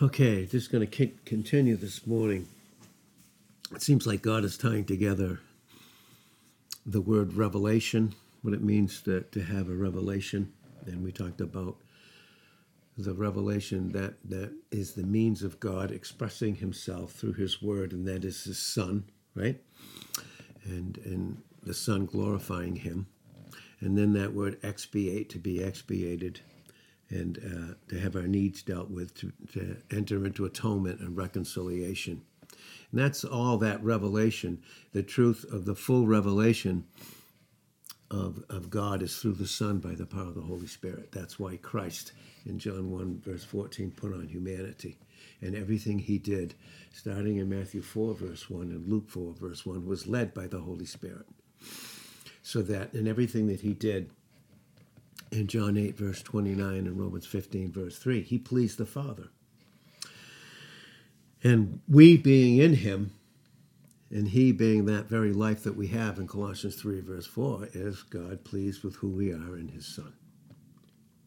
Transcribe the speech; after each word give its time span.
Okay, 0.00 0.46
just 0.46 0.70
going 0.70 0.86
to 0.86 1.10
continue 1.24 1.74
this 1.74 2.06
morning. 2.06 2.46
It 3.74 3.82
seems 3.82 4.06
like 4.06 4.22
God 4.22 4.44
is 4.44 4.56
tying 4.56 4.84
together 4.84 5.40
the 6.86 7.00
word 7.00 7.32
revelation, 7.32 8.14
what 8.42 8.54
it 8.54 8.62
means 8.62 9.02
to, 9.02 9.22
to 9.22 9.42
have 9.42 9.68
a 9.68 9.74
revelation. 9.74 10.52
And 10.86 11.02
we 11.02 11.10
talked 11.10 11.40
about 11.40 11.78
the 12.96 13.12
revelation 13.12 13.90
that, 13.90 14.14
that 14.28 14.52
is 14.70 14.92
the 14.92 15.02
means 15.02 15.42
of 15.42 15.58
God 15.58 15.90
expressing 15.90 16.54
himself 16.54 17.10
through 17.10 17.32
his 17.32 17.60
word, 17.60 17.90
and 17.90 18.06
that 18.06 18.24
is 18.24 18.44
his 18.44 18.60
son, 18.60 19.02
right? 19.34 19.60
And, 20.62 20.96
and 20.98 21.42
the 21.64 21.74
son 21.74 22.06
glorifying 22.06 22.76
him. 22.76 23.08
And 23.80 23.98
then 23.98 24.12
that 24.12 24.32
word 24.32 24.58
expiate, 24.62 25.28
to 25.30 25.38
be 25.40 25.60
expiated, 25.60 26.38
and 27.10 27.38
uh, 27.38 27.74
to 27.88 28.00
have 28.00 28.16
our 28.16 28.26
needs 28.26 28.62
dealt 28.62 28.90
with, 28.90 29.14
to, 29.14 29.32
to 29.52 29.76
enter 29.90 30.24
into 30.26 30.44
atonement 30.44 31.00
and 31.00 31.16
reconciliation. 31.16 32.22
And 32.90 33.00
that's 33.00 33.24
all 33.24 33.58
that 33.58 33.82
revelation. 33.82 34.62
The 34.92 35.02
truth 35.02 35.44
of 35.50 35.64
the 35.64 35.74
full 35.74 36.06
revelation 36.06 36.84
of, 38.10 38.42
of 38.48 38.70
God 38.70 39.02
is 39.02 39.16
through 39.18 39.34
the 39.34 39.46
Son 39.46 39.78
by 39.78 39.94
the 39.94 40.06
power 40.06 40.28
of 40.28 40.34
the 40.34 40.40
Holy 40.40 40.66
Spirit. 40.66 41.12
That's 41.12 41.38
why 41.38 41.56
Christ, 41.56 42.12
in 42.46 42.58
John 42.58 42.90
1, 42.90 43.22
verse 43.24 43.44
14, 43.44 43.90
put 43.90 44.14
on 44.14 44.28
humanity. 44.28 44.98
And 45.40 45.54
everything 45.54 45.98
he 45.98 46.18
did, 46.18 46.54
starting 46.92 47.36
in 47.36 47.48
Matthew 47.48 47.82
4, 47.82 48.14
verse 48.14 48.48
1, 48.48 48.62
and 48.62 48.90
Luke 48.90 49.08
4, 49.10 49.34
verse 49.34 49.66
1, 49.66 49.86
was 49.86 50.06
led 50.06 50.32
by 50.32 50.46
the 50.46 50.60
Holy 50.60 50.86
Spirit. 50.86 51.26
So 52.42 52.62
that 52.62 52.94
in 52.94 53.06
everything 53.06 53.46
that 53.48 53.60
he 53.60 53.74
did, 53.74 54.10
in 55.30 55.46
John 55.46 55.76
8, 55.76 55.96
verse 55.96 56.22
29, 56.22 56.86
and 56.86 56.98
Romans 56.98 57.26
15, 57.26 57.72
verse 57.72 57.98
3, 57.98 58.22
he 58.22 58.38
pleased 58.38 58.78
the 58.78 58.86
Father. 58.86 59.28
And 61.42 61.80
we 61.88 62.16
being 62.16 62.58
in 62.58 62.74
him, 62.74 63.12
and 64.10 64.28
he 64.28 64.52
being 64.52 64.86
that 64.86 65.06
very 65.06 65.32
life 65.32 65.62
that 65.64 65.76
we 65.76 65.88
have 65.88 66.18
in 66.18 66.26
Colossians 66.26 66.76
3, 66.76 67.00
verse 67.00 67.26
4, 67.26 67.68
is 67.74 68.02
God 68.02 68.44
pleased 68.44 68.82
with 68.82 68.96
who 68.96 69.08
we 69.08 69.32
are 69.32 69.56
in 69.56 69.68
his 69.68 69.86
Son. 69.86 70.14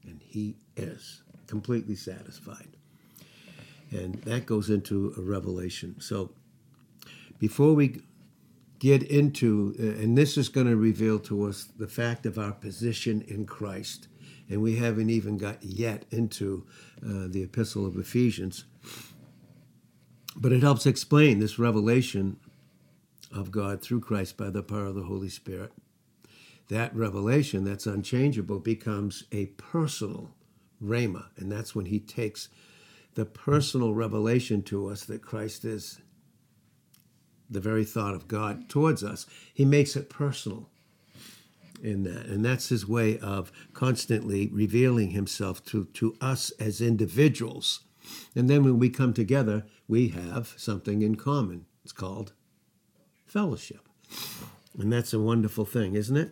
And 0.03 0.19
he 0.25 0.55
is 0.75 1.21
completely 1.47 1.95
satisfied. 1.95 2.75
And 3.91 4.15
that 4.23 4.45
goes 4.45 4.69
into 4.69 5.13
a 5.17 5.21
revelation. 5.21 5.95
So 5.99 6.31
before 7.39 7.73
we 7.73 8.01
get 8.81 9.03
into, 9.03 9.75
uh, 9.79 10.01
and 10.01 10.17
this 10.17 10.39
is 10.39 10.49
going 10.49 10.65
to 10.65 10.75
reveal 10.75 11.19
to 11.19 11.45
us 11.45 11.65
the 11.77 11.87
fact 11.87 12.25
of 12.25 12.39
our 12.39 12.51
position 12.51 13.23
in 13.27 13.45
Christ. 13.45 14.07
And 14.49 14.59
we 14.59 14.77
haven't 14.77 15.11
even 15.11 15.37
got 15.37 15.63
yet 15.63 16.05
into 16.09 16.65
uh, 17.05 17.27
the 17.27 17.43
Epistle 17.43 17.85
of 17.85 17.95
Ephesians. 17.95 18.65
But 20.35 20.51
it 20.51 20.63
helps 20.63 20.87
explain 20.87 21.37
this 21.37 21.59
revelation 21.59 22.37
of 23.31 23.51
God 23.51 23.83
through 23.83 24.01
Christ 24.01 24.35
by 24.35 24.49
the 24.49 24.63
power 24.63 24.87
of 24.87 24.95
the 24.95 25.03
Holy 25.03 25.29
Spirit. 25.29 25.71
That 26.69 26.95
revelation 26.95 27.63
that's 27.63 27.85
unchangeable 27.85 28.59
becomes 28.59 29.25
a 29.31 29.45
personal 29.57 30.31
rhema, 30.83 31.25
and 31.37 31.51
that's 31.51 31.75
when 31.75 31.85
he 31.85 31.99
takes 31.99 32.49
the 33.13 33.25
personal 33.25 33.93
revelation 33.93 34.63
to 34.63 34.87
us 34.87 35.05
that 35.05 35.21
Christ 35.21 35.65
is 35.65 35.99
the 37.51 37.59
very 37.59 37.83
thought 37.83 38.15
of 38.15 38.27
God 38.27 38.69
towards 38.69 39.03
us. 39.03 39.27
He 39.53 39.65
makes 39.65 39.95
it 39.95 40.09
personal 40.09 40.69
in 41.83 42.03
that. 42.03 42.27
And 42.27 42.45
that's 42.45 42.69
his 42.69 42.87
way 42.87 43.19
of 43.19 43.51
constantly 43.73 44.47
revealing 44.47 45.11
himself 45.11 45.63
to, 45.65 45.85
to 45.85 46.15
us 46.21 46.51
as 46.51 46.81
individuals. 46.81 47.81
And 48.35 48.49
then 48.49 48.63
when 48.63 48.79
we 48.79 48.89
come 48.89 49.13
together, 49.13 49.65
we 49.87 50.09
have 50.09 50.53
something 50.57 51.01
in 51.01 51.15
common. 51.15 51.65
It's 51.83 51.91
called 51.91 52.33
fellowship. 53.25 53.87
And 54.77 54.91
that's 54.91 55.13
a 55.13 55.19
wonderful 55.19 55.65
thing, 55.65 55.95
isn't 55.95 56.17
it? 56.17 56.31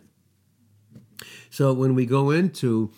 So 1.50 1.72
when 1.72 1.94
we 1.94 2.06
go 2.06 2.30
into 2.30 2.92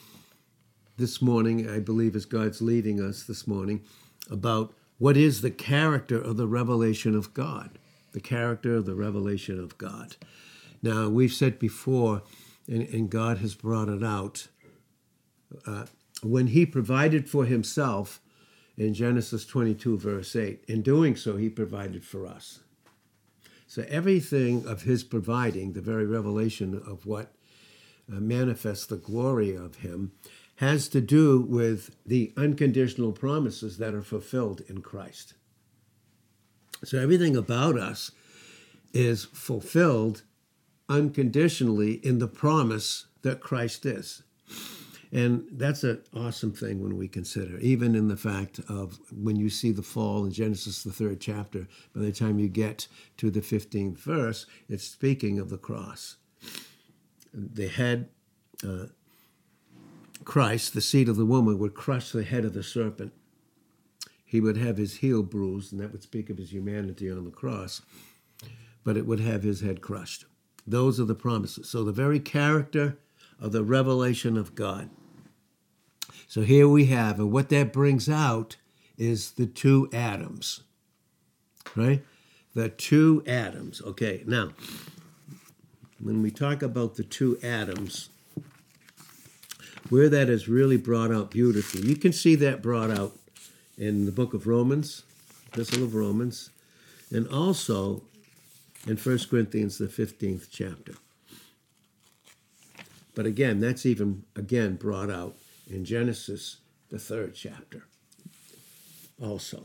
this 0.97 1.21
morning, 1.21 1.69
I 1.69 1.81
believe 1.81 2.15
as 2.15 2.27
God's 2.27 2.63
leading 2.63 3.01
us 3.01 3.25
this 3.25 3.47
morning, 3.47 3.83
about 4.31 4.73
what 4.99 5.17
is 5.17 5.41
the 5.41 5.51
character 5.51 6.21
of 6.21 6.37
the 6.37 6.47
revelation 6.47 7.17
of 7.17 7.35
God, 7.35 7.79
the 8.13 8.21
character 8.21 8.77
of 8.77 8.87
the 8.87 8.95
revelation 8.95 9.59
of 9.59 9.79
God. 9.79 10.17
Now, 10.83 11.09
we've 11.09 11.33
said 11.33 11.59
before, 11.59 12.23
and, 12.67 12.83
and 12.89 13.11
God 13.11 13.39
has 13.39 13.55
brought 13.55 13.89
it 13.89 14.03
out, 14.03 14.49
uh, 15.67 15.87
when 16.23 16.49
He 16.49 16.67
provided 16.67 17.29
for 17.29 17.45
Himself 17.45 18.21
in 18.77 18.95
Genesis 18.95 19.45
22, 19.45 19.99
verse 19.99 20.35
8, 20.35 20.65
in 20.69 20.83
doing 20.83 21.17
so, 21.17 21.37
He 21.37 21.49
provided 21.49 22.05
for 22.05 22.27
us. 22.27 22.61
So 23.73 23.87
everything 23.89 24.67
of 24.67 24.83
his 24.83 25.03
providing, 25.03 25.73
the 25.73 25.81
very 25.81 26.05
revelation 26.05 26.75
of 26.87 27.07
what 27.07 27.33
uh, 28.07 28.17
manifests 28.17 28.85
the 28.85 28.99
glory 28.99 29.57
of 29.57 29.77
him, 29.77 30.13
has 30.57 30.89
to 30.89 31.01
do 31.01 31.41
with 31.41 31.97
the 32.05 32.35
unconditional 32.37 33.13
promises 33.13 33.79
that 33.79 33.95
are 33.95 34.03
fulfilled 34.03 34.61
in 34.69 34.83
Christ. 34.83 35.33
So 36.85 36.99
everything 36.99 37.37
about 37.37 37.79
us 37.79 38.11
is 38.93 39.25
fulfilled 39.25 40.23
unconditionally 40.89 41.95
in 42.05 42.19
the 42.19 42.29
promise 42.29 43.07
that 43.23 43.41
Christ 43.41 43.87
is. 43.87 44.23
And 45.13 45.45
that's 45.53 45.85
an 45.85 46.03
awesome 46.17 46.53
thing 46.53 46.83
when 46.83 46.97
we 46.97 47.07
consider, 47.07 47.59
even 47.59 47.95
in 47.95 48.09
the 48.09 48.17
fact 48.17 48.61
of 48.69 48.99
when 49.15 49.37
you 49.37 49.51
see 49.51 49.71
the 49.71 49.83
fall 49.83 50.25
in 50.25 50.33
Genesis, 50.33 50.83
the 50.83 50.93
third 50.93 51.21
chapter, 51.21 51.69
by 51.95 52.01
the 52.01 52.13
time 52.13 52.39
you 52.39 52.49
get 52.49 52.89
to 53.19 53.31
the 53.31 53.43
15th 53.43 53.99
verse, 53.99 54.47
it's 54.71 54.85
speaking 54.85 55.39
of 55.39 55.51
the 55.51 55.59
cross. 55.59 56.17
The 57.35 57.69
head, 57.69 58.09
uh, 58.67 58.87
Christ, 60.25 60.73
the 60.73 60.81
seed 60.81 61.11
of 61.11 61.17
the 61.17 61.27
woman, 61.27 61.59
would 61.59 61.75
crush 61.75 62.11
the 62.11 62.25
head 62.25 62.47
of 62.47 62.55
the 62.55 62.63
serpent. 62.63 63.13
He 64.33 64.41
would 64.41 64.57
have 64.57 64.79
his 64.79 64.97
heel 64.97 65.23
bruised, 65.23 65.73
and 65.73 65.81
that 65.81 65.93
would 65.93 66.03
speak 66.03 66.31
of 66.31 66.39
his 66.39 66.53
humanity 66.53 67.11
on 67.11 67.25
the 67.25 67.31
cross, 67.31 67.83
but 68.83 68.97
it 68.97 69.07
would 69.07 69.21
have 69.21 69.45
his 69.45 69.61
head 69.61 69.81
crushed. 69.81 70.25
Those 70.67 70.99
are 70.99 71.05
the 71.05 71.15
promises. 71.15 71.69
So 71.69 71.85
the 71.85 71.93
very 71.93 72.19
character 72.19 72.99
of 73.39 73.53
the 73.53 73.63
revelation 73.63 74.37
of 74.37 74.55
God 74.55 74.91
so 76.33 76.41
here 76.41 76.67
we 76.67 76.87
have, 76.87 77.19
and 77.19 77.31
what 77.31 77.51
that 77.51 77.75
brings 77.75 78.09
out 78.09 78.57
is 78.97 79.33
the 79.33 79.45
two 79.45 79.91
Adams, 79.93 80.63
right? 81.77 82.03
The 82.55 82.71
two 82.71 83.23
Adams. 83.27 83.83
Okay, 83.83 84.25
now, 84.27 84.53
when 86.01 86.23
we 86.23 86.31
talk 86.31 86.63
about 86.63 86.95
the 86.95 87.03
two 87.03 87.39
Adams, 87.43 88.09
where 89.91 90.09
that 90.09 90.31
is 90.31 90.49
really 90.49 90.79
brought 90.79 91.13
out 91.13 91.31
beautifully, 91.31 91.87
you 91.87 91.97
can 91.97 92.15
see 92.15 92.35
that 92.37 92.63
brought 92.63 92.91
out 92.91 93.13
in 93.77 94.05
the 94.05 94.13
book 94.13 94.35
of 94.35 94.47
Romans, 94.47 95.03
Epistle 95.53 95.85
of 95.85 95.95
Romans, 95.95 96.51
and 97.11 97.27
also 97.29 98.03
in 98.87 98.97
1 98.97 99.19
Corinthians, 99.31 99.79
the 99.79 99.87
15th 99.87 100.49
chapter. 100.51 100.95
But 103.15 103.27
again, 103.27 103.61
that's 103.61 103.85
even, 103.85 104.25
again, 104.35 104.77
brought 104.77 105.11
out 105.11 105.37
in 105.69 105.85
Genesis, 105.85 106.59
the 106.91 106.99
third 106.99 107.35
chapter, 107.35 107.85
also. 109.21 109.65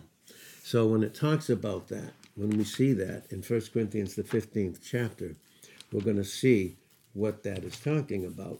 So 0.63 0.87
when 0.87 1.03
it 1.03 1.15
talks 1.15 1.49
about 1.49 1.87
that, 1.87 2.11
when 2.35 2.49
we 2.49 2.63
see 2.63 2.93
that 2.93 3.31
in 3.31 3.41
1 3.41 3.61
Corinthians, 3.73 4.15
the 4.15 4.23
15th 4.23 4.79
chapter, 4.83 5.35
we're 5.91 6.01
going 6.01 6.17
to 6.17 6.23
see 6.23 6.75
what 7.13 7.43
that 7.43 7.63
is 7.63 7.79
talking 7.79 8.25
about 8.25 8.59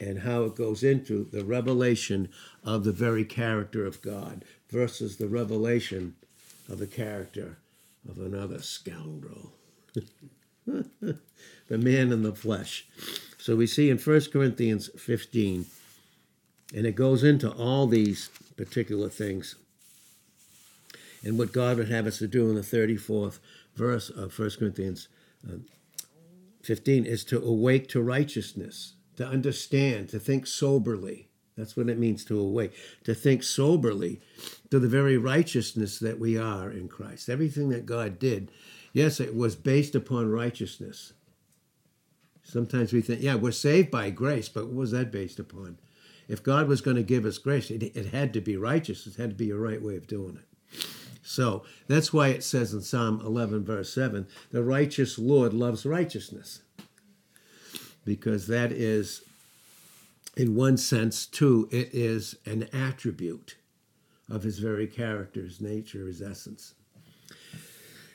and 0.00 0.20
how 0.20 0.44
it 0.44 0.54
goes 0.54 0.82
into 0.82 1.24
the 1.24 1.44
revelation 1.44 2.28
of 2.64 2.84
the 2.84 2.92
very 2.92 3.24
character 3.24 3.84
of 3.84 4.00
God 4.02 4.44
versus 4.70 5.16
the 5.16 5.28
revelation 5.28 6.14
of 6.68 6.78
the 6.78 6.86
character 6.86 7.58
of 8.08 8.18
another 8.18 8.60
scoundrel. 8.60 9.52
the 10.66 11.78
man 11.78 12.12
in 12.12 12.22
the 12.22 12.34
flesh. 12.34 12.86
So 13.38 13.56
we 13.56 13.66
see 13.66 13.90
in 13.90 13.98
1 13.98 14.20
Corinthians 14.32 14.90
15, 14.98 15.66
and 16.74 16.86
it 16.86 16.94
goes 16.94 17.24
into 17.24 17.50
all 17.50 17.86
these 17.86 18.28
particular 18.56 19.08
things. 19.08 19.56
And 21.24 21.38
what 21.38 21.52
God 21.52 21.78
would 21.78 21.90
have 21.90 22.06
us 22.06 22.18
to 22.18 22.28
do 22.28 22.48
in 22.48 22.54
the 22.54 22.60
34th 22.60 23.38
verse 23.74 24.10
of 24.10 24.38
1 24.38 24.50
Corinthians 24.58 25.08
uh, 25.48 25.56
15 26.62 27.06
is 27.06 27.24
to 27.24 27.42
awake 27.42 27.88
to 27.88 28.02
righteousness, 28.02 28.94
to 29.18 29.26
understand, 29.26 30.08
to 30.08 30.18
think 30.18 30.46
soberly. 30.46 31.28
That's 31.56 31.76
what 31.76 31.88
it 31.88 31.98
means 31.98 32.24
to 32.26 32.40
awake, 32.40 32.72
to 33.04 33.14
think 33.14 33.42
soberly 33.42 34.20
to 34.70 34.78
the 34.78 34.88
very 34.88 35.16
righteousness 35.16 35.98
that 35.98 36.18
we 36.18 36.38
are 36.38 36.70
in 36.70 36.88
Christ. 36.88 37.28
Everything 37.28 37.68
that 37.68 37.84
God 37.84 38.18
did, 38.18 38.50
yes, 38.92 39.20
it 39.20 39.36
was 39.36 39.56
based 39.56 39.94
upon 39.94 40.30
righteousness. 40.30 41.12
Sometimes 42.42 42.92
we 42.92 43.02
think, 43.02 43.20
yeah, 43.20 43.34
we're 43.34 43.52
saved 43.52 43.90
by 43.90 44.10
grace, 44.10 44.48
but 44.48 44.66
what 44.66 44.74
was 44.74 44.90
that 44.92 45.12
based 45.12 45.38
upon? 45.38 45.78
if 46.28 46.42
God 46.42 46.68
was 46.68 46.82
going 46.82 46.96
to 46.96 47.02
give 47.02 47.24
us 47.24 47.38
grace, 47.38 47.70
it, 47.70 47.82
it 47.82 48.12
had 48.12 48.32
to 48.34 48.40
be 48.40 48.56
righteous. 48.56 49.06
It 49.06 49.16
had 49.16 49.30
to 49.30 49.36
be 49.36 49.50
a 49.50 49.56
right 49.56 49.82
way 49.82 49.96
of 49.96 50.06
doing 50.06 50.38
it. 50.38 50.84
So 51.22 51.64
that's 51.88 52.12
why 52.12 52.28
it 52.28 52.44
says 52.44 52.72
in 52.72 52.82
Psalm 52.82 53.20
11, 53.24 53.64
verse 53.64 53.92
7, 53.92 54.26
the 54.50 54.62
righteous 54.62 55.18
Lord 55.18 55.52
loves 55.52 55.84
righteousness. 55.84 56.62
Because 58.08 58.46
that 58.46 58.72
is, 58.72 59.20
in 60.34 60.54
one 60.54 60.78
sense, 60.78 61.26
too, 61.26 61.68
it 61.70 61.90
is 61.92 62.36
an 62.46 62.66
attribute 62.72 63.56
of 64.30 64.44
his 64.44 64.60
very 64.60 64.86
character, 64.86 65.42
his 65.42 65.60
nature, 65.60 66.06
his 66.06 66.22
essence. 66.22 66.72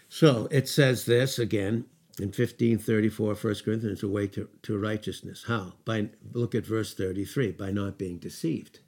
So 0.09 0.47
it 0.49 0.67
says 0.67 1.05
this 1.05 1.37
again 1.37 1.85
in 2.17 2.29
1534, 2.29 3.35
1 3.35 3.55
Corinthians, 3.63 4.01
a 4.01 4.07
way 4.07 4.25
to, 4.29 4.49
to 4.63 4.79
righteousness. 4.79 5.43
How? 5.47 5.73
By 5.85 6.09
look 6.31 6.55
at 6.55 6.65
verse 6.65 6.95
33, 6.95 7.51
by 7.51 7.69
not 7.69 7.99
being 7.99 8.17
deceived. 8.17 8.79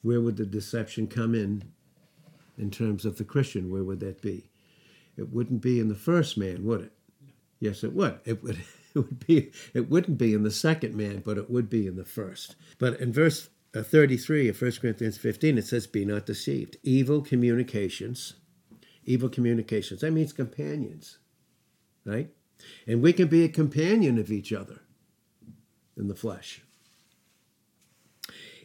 Where 0.00 0.22
would 0.22 0.38
the 0.38 0.46
deception 0.46 1.08
come 1.08 1.34
in 1.34 1.72
in 2.56 2.70
terms 2.70 3.04
of 3.04 3.18
the 3.18 3.24
Christian? 3.24 3.70
Where 3.70 3.84
would 3.84 4.00
that 4.00 4.22
be? 4.22 4.48
It 5.18 5.30
wouldn't 5.30 5.60
be 5.60 5.78
in 5.78 5.88
the 5.88 5.94
first 5.94 6.38
man, 6.38 6.64
would 6.64 6.80
it? 6.80 6.92
Yes, 7.60 7.84
it 7.84 7.92
would. 7.92 8.20
It 8.24 8.42
would 8.42 8.58
it 8.94 8.98
would 8.98 9.26
be 9.26 9.50
it 9.74 9.90
wouldn't 9.90 10.18
be 10.18 10.34
in 10.34 10.42
the 10.42 10.50
second 10.50 10.94
man, 10.94 11.22
but 11.24 11.38
it 11.38 11.50
would 11.50 11.68
be 11.68 11.86
in 11.86 11.96
the 11.96 12.04
first. 12.04 12.56
But 12.78 13.00
in 13.00 13.12
verse 13.12 13.48
uh, 13.74 13.82
33 13.82 14.48
of 14.48 14.60
1 14.60 14.72
Corinthians 14.80 15.18
15, 15.18 15.58
it 15.58 15.66
says, 15.66 15.86
Be 15.86 16.04
not 16.04 16.24
deceived. 16.24 16.78
Evil 16.82 17.20
communications 17.20 18.34
evil 19.06 19.28
communications. 19.28 20.00
That 20.00 20.10
means 20.10 20.32
companions, 20.32 21.18
right? 22.04 22.28
And 22.86 23.00
we 23.00 23.12
can 23.12 23.28
be 23.28 23.44
a 23.44 23.48
companion 23.48 24.18
of 24.18 24.30
each 24.30 24.52
other 24.52 24.80
in 25.96 26.08
the 26.08 26.14
flesh. 26.14 26.62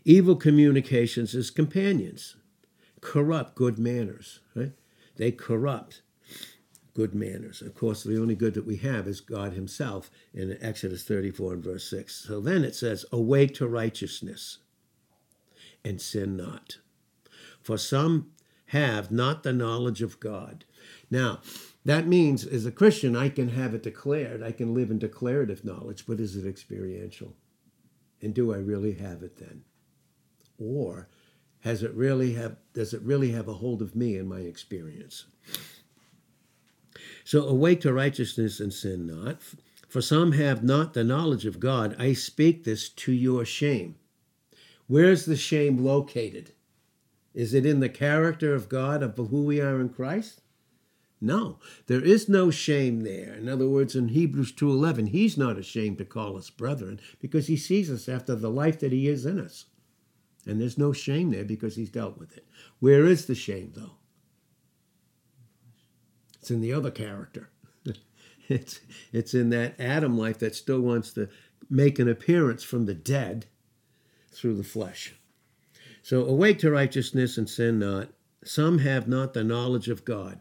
Evil 0.03 0.35
communications 0.35 1.35
is 1.35 1.51
companions, 1.51 2.35
corrupt 2.99 3.55
good 3.55 3.77
manners, 3.77 4.39
right? 4.55 4.71
They 5.17 5.31
corrupt 5.31 6.01
good 6.93 7.15
manners. 7.15 7.61
Of 7.61 7.75
course, 7.75 8.03
the 8.03 8.19
only 8.19 8.35
good 8.35 8.53
that 8.55 8.65
we 8.65 8.77
have 8.77 9.07
is 9.07 9.21
God 9.21 9.53
Himself 9.53 10.09
in 10.33 10.57
Exodus 10.61 11.03
34 11.03 11.53
and 11.53 11.63
verse 11.63 11.89
6. 11.89 12.25
So 12.27 12.39
then 12.39 12.63
it 12.63 12.75
says, 12.75 13.05
Awake 13.11 13.53
to 13.55 13.67
righteousness 13.67 14.59
and 15.83 16.01
sin 16.01 16.35
not. 16.35 16.77
For 17.61 17.77
some 17.77 18.31
have 18.67 19.11
not 19.11 19.43
the 19.43 19.53
knowledge 19.53 20.01
of 20.01 20.19
God. 20.19 20.65
Now, 21.09 21.41
that 21.85 22.07
means 22.07 22.45
as 22.45 22.65
a 22.65 22.71
Christian, 22.71 23.15
I 23.15 23.29
can 23.29 23.49
have 23.49 23.73
it 23.73 23.83
declared. 23.83 24.43
I 24.43 24.51
can 24.51 24.73
live 24.73 24.91
in 24.91 24.99
declarative 24.99 25.65
knowledge, 25.65 26.05
but 26.07 26.19
is 26.19 26.35
it 26.35 26.47
experiential? 26.47 27.33
And 28.21 28.33
do 28.33 28.53
I 28.53 28.57
really 28.57 28.93
have 28.93 29.23
it 29.23 29.37
then? 29.37 29.63
Or 30.59 31.09
has 31.61 31.83
it 31.83 31.93
really 31.93 32.33
have 32.33 32.57
does 32.73 32.93
it 32.93 33.01
really 33.01 33.31
have 33.31 33.47
a 33.47 33.53
hold 33.53 33.81
of 33.81 33.95
me 33.95 34.17
in 34.17 34.27
my 34.27 34.39
experience? 34.39 35.25
So 37.23 37.47
awake 37.47 37.81
to 37.81 37.93
righteousness 37.93 38.59
and 38.59 38.73
sin 38.73 39.07
not. 39.07 39.41
For 39.87 40.01
some 40.01 40.31
have 40.33 40.63
not 40.63 40.93
the 40.93 41.03
knowledge 41.03 41.45
of 41.45 41.59
God. 41.59 41.95
I 41.99 42.13
speak 42.13 42.63
this 42.63 42.89
to 42.89 43.11
your 43.11 43.45
shame. 43.45 43.95
Where's 44.87 45.25
the 45.25 45.35
shame 45.35 45.83
located? 45.83 46.53
Is 47.33 47.53
it 47.53 47.65
in 47.65 47.79
the 47.79 47.89
character 47.89 48.53
of 48.53 48.69
God 48.69 49.03
of 49.03 49.15
who 49.15 49.43
we 49.43 49.61
are 49.61 49.79
in 49.79 49.89
Christ? 49.89 50.41
No, 51.21 51.59
there 51.85 52.03
is 52.03 52.27
no 52.27 52.49
shame 52.49 53.01
there. 53.01 53.33
In 53.35 53.47
other 53.47 53.69
words, 53.69 53.95
in 53.95 54.09
Hebrews 54.09 54.51
2:11, 54.53 55.07
he's 55.07 55.37
not 55.37 55.57
ashamed 55.57 55.99
to 55.99 56.05
call 56.05 56.35
us 56.35 56.49
brethren 56.49 56.99
because 57.19 57.47
he 57.47 57.55
sees 57.55 57.91
us 57.91 58.09
after 58.09 58.35
the 58.35 58.49
life 58.49 58.79
that 58.79 58.91
he 58.91 59.07
is 59.07 59.25
in 59.25 59.39
us. 59.39 59.65
And 60.47 60.59
there's 60.59 60.79
no 60.79 60.93
shame 60.93 61.29
there 61.29 61.45
because 61.45 61.75
he's 61.75 61.91
dealt 61.91 62.17
with 62.17 62.35
it. 62.35 62.47
Where 62.79 63.05
is 63.05 63.27
the 63.27 63.35
shame 63.35 63.73
though? 63.75 63.97
It's 66.41 66.51
in 66.51 66.61
the 66.61 66.73
other 66.73 66.89
character. 66.89 67.49
it's 68.49 68.81
it's 69.13 69.33
in 69.35 69.51
that 69.51 69.79
Adam 69.79 70.17
life 70.17 70.39
that 70.39 70.55
still 70.55 70.81
wants 70.81 71.13
to 71.13 71.29
make 71.69 71.99
an 71.99 72.09
appearance 72.09 72.63
from 72.63 72.85
the 72.85 72.95
dead 72.95 73.45
through 74.31 74.55
the 74.55 74.63
flesh. 74.63 75.13
So 76.01 76.25
awake 76.25 76.57
to 76.59 76.71
righteousness 76.71 77.37
and 77.37 77.47
sin 77.47 77.77
not. 77.77 78.09
Some 78.43 78.79
have 78.79 79.07
not 79.07 79.33
the 79.33 79.43
knowledge 79.43 79.87
of 79.87 80.03
God. 80.03 80.39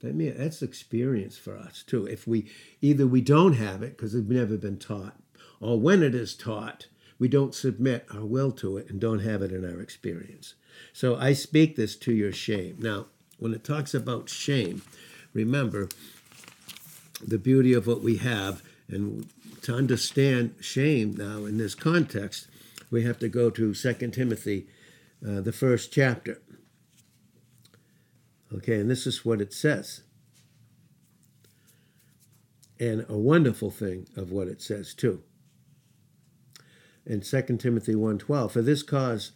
That 0.00 0.16
mean, 0.16 0.34
that's 0.36 0.60
experience 0.60 1.38
for 1.38 1.56
us 1.56 1.84
too. 1.86 2.04
If 2.04 2.26
we 2.26 2.50
either 2.80 3.06
we 3.06 3.20
don't 3.20 3.54
have 3.54 3.82
it 3.82 3.96
because 3.96 4.14
we've 4.14 4.28
never 4.28 4.56
been 4.56 4.78
taught, 4.78 5.16
or 5.60 5.80
when 5.80 6.02
it 6.02 6.16
is 6.16 6.34
taught, 6.34 6.88
we 7.18 7.28
don't 7.28 7.54
submit 7.54 8.06
our 8.12 8.24
will 8.24 8.52
to 8.52 8.76
it 8.76 8.90
and 8.90 9.00
don't 9.00 9.20
have 9.20 9.42
it 9.42 9.52
in 9.52 9.64
our 9.64 9.80
experience. 9.80 10.54
So 10.92 11.16
I 11.16 11.32
speak 11.32 11.76
this 11.76 11.94
to 11.96 12.12
your 12.12 12.32
shame. 12.32 12.76
Now, 12.80 13.06
when 13.38 13.54
it 13.54 13.64
talks 13.64 13.94
about 13.94 14.28
shame, 14.28 14.82
remember 15.32 15.88
the 17.24 17.38
beauty 17.38 17.72
of 17.72 17.86
what 17.86 18.02
we 18.02 18.18
have, 18.18 18.62
and 18.88 19.28
to 19.62 19.74
understand 19.74 20.54
shame 20.60 21.14
now 21.16 21.44
in 21.44 21.58
this 21.58 21.74
context, 21.74 22.48
we 22.90 23.04
have 23.04 23.18
to 23.18 23.28
go 23.28 23.50
to 23.50 23.74
2 23.74 23.94
Timothy 24.10 24.66
uh, 25.26 25.40
the 25.40 25.52
first 25.52 25.92
chapter. 25.92 26.40
Okay, 28.54 28.80
and 28.80 28.90
this 28.90 29.06
is 29.06 29.24
what 29.24 29.40
it 29.40 29.52
says. 29.52 30.02
And 32.80 33.04
a 33.08 33.18
wonderful 33.18 33.70
thing 33.70 34.06
of 34.16 34.30
what 34.30 34.48
it 34.48 34.62
says, 34.62 34.94
too. 34.94 35.22
In 37.04 37.20
2 37.20 37.42
Timothy 37.58 37.94
1.12, 37.94 38.50
for 38.50 38.62
this 38.62 38.82
cause, 38.82 39.32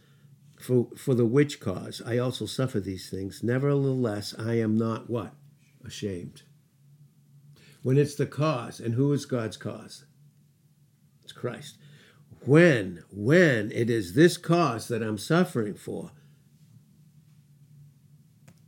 for, 0.59 0.87
for 0.97 1.15
the 1.15 1.27
which 1.27 1.59
cause 1.59 2.01
I 2.07 2.19
also 2.19 2.47
suffer 2.47 2.79
these 2.79 3.11
things, 3.11 3.43
nevertheless 3.43 4.35
I 4.39 4.55
am 4.55 4.79
not 4.79 5.11
what? 5.11 5.35
Ashamed. 5.85 6.43
When 7.83 7.99
it's 7.99 8.15
the 8.15 8.27
cause, 8.27 8.81
and 8.81 8.95
who 8.95 9.13
is 9.13 9.27
God's 9.27 9.57
cause? 9.57 10.05
It's 11.23 11.33
Christ 11.33 11.77
when, 12.47 13.05
when 13.11 13.71
it 13.73 13.89
is 13.89 14.15
this 14.15 14.37
cause 14.37 14.89
that 14.89 15.03
I'm 15.03 15.19
suffering 15.19 15.75
for, 15.75 16.11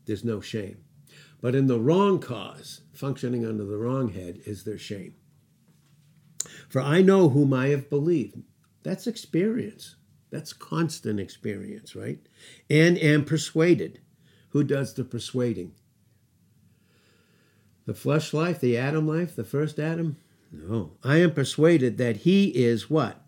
there's 0.06 0.24
no 0.24 0.40
shame. 0.40 0.78
But 1.40 1.54
in 1.54 1.66
the 1.66 1.80
wrong 1.80 2.20
cause, 2.20 2.82
functioning 2.92 3.44
under 3.44 3.64
the 3.64 3.76
wrong 3.76 4.10
head, 4.10 4.40
is 4.46 4.64
there 4.64 4.78
shame. 4.78 5.14
For 6.68 6.80
I 6.80 7.02
know 7.02 7.28
whom 7.28 7.52
I 7.52 7.68
have 7.68 7.90
believed. 7.90 8.42
That's 8.82 9.06
experience. 9.06 9.96
That's 10.30 10.52
constant 10.52 11.20
experience, 11.20 11.94
right? 11.94 12.18
And 12.70 12.98
am 12.98 13.24
persuaded. 13.24 14.00
Who 14.50 14.64
does 14.64 14.94
the 14.94 15.04
persuading? 15.04 15.72
The 17.86 17.94
flesh 17.94 18.32
life, 18.32 18.60
the 18.60 18.76
Adam 18.76 19.06
life, 19.06 19.36
the 19.36 19.44
first 19.44 19.78
Adam? 19.78 20.16
No. 20.50 20.92
I 21.02 21.16
am 21.16 21.32
persuaded 21.32 21.98
that 21.98 22.18
he 22.18 22.48
is 22.48 22.88
what? 22.88 23.24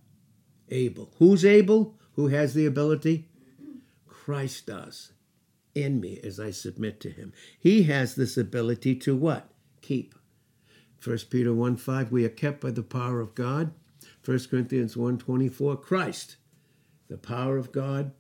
able. 0.71 1.13
Who's 1.19 1.45
able? 1.45 1.95
Who 2.15 2.29
has 2.29 2.55
the 2.55 2.67
ability? 2.67 3.29
Christ 4.07 4.67
does 4.67 5.13
in 5.75 6.01
me 6.01 6.19
as 6.25 6.41
I 6.41 6.51
submit 6.51 7.01
to 7.01 7.11
him. 7.11 7.33
He 7.59 7.85
has 7.85 8.15
this 8.15 8.37
ability 8.37 8.97
to 8.97 9.15
what? 9.15 9.51
Keep. 9.83 10.15
1 11.05 11.19
Peter 11.31 11.53
1 11.53 11.77
5, 11.77 12.11
we 12.11 12.25
are 12.25 12.31
kept 12.31 12.61
by 12.61 12.71
the 12.71 12.83
power 12.83 13.21
of 13.21 13.35
God. 13.35 13.73
1 14.25 14.39
Corinthians 14.51 14.97
1 14.97 15.19
24, 15.19 15.77
Christ, 15.77 16.37
the 17.09 17.19
power 17.19 17.57
of 17.57 17.71
God 17.71 18.13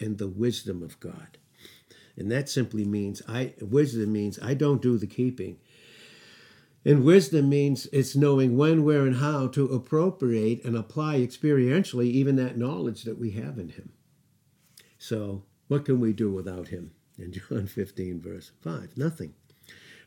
and 0.00 0.18
the 0.18 0.26
wisdom 0.26 0.82
of 0.82 0.98
God. 0.98 1.38
And 2.16 2.30
that 2.30 2.48
simply 2.48 2.84
means 2.84 3.22
I 3.28 3.54
wisdom 3.60 4.12
means 4.12 4.38
I 4.40 4.54
don't 4.54 4.82
do 4.82 4.96
the 4.98 5.06
keeping. 5.06 5.58
And 6.84 7.02
wisdom 7.02 7.48
means 7.48 7.86
it's 7.92 8.14
knowing 8.14 8.56
when, 8.56 8.84
where, 8.84 9.06
and 9.06 9.16
how 9.16 9.46
to 9.48 9.64
appropriate 9.66 10.62
and 10.64 10.76
apply 10.76 11.18
experientially 11.20 12.06
even 12.06 12.36
that 12.36 12.58
knowledge 12.58 13.04
that 13.04 13.18
we 13.18 13.30
have 13.32 13.58
in 13.58 13.70
Him. 13.70 13.92
So, 14.98 15.44
what 15.68 15.86
can 15.86 15.98
we 15.98 16.12
do 16.12 16.30
without 16.30 16.68
Him? 16.68 16.92
In 17.18 17.32
John 17.32 17.66
15, 17.68 18.20
verse 18.20 18.52
5, 18.60 18.98
nothing. 18.98 19.34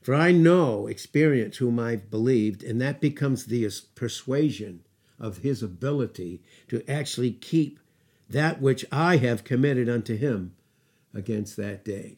For 0.02 0.14
I 0.14 0.32
know 0.32 0.86
experience 0.86 1.58
whom 1.58 1.80
I've 1.80 2.12
believed, 2.12 2.64
and 2.64 2.80
that 2.80 3.02
becomes 3.02 3.46
the 3.46 3.68
persuasion 3.96 4.82
of 5.20 5.40
His 5.40 5.64
ability 5.64 6.44
to 6.68 6.88
actually 6.90 7.32
keep 7.32 7.80
that 8.30 8.62
which 8.62 8.86
I 8.92 9.18
have 9.18 9.44
committed 9.44 9.90
unto 9.90 10.16
Him 10.16 10.54
against 11.18 11.58
that 11.58 11.84
day. 11.84 12.18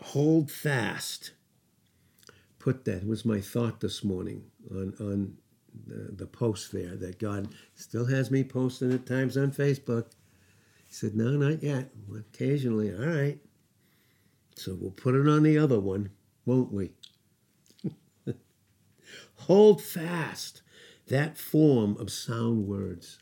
Hold 0.00 0.50
fast 0.50 1.32
put 2.58 2.84
that. 2.84 3.06
Was 3.06 3.24
my 3.24 3.40
thought 3.40 3.80
this 3.80 4.02
morning 4.02 4.44
on, 4.70 4.94
on 5.00 5.36
the, 5.86 6.12
the 6.12 6.26
post 6.26 6.72
there 6.72 6.96
that 6.96 7.18
God 7.18 7.48
still 7.74 8.06
has 8.06 8.30
me 8.30 8.44
posting 8.44 8.92
at 8.92 9.06
times 9.06 9.36
on 9.36 9.52
Facebook. 9.52 10.06
He 10.86 10.94
said, 10.94 11.14
No, 11.14 11.30
not 11.30 11.62
yet. 11.62 11.90
Occasionally, 12.16 12.92
all 12.92 13.06
right. 13.06 13.38
So 14.56 14.76
we'll 14.78 14.90
put 14.90 15.14
it 15.14 15.28
on 15.28 15.44
the 15.44 15.58
other 15.58 15.78
one, 15.78 16.10
won't 16.44 16.72
we? 16.72 16.90
Hold 19.36 19.80
fast 19.80 20.62
that 21.06 21.38
form 21.38 21.96
of 21.98 22.10
sound 22.10 22.66
words, 22.66 23.18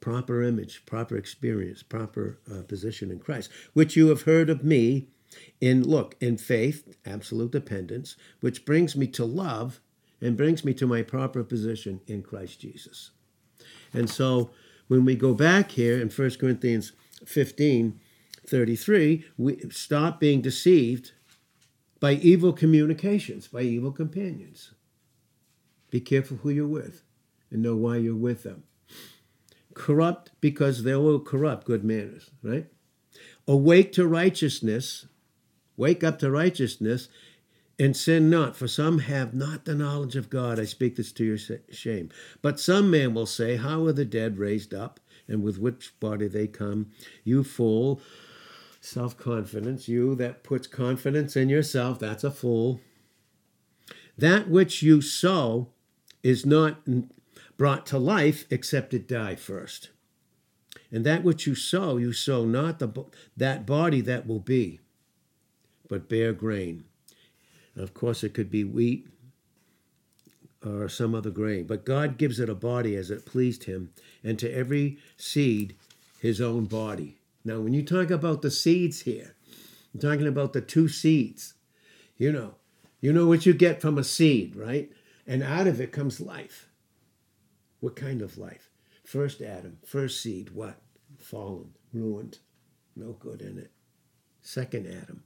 proper 0.00 0.42
image, 0.42 0.84
proper 0.86 1.16
experience, 1.16 1.82
proper 1.82 2.38
uh, 2.50 2.62
position 2.62 3.10
in 3.10 3.18
Christ, 3.18 3.50
which 3.72 3.96
you 3.96 4.08
have 4.08 4.22
heard 4.22 4.50
of 4.50 4.64
me 4.64 5.08
in, 5.60 5.82
look, 5.82 6.16
in 6.20 6.38
faith, 6.38 6.96
absolute 7.04 7.52
dependence, 7.52 8.16
which 8.40 8.64
brings 8.64 8.96
me 8.96 9.06
to 9.08 9.24
love 9.24 9.80
and 10.20 10.36
brings 10.36 10.64
me 10.64 10.74
to 10.74 10.86
my 10.86 11.02
proper 11.02 11.44
position 11.44 12.00
in 12.06 12.22
Christ 12.22 12.60
Jesus. 12.60 13.10
And 13.92 14.08
so 14.08 14.50
when 14.88 15.04
we 15.04 15.14
go 15.16 15.34
back 15.34 15.72
here 15.72 16.00
in 16.00 16.08
1 16.08 16.30
Corinthians 16.38 16.92
15 17.24 18.00
33, 18.46 19.26
we 19.36 19.60
stop 19.70 20.18
being 20.18 20.40
deceived 20.40 21.12
by 22.00 22.14
evil 22.14 22.54
communications, 22.54 23.46
by 23.46 23.60
evil 23.60 23.92
companions. 23.92 24.72
Be 25.90 26.00
careful 26.00 26.38
who 26.38 26.48
you're 26.48 26.66
with 26.66 27.02
and 27.50 27.62
know 27.62 27.76
why 27.76 27.96
you're 27.96 28.14
with 28.14 28.44
them. 28.44 28.64
Corrupt 29.78 30.32
because 30.40 30.82
they 30.82 30.96
will 30.96 31.20
corrupt 31.20 31.64
good 31.64 31.84
manners, 31.84 32.30
right? 32.42 32.66
Awake 33.46 33.92
to 33.92 34.06
righteousness, 34.06 35.06
wake 35.76 36.02
up 36.02 36.18
to 36.18 36.30
righteousness, 36.30 37.08
and 37.78 37.96
sin 37.96 38.28
not, 38.28 38.56
for 38.56 38.66
some 38.66 38.98
have 38.98 39.32
not 39.32 39.64
the 39.64 39.76
knowledge 39.76 40.16
of 40.16 40.28
God. 40.28 40.58
I 40.58 40.64
speak 40.64 40.96
this 40.96 41.12
to 41.12 41.24
your 41.24 41.38
shame. 41.70 42.10
But 42.42 42.58
some 42.58 42.90
man 42.90 43.14
will 43.14 43.26
say, 43.26 43.56
How 43.56 43.86
are 43.86 43.92
the 43.92 44.04
dead 44.04 44.36
raised 44.36 44.74
up, 44.74 44.98
and 45.28 45.44
with 45.44 45.58
which 45.58 45.92
body 46.00 46.26
they 46.26 46.48
come? 46.48 46.90
You 47.22 47.44
fool, 47.44 48.00
self 48.80 49.16
confidence, 49.16 49.88
you 49.88 50.16
that 50.16 50.42
puts 50.42 50.66
confidence 50.66 51.36
in 51.36 51.48
yourself, 51.48 52.00
that's 52.00 52.24
a 52.24 52.32
fool. 52.32 52.80
That 54.16 54.50
which 54.50 54.82
you 54.82 55.00
sow 55.00 55.68
is 56.24 56.44
not 56.44 56.80
brought 57.58 57.84
to 57.84 57.98
life 57.98 58.46
except 58.48 58.94
it 58.94 59.06
die 59.06 59.34
first. 59.34 59.90
And 60.90 61.04
that 61.04 61.22
which 61.22 61.46
you 61.46 61.54
sow, 61.54 61.98
you 61.98 62.14
sow 62.14 62.46
not 62.46 62.78
the, 62.78 63.04
that 63.36 63.66
body 63.66 64.00
that 64.00 64.26
will 64.26 64.40
be, 64.40 64.80
but 65.88 66.08
bear 66.08 66.32
grain. 66.32 66.84
Of 67.76 67.92
course, 67.92 68.24
it 68.24 68.32
could 68.32 68.50
be 68.50 68.64
wheat 68.64 69.06
or 70.64 70.88
some 70.88 71.14
other 71.14 71.30
grain. 71.30 71.66
But 71.66 71.84
God 71.84 72.16
gives 72.16 72.40
it 72.40 72.48
a 72.48 72.54
body 72.54 72.96
as 72.96 73.10
it 73.10 73.26
pleased 73.26 73.64
him, 73.64 73.90
and 74.24 74.38
to 74.38 74.50
every 74.50 74.98
seed 75.16 75.76
his 76.20 76.40
own 76.40 76.64
body. 76.64 77.18
Now, 77.44 77.60
when 77.60 77.74
you 77.74 77.82
talk 77.82 78.10
about 78.10 78.42
the 78.42 78.50
seeds 78.50 79.02
here, 79.02 79.34
I'm 79.94 80.00
talking 80.00 80.26
about 80.26 80.52
the 80.52 80.60
two 80.60 80.88
seeds. 80.88 81.54
You 82.16 82.32
know, 82.32 82.54
you 83.00 83.12
know 83.12 83.26
what 83.26 83.46
you 83.46 83.52
get 83.52 83.80
from 83.80 83.98
a 83.98 84.04
seed, 84.04 84.56
right? 84.56 84.90
And 85.26 85.42
out 85.42 85.66
of 85.66 85.80
it 85.80 85.92
comes 85.92 86.20
life. 86.20 86.67
What 87.80 87.96
kind 87.96 88.22
of 88.22 88.38
life? 88.38 88.70
First 89.04 89.40
Adam, 89.40 89.78
first 89.86 90.20
seed, 90.20 90.50
what? 90.50 90.80
Fallen, 91.18 91.74
ruined, 91.92 92.38
no 92.94 93.12
good 93.12 93.40
in 93.40 93.58
it. 93.58 93.70
Second 94.42 94.86
Adam, 94.86 95.22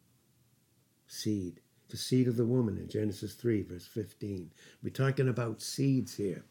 seed, 1.06 1.61
the 1.88 1.97
seed 1.97 2.28
of 2.28 2.37
the 2.37 2.47
woman 2.47 2.78
in 2.78 2.88
Genesis 2.88 3.35
3, 3.35 3.62
verse 3.62 3.87
15. 3.87 4.50
We're 4.82 4.90
talking 4.90 5.28
about 5.28 5.62
seeds 5.62 6.16
here. 6.16 6.44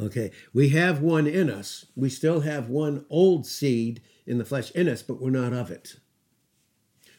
Okay, 0.00 0.30
we 0.54 0.70
have 0.70 1.00
one 1.00 1.26
in 1.26 1.50
us. 1.50 1.86
We 1.94 2.08
still 2.08 2.40
have 2.40 2.68
one 2.68 3.04
old 3.10 3.46
seed 3.46 4.00
in 4.26 4.38
the 4.38 4.44
flesh 4.44 4.70
in 4.72 4.88
us, 4.88 5.02
but 5.02 5.20
we're 5.20 5.30
not 5.30 5.52
of 5.52 5.70
it. 5.70 5.96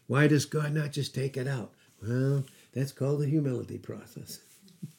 Why 0.08 0.28
does 0.28 0.46
God 0.46 0.74
not 0.74 0.92
just 0.92 1.14
take 1.14 1.38
it 1.38 1.48
out? 1.48 1.74
Well, 2.02 2.46
that's 2.74 2.92
called 2.92 3.22
the 3.22 3.30
humility 3.30 3.78
process. 3.78 4.40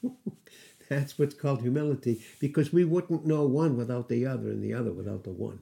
that's 0.94 1.18
what's 1.18 1.34
called 1.34 1.62
humility 1.62 2.24
because 2.38 2.72
we 2.72 2.84
wouldn't 2.84 3.26
know 3.26 3.44
one 3.44 3.76
without 3.76 4.08
the 4.08 4.26
other 4.26 4.48
and 4.48 4.62
the 4.62 4.74
other 4.74 4.92
without 4.92 5.24
the 5.24 5.32
one. 5.32 5.60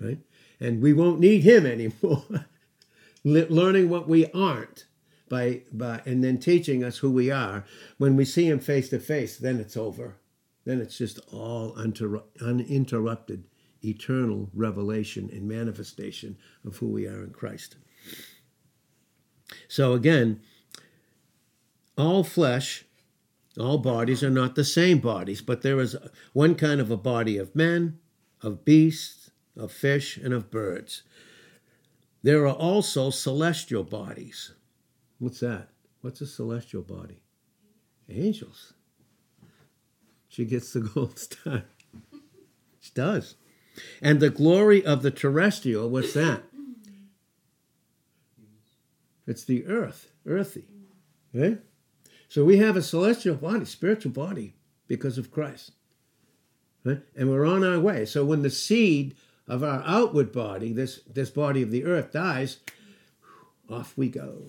Right? 0.00 0.18
And 0.60 0.80
we 0.82 0.92
won't 0.92 1.20
need 1.20 1.42
him 1.42 1.66
anymore. 1.76 2.24
Learning 3.24 3.88
what 3.88 4.08
we 4.08 4.30
aren't 4.32 4.86
by, 5.28 5.62
by 5.72 6.02
and 6.04 6.22
then 6.22 6.38
teaching 6.38 6.84
us 6.84 6.98
who 6.98 7.10
we 7.10 7.30
are. 7.30 7.64
When 7.98 8.16
we 8.16 8.24
see 8.24 8.48
him 8.48 8.58
face 8.58 8.88
to 8.90 8.98
face, 8.98 9.38
then 9.38 9.60
it's 9.60 9.76
over. 9.76 10.16
Then 10.64 10.80
it's 10.80 10.98
just 10.98 11.18
all 11.32 11.74
uninterrupted, 11.76 13.44
eternal 13.82 14.50
revelation 14.54 15.28
and 15.32 15.48
manifestation 15.48 16.36
of 16.64 16.76
who 16.76 16.88
we 16.88 17.06
are 17.06 17.24
in 17.24 17.30
Christ. 17.30 17.76
So 19.68 19.94
again, 19.94 20.40
all 21.96 22.24
flesh, 22.24 22.84
all 23.58 23.78
bodies 23.78 24.22
are 24.22 24.30
not 24.30 24.54
the 24.54 24.64
same 24.64 24.98
bodies, 24.98 25.42
but 25.42 25.62
there 25.62 25.80
is 25.80 25.96
one 26.32 26.54
kind 26.54 26.80
of 26.80 26.90
a 26.90 26.96
body 26.96 27.36
of 27.36 27.54
men, 27.54 27.98
of 28.40 28.64
beasts, 28.64 29.30
of 29.56 29.70
fish, 29.70 30.16
and 30.16 30.32
of 30.32 30.50
birds. 30.50 31.02
There 32.22 32.46
are 32.46 32.54
also 32.54 33.10
celestial 33.10 33.84
bodies. 33.84 34.52
What's 35.18 35.40
that? 35.40 35.68
What's 36.00 36.20
a 36.20 36.26
celestial 36.26 36.82
body? 36.82 37.20
Angels. 38.08 38.72
She 40.28 40.44
gets 40.44 40.72
the 40.72 40.80
gold 40.94 41.18
star. 41.18 41.64
She 42.80 42.90
does. 42.94 43.36
And 44.00 44.20
the 44.20 44.30
glory 44.30 44.84
of 44.84 45.02
the 45.02 45.10
terrestrial, 45.10 45.88
what's 45.88 46.14
that? 46.14 46.42
It's 49.26 49.44
the 49.44 49.66
earth, 49.66 50.08
earthy. 50.26 50.66
Right? 51.32 51.60
So 52.32 52.46
we 52.46 52.56
have 52.56 52.78
a 52.78 52.82
celestial 52.82 53.34
body, 53.34 53.66
spiritual 53.66 54.12
body, 54.12 54.54
because 54.88 55.18
of 55.18 55.30
Christ. 55.30 55.72
Right? 56.82 57.02
And 57.14 57.28
we're 57.28 57.44
on 57.44 57.62
our 57.62 57.78
way. 57.78 58.06
So 58.06 58.24
when 58.24 58.40
the 58.40 58.48
seed 58.48 59.14
of 59.46 59.62
our 59.62 59.82
outward 59.84 60.32
body, 60.32 60.72
this, 60.72 61.00
this 61.00 61.28
body 61.28 61.60
of 61.60 61.70
the 61.70 61.84
earth, 61.84 62.10
dies, 62.10 62.60
off 63.68 63.98
we 63.98 64.08
go. 64.08 64.44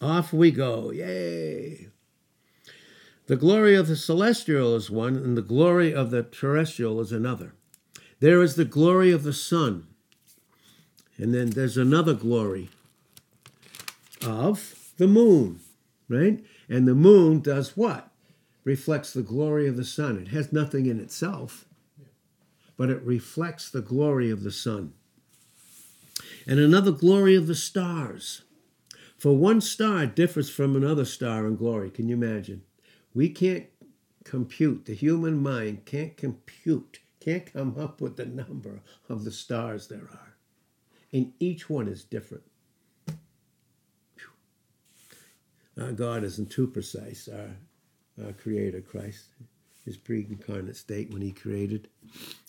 Off 0.00 0.32
we 0.32 0.50
go. 0.50 0.90
Yay. 0.90 1.88
The 3.26 3.36
glory 3.36 3.74
of 3.74 3.86
the 3.86 3.94
celestial 3.94 4.74
is 4.76 4.90
one, 4.90 5.16
and 5.16 5.36
the 5.36 5.42
glory 5.42 5.92
of 5.92 6.10
the 6.10 6.22
terrestrial 6.22 7.00
is 7.00 7.12
another. 7.12 7.52
There 8.20 8.40
is 8.40 8.54
the 8.54 8.64
glory 8.64 9.12
of 9.12 9.24
the 9.24 9.34
sun, 9.34 9.88
and 11.18 11.34
then 11.34 11.50
there's 11.50 11.76
another 11.76 12.14
glory 12.14 12.70
of 14.24 14.90
the 14.96 15.06
moon, 15.06 15.60
right? 16.10 16.44
And 16.68 16.86
the 16.86 16.94
moon 16.94 17.40
does 17.40 17.76
what? 17.76 18.10
Reflects 18.64 19.12
the 19.12 19.22
glory 19.22 19.66
of 19.66 19.76
the 19.76 19.84
sun. 19.84 20.18
It 20.18 20.28
has 20.28 20.52
nothing 20.52 20.84
in 20.86 21.00
itself, 21.00 21.64
but 22.76 22.90
it 22.90 23.02
reflects 23.02 23.70
the 23.70 23.80
glory 23.80 24.30
of 24.30 24.42
the 24.42 24.50
sun. 24.50 24.92
And 26.46 26.58
another 26.58 26.92
glory 26.92 27.36
of 27.36 27.46
the 27.46 27.54
stars. 27.54 28.42
For 29.16 29.36
one 29.36 29.60
star 29.60 30.06
differs 30.06 30.50
from 30.50 30.74
another 30.74 31.04
star 31.04 31.46
in 31.46 31.56
glory. 31.56 31.90
Can 31.90 32.08
you 32.08 32.16
imagine? 32.16 32.62
We 33.14 33.28
can't 33.28 33.66
compute, 34.24 34.86
the 34.86 34.94
human 34.94 35.42
mind 35.42 35.84
can't 35.84 36.16
compute, 36.16 37.00
can't 37.20 37.52
come 37.52 37.76
up 37.78 38.00
with 38.00 38.16
the 38.16 38.26
number 38.26 38.80
of 39.08 39.24
the 39.24 39.32
stars 39.32 39.88
there 39.88 40.08
are. 40.10 40.36
And 41.12 41.32
each 41.38 41.68
one 41.68 41.88
is 41.88 42.04
different. 42.04 42.44
Our 45.80 45.92
God 45.92 46.24
isn't 46.24 46.50
too 46.50 46.66
precise, 46.66 47.28
our, 47.32 47.56
our 48.24 48.32
Creator, 48.32 48.82
Christ, 48.82 49.26
his 49.84 49.96
pre 49.96 50.26
incarnate 50.28 50.76
state 50.76 51.10
when 51.10 51.22
he 51.22 51.32
created. 51.32 51.88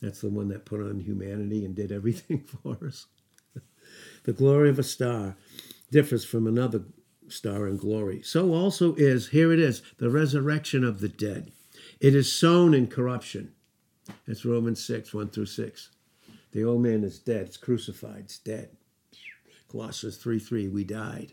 That's 0.02 0.22
the 0.22 0.30
one 0.30 0.50
that 0.50 0.66
put 0.66 0.82
on 0.82 1.00
humanity 1.00 1.64
and 1.64 1.74
did 1.74 1.92
everything 1.92 2.40
for 2.64 2.78
us. 2.86 3.08
the 4.24 4.34
glory 4.34 4.70
of 4.70 4.80
a 4.80 4.84
star 4.84 5.38
differs 5.92 6.26
from 6.26 6.46
another 6.46 6.84
star 7.30 7.68
in 7.68 7.78
glory. 7.78 8.22
So 8.22 8.54
also 8.54 8.96
is, 8.96 9.30
here 9.30 9.54
it 9.54 9.60
is, 9.60 9.82
the 9.98 10.10
resurrection 10.10 10.84
of 10.84 11.00
the 11.00 11.10
dead. 11.10 11.52
It 12.00 12.14
is 12.14 12.32
sown 12.32 12.74
in 12.74 12.88
corruption. 12.88 13.54
That's 14.28 14.44
Romans 14.44 14.86
6, 14.86 15.14
1 15.14 15.30
through 15.30 15.46
6. 15.46 15.90
The 16.52 16.64
old 16.66 16.82
man 16.82 17.04
is 17.06 17.20
dead, 17.20 17.46
it's 17.48 17.58
crucified, 17.58 18.26
it's 18.26 18.40
dead. 18.40 18.72
Colossians 19.72 20.18
3 20.18 20.38
3, 20.38 20.68
we 20.68 20.84
died. 20.84 21.32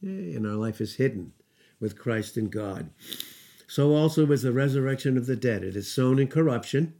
And 0.00 0.46
our 0.46 0.54
life 0.54 0.80
is 0.80 0.96
hidden 0.96 1.32
with 1.80 1.98
Christ 1.98 2.36
in 2.36 2.48
God. 2.48 2.90
So 3.66 3.94
also 3.94 4.30
is 4.32 4.42
the 4.42 4.52
resurrection 4.52 5.16
of 5.16 5.26
the 5.26 5.36
dead. 5.36 5.62
It 5.62 5.76
is 5.76 5.90
sown 5.90 6.18
in 6.18 6.28
corruption. 6.28 6.94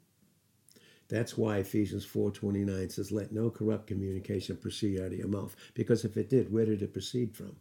That's 1.08 1.38
why 1.38 1.58
Ephesians 1.58 2.04
4:29 2.04 2.90
says, 2.90 3.10
"Let 3.10 3.32
no 3.32 3.50
corrupt 3.50 3.86
communication 3.86 4.56
proceed 4.58 5.00
out 5.00 5.12
of 5.12 5.18
your 5.18 5.28
mouth." 5.28 5.56
Because 5.72 6.04
if 6.04 6.16
it 6.16 6.28
did, 6.28 6.52
where 6.52 6.66
did 6.66 6.82
it 6.82 6.92
proceed 6.92 7.34
from? 7.34 7.56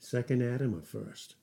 Second 0.00 0.42
Adam 0.42 0.74
or 0.74 0.82
first? 0.82 1.36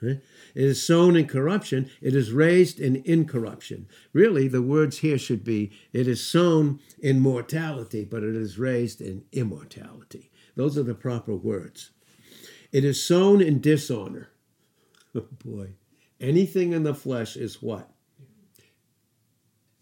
It 0.00 0.22
is 0.54 0.82
sown 0.82 1.16
in 1.16 1.26
corruption, 1.26 1.90
it 2.00 2.14
is 2.14 2.32
raised 2.32 2.80
in 2.80 3.02
incorruption. 3.04 3.86
Really, 4.12 4.46
the 4.48 4.62
words 4.62 4.98
here 4.98 5.18
should 5.18 5.44
be 5.44 5.72
it 5.92 6.06
is 6.06 6.20
sown 6.20 6.80
in 6.98 7.20
mortality, 7.20 8.04
but 8.04 8.22
it 8.22 8.36
is 8.36 8.58
raised 8.58 9.00
in 9.00 9.24
immortality. 9.32 10.30
Those 10.54 10.78
are 10.78 10.84
the 10.84 10.94
proper 10.94 11.34
words. 11.34 11.90
It 12.72 12.84
is 12.84 13.04
sown 13.04 13.40
in 13.40 13.60
dishonor. 13.60 14.30
Oh 15.14 15.26
boy, 15.44 15.70
Anything 16.20 16.72
in 16.72 16.82
the 16.82 16.94
flesh 16.94 17.36
is 17.36 17.62
what? 17.62 17.90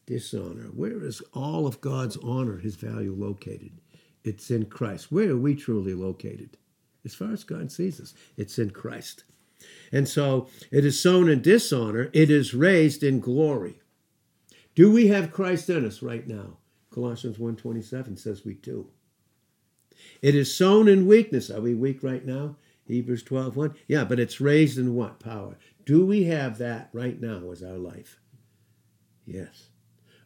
Dishonor. 0.05 0.65
Where 0.65 1.03
is 1.03 1.23
all 1.33 1.67
of 1.67 1.81
God's 1.81 2.17
honor, 2.19 2.59
his 2.59 2.77
value 2.77 3.15
located? 3.15 3.73
It's 4.23 4.51
in 4.51 4.67
Christ. 4.67 5.11
Where 5.11 5.31
are 5.31 5.37
we 5.37 5.55
truly 5.55 5.95
located? 5.95 6.59
As 7.05 7.15
far 7.15 7.33
as 7.33 7.45
God 7.45 7.73
sees 7.73 8.01
us, 8.01 8.15
it's 8.37 8.59
in 8.59 8.71
Christ. 8.71 9.25
And 9.91 10.07
so 10.07 10.49
it 10.71 10.85
is 10.85 11.01
sown 11.01 11.29
in 11.29 11.41
dishonor, 11.41 12.11
it 12.13 12.31
is 12.31 12.53
raised 12.53 13.03
in 13.03 13.21
glory. 13.21 13.81
Do 14.75 14.93
we 14.93 15.07
have 15.07 15.33
Christ 15.33 15.71
in 15.71 15.87
us 15.87 16.03
right 16.03 16.27
now? 16.27 16.59
Colossians 16.91 17.39
1:27 17.39 18.19
says 18.19 18.45
we 18.45 18.55
do. 18.55 18.91
It 20.21 20.35
is 20.35 20.55
sown 20.55 20.89
in 20.89 21.07
weakness. 21.07 21.51
Are 21.51 21.61
we 21.61 21.75
weak 21.75 22.03
right 22.03 22.25
now? 22.25 22.57
Hebrews 22.87 23.25
12:1. 23.25 23.75
Yeah, 23.89 24.05
but 24.05 24.21
it's 24.21 24.41
raised 24.41 24.79
in 24.79 24.95
what? 24.95 25.21
Power. 25.21 25.59
Do 25.85 26.07
we 26.07 26.25
have 26.25 26.59
that 26.59 26.91
right 26.93 27.21
now 27.21 27.51
as 27.51 27.63
our 27.63 27.79
life? 27.79 28.21
Yes. 29.25 29.71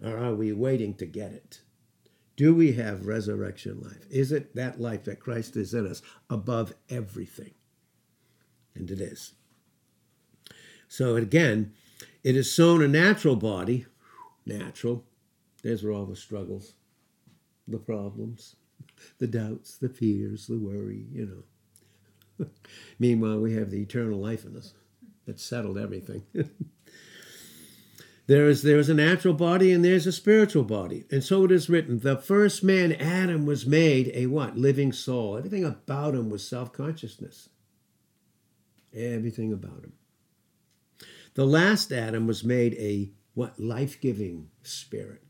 Or 0.03 0.17
are 0.17 0.35
we 0.35 0.53
waiting 0.53 0.95
to 0.95 1.07
get 1.07 1.33
it? 1.33 1.61
Do 2.37 2.55
we 2.55 2.73
have 2.73 3.07
resurrection 3.07 3.81
life? 3.81 4.07
Is 4.11 4.33
it 4.33 4.55
that 4.55 4.81
life 4.81 5.05
that 5.05 5.21
Christ 5.21 5.57
is 5.57 5.75
in 5.75 5.87
us 5.87 6.01
above 6.31 6.75
everything? 6.89 7.53
And 8.75 8.91
it 8.91 9.01
is. 9.01 9.35
So 10.89 11.17
again, 11.17 11.73
it 12.25 12.37
is 12.37 12.55
sown 12.55 12.83
a 12.83 12.89
natural 12.89 13.37
body, 13.37 13.87
natural. 14.47 15.05
There's 15.63 15.83
where 15.83 15.93
all 15.93 16.07
the 16.07 16.17
struggles, 16.17 16.75
the 17.69 17.79
problems, 17.79 18.57
the 19.19 19.27
doubts, 19.27 19.77
the 19.77 19.89
fears, 19.89 20.47
the 20.47 20.59
worry, 20.59 21.07
you 21.13 21.27
know. 21.27 21.43
Meanwhile, 22.99 23.41
we 23.41 23.55
have 23.55 23.71
the 23.71 23.81
eternal 23.81 24.19
life 24.19 24.45
in 24.45 24.57
us 24.57 24.75
that 25.27 25.41
settled 25.41 25.79
everything. 25.79 26.23
there 28.27 28.49
is 28.49 28.63
there 28.63 28.79
is 28.79 28.89
a 28.89 28.95
natural 28.95 29.35
body 29.35 29.73
and 29.73 29.85
there's 29.85 30.07
a 30.07 30.13
spiritual 30.13 30.65
body. 30.65 31.05
And 31.11 31.23
so 31.23 31.45
it 31.45 31.53
is 31.53 31.69
written, 31.69 32.01
the 32.01 32.17
first 32.17 32.63
man, 32.63 32.93
Adam, 32.93 33.47
was 33.47 33.67
made 33.67 34.11
a 34.15 34.27
what? 34.27 34.57
Living 34.57 34.93
soul. 34.93 35.37
Everything 35.37 35.65
about 35.65 36.15
him 36.15 36.31
was 36.31 36.47
self-consciousness. 36.47 37.49
Everything 38.95 39.53
about 39.53 39.85
him. 39.85 39.93
The 41.35 41.47
last 41.47 41.93
Adam 41.93 42.27
was 42.27 42.43
made 42.43 42.75
a 42.75 43.11
what? 43.35 43.61
Life-giving 43.61 44.49
spirit. 44.63 45.23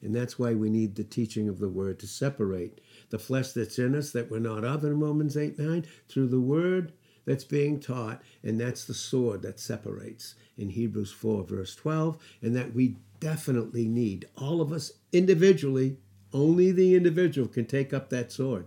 And 0.00 0.14
that's 0.14 0.38
why 0.38 0.54
we 0.54 0.68
need 0.68 0.94
the 0.94 1.02
teaching 1.02 1.48
of 1.48 1.58
the 1.58 1.68
word 1.68 1.98
to 2.00 2.06
separate 2.06 2.80
the 3.14 3.18
flesh 3.20 3.52
that's 3.52 3.78
in 3.78 3.94
us 3.94 4.10
that 4.10 4.28
we're 4.28 4.40
not 4.40 4.64
of 4.64 4.82
in 4.82 4.98
Romans 4.98 5.36
8 5.36 5.56
9 5.56 5.86
through 6.08 6.26
the 6.26 6.40
word 6.40 6.92
that's 7.24 7.44
being 7.44 7.78
taught, 7.78 8.20
and 8.42 8.60
that's 8.60 8.84
the 8.84 8.92
sword 8.92 9.42
that 9.42 9.60
separates 9.60 10.34
in 10.58 10.70
Hebrews 10.70 11.12
4, 11.12 11.44
verse 11.44 11.76
12, 11.76 12.18
and 12.42 12.56
that 12.56 12.74
we 12.74 12.96
definitely 13.20 13.86
need. 13.86 14.26
All 14.36 14.60
of 14.60 14.72
us 14.72 14.90
individually, 15.12 15.98
only 16.32 16.72
the 16.72 16.96
individual 16.96 17.46
can 17.46 17.66
take 17.66 17.94
up 17.94 18.10
that 18.10 18.32
sword 18.32 18.66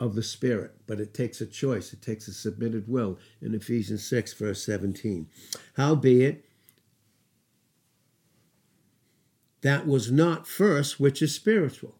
of 0.00 0.16
the 0.16 0.22
Spirit, 0.24 0.72
but 0.88 0.98
it 0.98 1.14
takes 1.14 1.40
a 1.40 1.46
choice, 1.46 1.92
it 1.92 2.02
takes 2.02 2.26
a 2.26 2.32
submitted 2.32 2.88
will 2.88 3.20
in 3.40 3.54
Ephesians 3.54 4.04
6, 4.04 4.32
verse 4.32 4.66
17. 4.66 5.28
Howbeit, 5.76 6.44
that 9.60 9.86
was 9.86 10.10
not 10.10 10.48
first, 10.48 10.98
which 10.98 11.22
is 11.22 11.32
spiritual. 11.36 11.97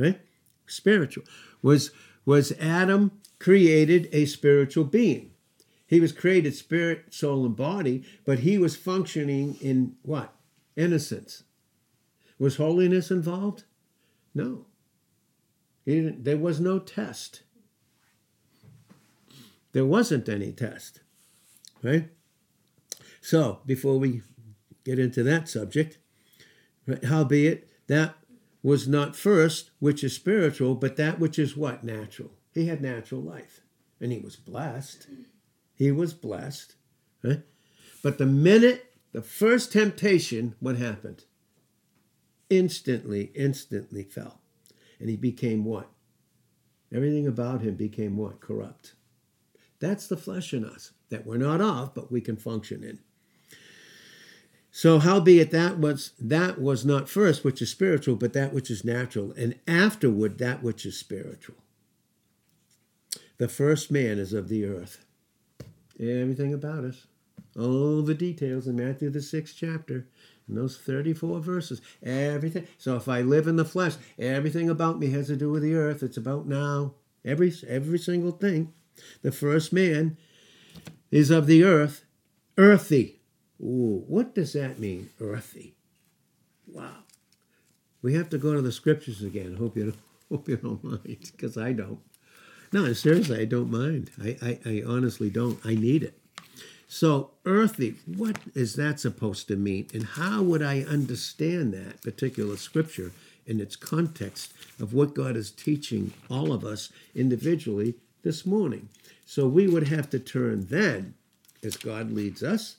Right? 0.00 0.20
Spiritual. 0.66 1.24
Was 1.62 1.90
was 2.24 2.52
Adam 2.52 3.12
created 3.38 4.08
a 4.12 4.24
spiritual 4.24 4.84
being? 4.84 5.32
He 5.86 6.00
was 6.00 6.12
created 6.12 6.54
spirit, 6.54 7.12
soul, 7.12 7.44
and 7.44 7.56
body, 7.56 8.04
but 8.24 8.40
he 8.40 8.58
was 8.58 8.76
functioning 8.76 9.56
in 9.60 9.96
what? 10.02 10.32
Innocence. 10.76 11.42
Was 12.38 12.56
holiness 12.56 13.10
involved? 13.10 13.64
No. 14.34 14.66
there 15.84 16.38
was 16.38 16.60
no 16.60 16.78
test. 16.78 17.42
There 19.72 19.84
wasn't 19.84 20.28
any 20.28 20.52
test. 20.52 21.00
Right? 21.82 22.08
So, 23.20 23.60
before 23.66 23.98
we 23.98 24.22
get 24.84 24.98
into 24.98 25.22
that 25.24 25.48
subject. 25.48 25.98
Howbeit, 27.04 27.68
that 27.88 28.14
was 28.62 28.86
not 28.86 29.16
first, 29.16 29.70
which 29.78 30.04
is 30.04 30.14
spiritual, 30.14 30.74
but 30.74 30.96
that 30.96 31.18
which 31.18 31.38
is 31.38 31.56
what? 31.56 31.82
Natural. 31.82 32.30
He 32.52 32.66
had 32.66 32.82
natural 32.82 33.22
life. 33.22 33.60
And 34.00 34.12
he 34.12 34.18
was 34.18 34.36
blessed. 34.36 35.06
He 35.74 35.90
was 35.90 36.14
blessed. 36.14 36.76
Right? 37.22 37.42
But 38.02 38.18
the 38.18 38.26
minute 38.26 38.90
the 39.12 39.22
first 39.22 39.72
temptation, 39.72 40.54
what 40.60 40.76
happened? 40.76 41.24
Instantly, 42.48 43.32
instantly 43.34 44.04
fell. 44.04 44.40
And 45.00 45.08
he 45.08 45.16
became 45.16 45.64
what? 45.64 45.88
Everything 46.92 47.26
about 47.26 47.62
him 47.62 47.74
became 47.74 48.16
what? 48.16 48.40
Corrupt. 48.40 48.94
That's 49.80 50.06
the 50.06 50.16
flesh 50.16 50.52
in 50.52 50.64
us 50.64 50.92
that 51.08 51.26
we're 51.26 51.38
not 51.38 51.60
of, 51.60 51.94
but 51.94 52.12
we 52.12 52.20
can 52.20 52.36
function 52.36 52.84
in. 52.84 53.00
So 54.70 55.00
howbeit 55.00 55.50
that 55.50 55.78
was 55.78 56.12
that 56.20 56.60
was 56.60 56.84
not 56.84 57.08
first 57.08 57.44
which 57.44 57.60
is 57.60 57.70
spiritual, 57.70 58.16
but 58.16 58.32
that 58.34 58.52
which 58.52 58.70
is 58.70 58.84
natural, 58.84 59.32
and 59.32 59.56
afterward 59.66 60.38
that 60.38 60.62
which 60.62 60.86
is 60.86 60.96
spiritual. 60.96 61.56
The 63.38 63.48
first 63.48 63.90
man 63.90 64.18
is 64.18 64.32
of 64.32 64.48
the 64.48 64.64
earth. 64.64 65.04
Everything 65.98 66.54
about 66.54 66.84
us. 66.84 67.06
All 67.58 68.02
the 68.02 68.14
details 68.14 68.66
in 68.66 68.76
Matthew 68.76 69.10
the 69.10 69.22
sixth 69.22 69.56
chapter. 69.58 70.06
In 70.48 70.54
those 70.54 70.76
34 70.78 71.40
verses. 71.40 71.80
Everything. 72.02 72.66
So 72.78 72.96
if 72.96 73.08
I 73.08 73.22
live 73.22 73.46
in 73.46 73.56
the 73.56 73.64
flesh, 73.64 73.94
everything 74.18 74.68
about 74.68 74.98
me 74.98 75.10
has 75.10 75.28
to 75.28 75.36
do 75.36 75.50
with 75.50 75.62
the 75.62 75.74
earth. 75.74 76.02
It's 76.02 76.16
about 76.16 76.46
now. 76.46 76.94
Every 77.24 77.52
every 77.66 77.98
single 77.98 78.32
thing. 78.32 78.72
The 79.22 79.32
first 79.32 79.72
man 79.72 80.16
is 81.10 81.30
of 81.30 81.46
the 81.46 81.64
earth, 81.64 82.04
earthy. 82.56 83.19
Ooh, 83.60 84.04
what 84.06 84.34
does 84.34 84.54
that 84.54 84.78
mean, 84.78 85.10
earthy? 85.20 85.74
Wow. 86.66 87.04
We 88.02 88.14
have 88.14 88.30
to 88.30 88.38
go 88.38 88.54
to 88.54 88.62
the 88.62 88.72
scriptures 88.72 89.22
again. 89.22 89.56
Hope 89.56 89.76
you 89.76 89.84
don't, 89.84 89.98
hope 90.30 90.48
you 90.48 90.56
don't 90.56 90.82
mind, 90.82 91.18
because 91.32 91.58
I 91.58 91.72
don't. 91.72 92.00
No, 92.72 92.92
seriously, 92.92 93.40
I 93.40 93.44
don't 93.44 93.70
mind. 93.70 94.10
I, 94.22 94.36
I, 94.40 94.58
I 94.64 94.82
honestly 94.86 95.28
don't. 95.28 95.58
I 95.64 95.74
need 95.74 96.02
it. 96.04 96.18
So, 96.88 97.32
earthy, 97.44 97.96
what 98.06 98.38
is 98.54 98.74
that 98.76 98.98
supposed 98.98 99.48
to 99.48 99.56
mean? 99.56 99.88
And 99.92 100.04
how 100.04 100.42
would 100.42 100.62
I 100.62 100.80
understand 100.80 101.72
that 101.74 102.02
particular 102.02 102.56
scripture 102.56 103.12
in 103.46 103.60
its 103.60 103.76
context 103.76 104.52
of 104.80 104.94
what 104.94 105.14
God 105.14 105.36
is 105.36 105.50
teaching 105.50 106.12
all 106.28 106.52
of 106.52 106.64
us 106.64 106.90
individually 107.14 107.94
this 108.22 108.46
morning? 108.46 108.88
So, 109.26 109.46
we 109.46 109.68
would 109.68 109.88
have 109.88 110.10
to 110.10 110.18
turn 110.18 110.66
then, 110.68 111.14
as 111.62 111.76
God 111.76 112.10
leads 112.10 112.42
us, 112.42 112.76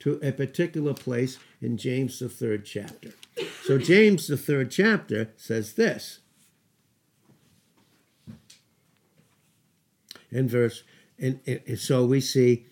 to 0.00 0.20
a 0.22 0.32
particular 0.32 0.94
place 0.94 1.38
in 1.60 1.76
James, 1.76 2.18
the 2.18 2.28
third 2.28 2.64
chapter. 2.64 3.10
So, 3.64 3.78
James, 3.78 4.28
the 4.28 4.36
third 4.36 4.70
chapter, 4.70 5.30
says 5.36 5.74
this. 5.74 6.20
In 10.30 10.48
verse, 10.48 10.82
and, 11.18 11.40
so 11.76 12.04
we 12.04 12.20
see 12.20 12.66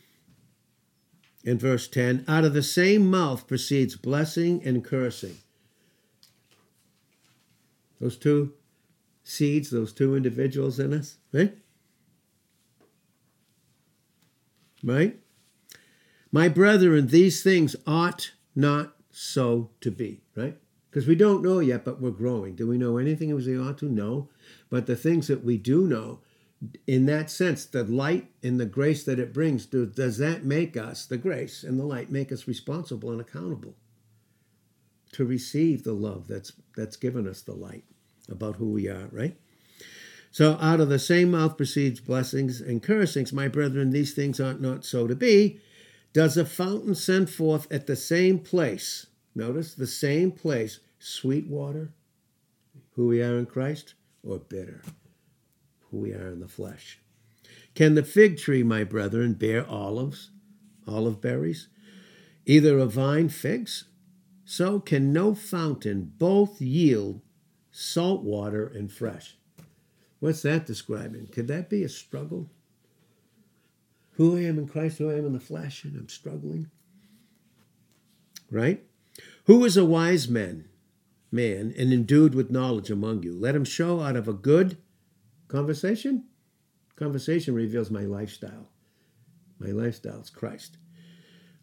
in 1.45 1.59
verse 1.59 1.89
10 1.89 2.25
out 2.29 2.45
of 2.45 2.53
the 2.53 2.62
same 2.62 3.11
mouth 3.11 3.47
proceeds 3.47 3.97
blessing 3.97 4.62
and 4.65 4.85
cursing. 4.85 5.39
Those 8.01 8.17
two 8.17 8.53
seeds, 9.25 9.71
those 9.71 9.93
two 9.93 10.15
individuals 10.15 10.79
in 10.79 10.93
us, 10.93 11.17
right? 11.33 11.57
Right? 14.85 15.19
My 16.37 16.51
brethren, 16.51 17.07
these 17.07 17.42
things 17.42 17.75
ought 17.87 18.33
not 18.55 18.94
so 19.11 19.70
to 19.81 19.90
be, 19.90 20.20
right? 20.37 20.59
Because 20.90 21.07
we 21.07 21.14
don't 21.14 21.42
know 21.42 21.61
yet, 21.61 21.83
but 21.83 21.99
we're 21.99 22.11
growing. 22.11 22.55
Do 22.55 22.66
we 22.66 22.77
know 22.77 22.99
anything 22.99 23.31
as 23.31 23.46
we 23.46 23.59
ought 23.59 23.79
to? 23.79 23.88
No. 23.88 24.29
But 24.68 24.85
the 24.85 24.96
things 24.96 25.29
that 25.29 25.42
we 25.42 25.57
do 25.57 25.87
know, 25.87 26.20
in 26.87 27.07
that 27.07 27.31
sense, 27.31 27.64
the 27.64 27.85
light 27.85 28.33
and 28.42 28.61
the 28.61 28.66
grace 28.66 29.03
that 29.05 29.18
it 29.18 29.33
brings, 29.33 29.64
do, 29.64 29.87
does 29.87 30.18
that 30.18 30.44
make 30.44 30.77
us, 30.77 31.07
the 31.07 31.16
grace 31.16 31.62
and 31.62 31.81
the 31.81 31.87
light, 31.87 32.11
make 32.11 32.31
us 32.31 32.46
responsible 32.46 33.11
and 33.11 33.22
accountable 33.22 33.75
to 35.12 35.25
receive 35.25 35.85
the 35.85 35.94
love 35.94 36.29
that's 36.29 36.53
that's 36.77 36.96
given 36.96 37.27
us 37.27 37.40
the 37.40 37.55
light 37.55 37.85
about 38.29 38.57
who 38.57 38.68
we 38.72 38.88
are, 38.88 39.09
right? 39.11 39.38
So 40.31 40.59
out 40.61 40.81
of 40.81 40.90
the 40.90 40.99
same 40.99 41.31
mouth 41.31 41.57
proceeds 41.57 42.01
blessings 42.01 42.61
and 42.61 42.83
cursings. 42.83 43.33
My 43.33 43.49
brethren, 43.49 43.88
these 43.88 44.12
things 44.12 44.38
ought 44.38 44.61
not 44.61 44.85
so 44.85 45.07
to 45.07 45.14
be. 45.14 45.61
Does 46.17 46.39
a 46.39 46.47
fountain 46.47 46.95
send 46.95 47.29
forth 47.29 47.71
at 47.71 47.87
the 47.87 47.95
same 47.95 48.39
place, 48.39 49.09
notice 49.35 49.75
the 49.75 49.87
same 49.87 50.33
place, 50.33 50.81
sweet 50.99 51.47
water, 51.47 51.93
who 52.93 53.09
we 53.09 53.21
are 53.21 53.37
in 53.37 53.45
Christ, 53.45 53.93
or 54.23 54.39
bitter, 54.39 54.81
who 55.91 55.99
we 55.99 56.15
are 56.15 56.29
in 56.29 56.41
the 56.41 56.49
flesh? 56.49 57.01
Can 57.75 57.97
the 57.97 58.03
fig 58.03 58.39
tree, 58.39 58.63
my 58.63 58.83
brethren, 58.83 59.35
bear 59.35 59.67
olives, 59.69 60.31
olive 60.89 61.21
berries, 61.21 61.69
either 62.47 62.79
a 62.79 62.87
vine 62.87 63.29
figs, 63.29 63.85
so 64.47 64.81
can 64.81 65.13
no 65.13 65.35
fountain 65.35 66.15
both 66.17 66.63
yield 66.63 67.21
salt 67.71 68.23
water 68.23 68.67
and 68.67 68.91
fresh. 68.91 69.37
What's 70.21 70.41
that 70.41 70.65
describing? 70.65 71.27
Could 71.27 71.49
that 71.49 71.69
be 71.69 71.85
a 71.85 71.91
struggle? 71.91 72.49
Who 74.17 74.37
I 74.37 74.45
am 74.45 74.59
in 74.59 74.67
Christ, 74.67 74.99
who 74.99 75.11
I 75.11 75.15
am 75.15 75.27
in 75.27 75.33
the 75.33 75.41
flesh, 75.41 75.85
and 75.85 75.97
I'm 75.97 76.09
struggling. 76.09 76.71
Right? 78.51 78.83
Who 79.45 79.65
is 79.65 79.77
a 79.77 79.85
wise 79.85 80.29
man, 80.29 80.69
man, 81.31 81.75
and 81.77 81.93
endued 81.93 82.35
with 82.35 82.51
knowledge 82.51 82.91
among 82.91 83.23
you? 83.23 83.35
Let 83.35 83.55
him 83.55 83.65
show 83.65 84.01
out 84.01 84.17
of 84.17 84.29
a 84.29 84.33
good 84.33 84.79
conversation. 85.49 86.25
Conversation 86.97 87.55
reveals 87.55 87.91
my 87.91 88.03
lifestyle. 88.03 88.71
My 89.59 89.69
lifestyle 89.69 90.21
is 90.21 90.31
Christ. 90.31 90.79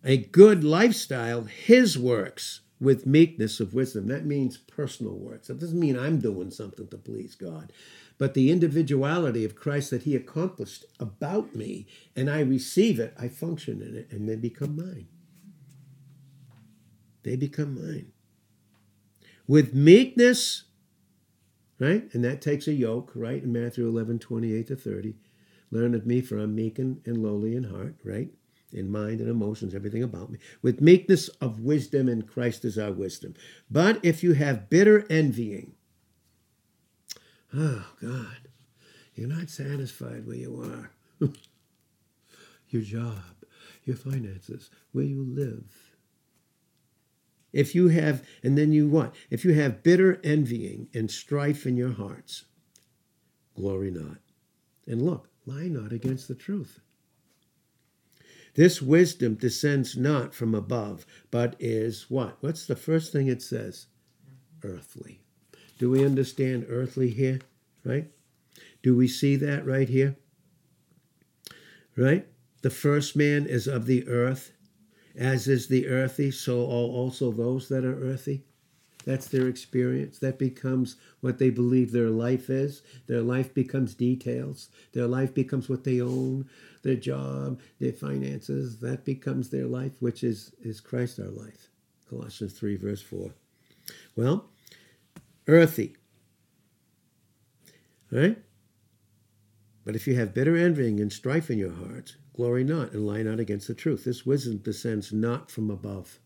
A 0.04 0.18
good 0.18 0.63
lifestyle, 0.63 1.44
his 1.44 1.98
works 1.98 2.62
with 2.80 3.06
meekness 3.06 3.60
of 3.60 3.74
wisdom. 3.74 4.08
That 4.08 4.26
means 4.26 4.58
personal 4.58 5.13
works. 5.13 5.48
That 5.48 5.60
doesn't 5.60 5.80
mean 5.80 5.98
I'm 5.98 6.20
doing 6.20 6.52
something 6.52 6.88
to 6.89 6.98
please 6.98 7.36
God, 7.36 7.72
but 8.17 8.34
the 8.34 8.52
individuality 8.52 9.43
of 9.43 9.56
Christ 9.56 9.89
that 9.89 10.04
he 10.04 10.15
accomplished 10.15 10.86
about 10.99 11.56
me, 11.56 11.88
and 12.15 12.30
I 12.30 12.41
receive 12.41 12.99
it, 12.99 13.13
I 13.19 13.28
function 13.28 13.82
in 13.82 13.95
it, 13.95 14.08
and 14.12 14.28
they 14.28 14.36
become 14.36 14.76
mine. 14.76 15.08
They 17.23 17.36
become 17.36 17.76
mine. 17.76 18.12
With 19.47 19.73
meekness, 19.73 20.65
right? 21.80 22.08
And 22.13 22.23
that 22.23 22.41
takes 22.41 22.67
a 22.67 22.73
yoke, 22.73 23.12
right? 23.15 23.43
In 23.43 23.52
Matthew 23.52 23.88
11, 23.88 24.19
28 24.19 24.67
to 24.67 24.76
30. 24.76 25.15
Learn 25.71 25.95
of 25.95 26.06
me, 26.06 26.21
for 26.21 26.38
I'm 26.38 26.56
meek 26.56 26.78
and, 26.80 27.02
and 27.06 27.17
lowly 27.17 27.56
in 27.56 27.63
heart, 27.63 27.95
right? 28.04 28.30
In 28.71 28.91
mind 28.91 29.19
and 29.19 29.30
emotions, 29.30 29.73
everything 29.73 30.04
about 30.04 30.30
me. 30.30 30.38
With 30.62 30.82
meekness 30.82 31.30
of 31.41 31.62
wisdom, 31.62 32.08
and 32.08 32.28
Christ 32.28 32.63
is 32.63 32.78
our 32.78 32.91
wisdom. 32.91 33.34
But 33.69 33.99
if 34.04 34.23
you 34.23 34.34
have 34.34 34.69
bitter 34.69 35.06
envying, 35.10 35.73
oh 37.56 37.86
God, 38.02 38.48
you're 39.16 39.28
not 39.28 39.50
satisfied 39.50 40.26
where 40.26 40.36
you 40.36 40.62
are. 40.62 41.30
your 42.70 42.82
job, 42.82 43.46
your 43.84 43.96
finances, 43.96 44.70
where 44.92 45.06
you 45.06 45.24
live. 45.24 45.94
If 47.52 47.76
you 47.76 47.89
have, 47.89 48.24
and 48.42 48.58
then 48.58 48.72
you 48.72 48.88
what? 48.88 49.13
If 49.30 49.46
you 49.46 49.54
have 49.54 49.84
bitter 49.84 50.20
envying 50.24 50.88
and 50.94 51.12
strife 51.12 51.68
in 51.68 51.78
your 51.78 51.94
hearts, 51.94 52.46
glory 53.56 53.92
not. 53.92 54.18
And 54.88 55.04
look, 55.04 55.30
lie 55.46 55.68
not 55.68 55.94
against 55.94 56.28
the 56.28 56.36
truth. 56.36 56.80
This 58.56 58.82
wisdom 58.82 59.36
descends 59.36 59.98
not 59.98 60.34
from 60.34 60.54
above, 60.54 61.06
but 61.32 61.56
is 61.60 62.10
what? 62.10 62.38
What's 62.42 62.66
the 62.66 62.76
first 62.76 63.12
thing 63.12 63.28
it 63.28 63.42
says? 63.42 63.88
Earthly. 64.63 65.22
Do 65.84 65.89
we 65.89 66.06
understand 66.06 66.67
earthly 66.69 67.10
here? 67.10 67.41
Right? 67.84 68.10
Do 68.84 68.96
we 68.96 69.10
see 69.10 69.36
that 69.36 69.65
right 69.65 69.89
here? 69.89 70.15
Right? 71.98 72.26
The 72.62 72.69
first 72.69 73.17
man 73.17 73.48
is 73.48 73.67
of 73.67 73.86
the 73.86 74.08
earth, 74.08 74.54
as 75.13 75.50
is 75.50 75.67
the 75.67 75.89
earthy, 75.89 76.32
so 76.32 76.62
are 76.62 76.88
also 76.88 77.34
those 77.34 77.67
that 77.67 77.84
are 77.84 78.02
earthy. 78.02 78.46
That's 79.04 79.28
their 79.28 79.50
experience. 79.50 80.19
That 80.19 80.39
becomes 80.39 80.96
what 81.19 81.38
they 81.38 81.50
believe 81.50 81.91
their 81.91 82.10
life 82.10 82.50
is. 82.50 82.82
Their 83.08 83.22
life 83.22 83.54
becomes 83.54 83.93
details. 83.93 84.69
Their 84.93 85.08
life 85.08 85.34
becomes 85.34 85.67
what 85.67 85.84
they 85.84 86.00
own, 86.00 86.48
their 86.84 86.96
job, 86.96 87.60
their 87.82 87.91
finances. 87.91 88.78
That 88.78 89.04
becomes 89.04 89.50
their 89.50 89.67
life, 89.67 89.91
which 90.00 90.24
is, 90.24 90.54
is 90.62 90.80
Christ 90.80 91.19
our 91.19 91.28
life. 91.28 91.67
Colossians 92.10 92.54
3, 92.54 92.78
verse 92.78 93.02
4. 93.02 93.32
Well, 94.15 94.50
earthy. 95.47 95.95
Right? 98.12 98.38
But 99.86 99.95
if 99.95 100.08
you 100.08 100.15
have 100.15 100.34
bitter 100.34 100.56
envying 100.56 100.99
and 100.99 101.12
strife 101.12 101.49
in 101.49 101.58
your 101.58 101.73
hearts, 101.73 102.15
glory 102.36 102.63
not 102.63 102.91
and 102.93 103.06
lie 103.06 103.23
not 103.23 103.39
against 103.39 103.67
the 103.67 103.73
truth. 103.73 104.06
This 104.06 104.25
wisdom 104.25 104.58
descends 104.58 105.12
not 105.12 105.51
from 105.51 105.69
above 105.69 106.19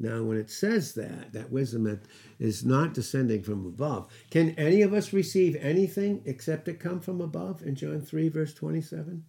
now, 0.00 0.22
when 0.22 0.38
it 0.38 0.48
says 0.48 0.94
that, 0.94 1.32
that 1.32 1.50
wisdom 1.50 1.84
that 1.84 2.00
is 2.38 2.64
not 2.64 2.94
descending 2.94 3.42
from 3.42 3.66
above, 3.66 4.06
can 4.30 4.50
any 4.50 4.82
of 4.82 4.94
us 4.94 5.12
receive 5.12 5.56
anything 5.56 6.22
except 6.24 6.68
it 6.68 6.78
come 6.78 7.00
from 7.00 7.20
above 7.20 7.62
in 7.62 7.74
John 7.74 8.00
3, 8.00 8.28
verse 8.28 8.54
27? 8.54 9.24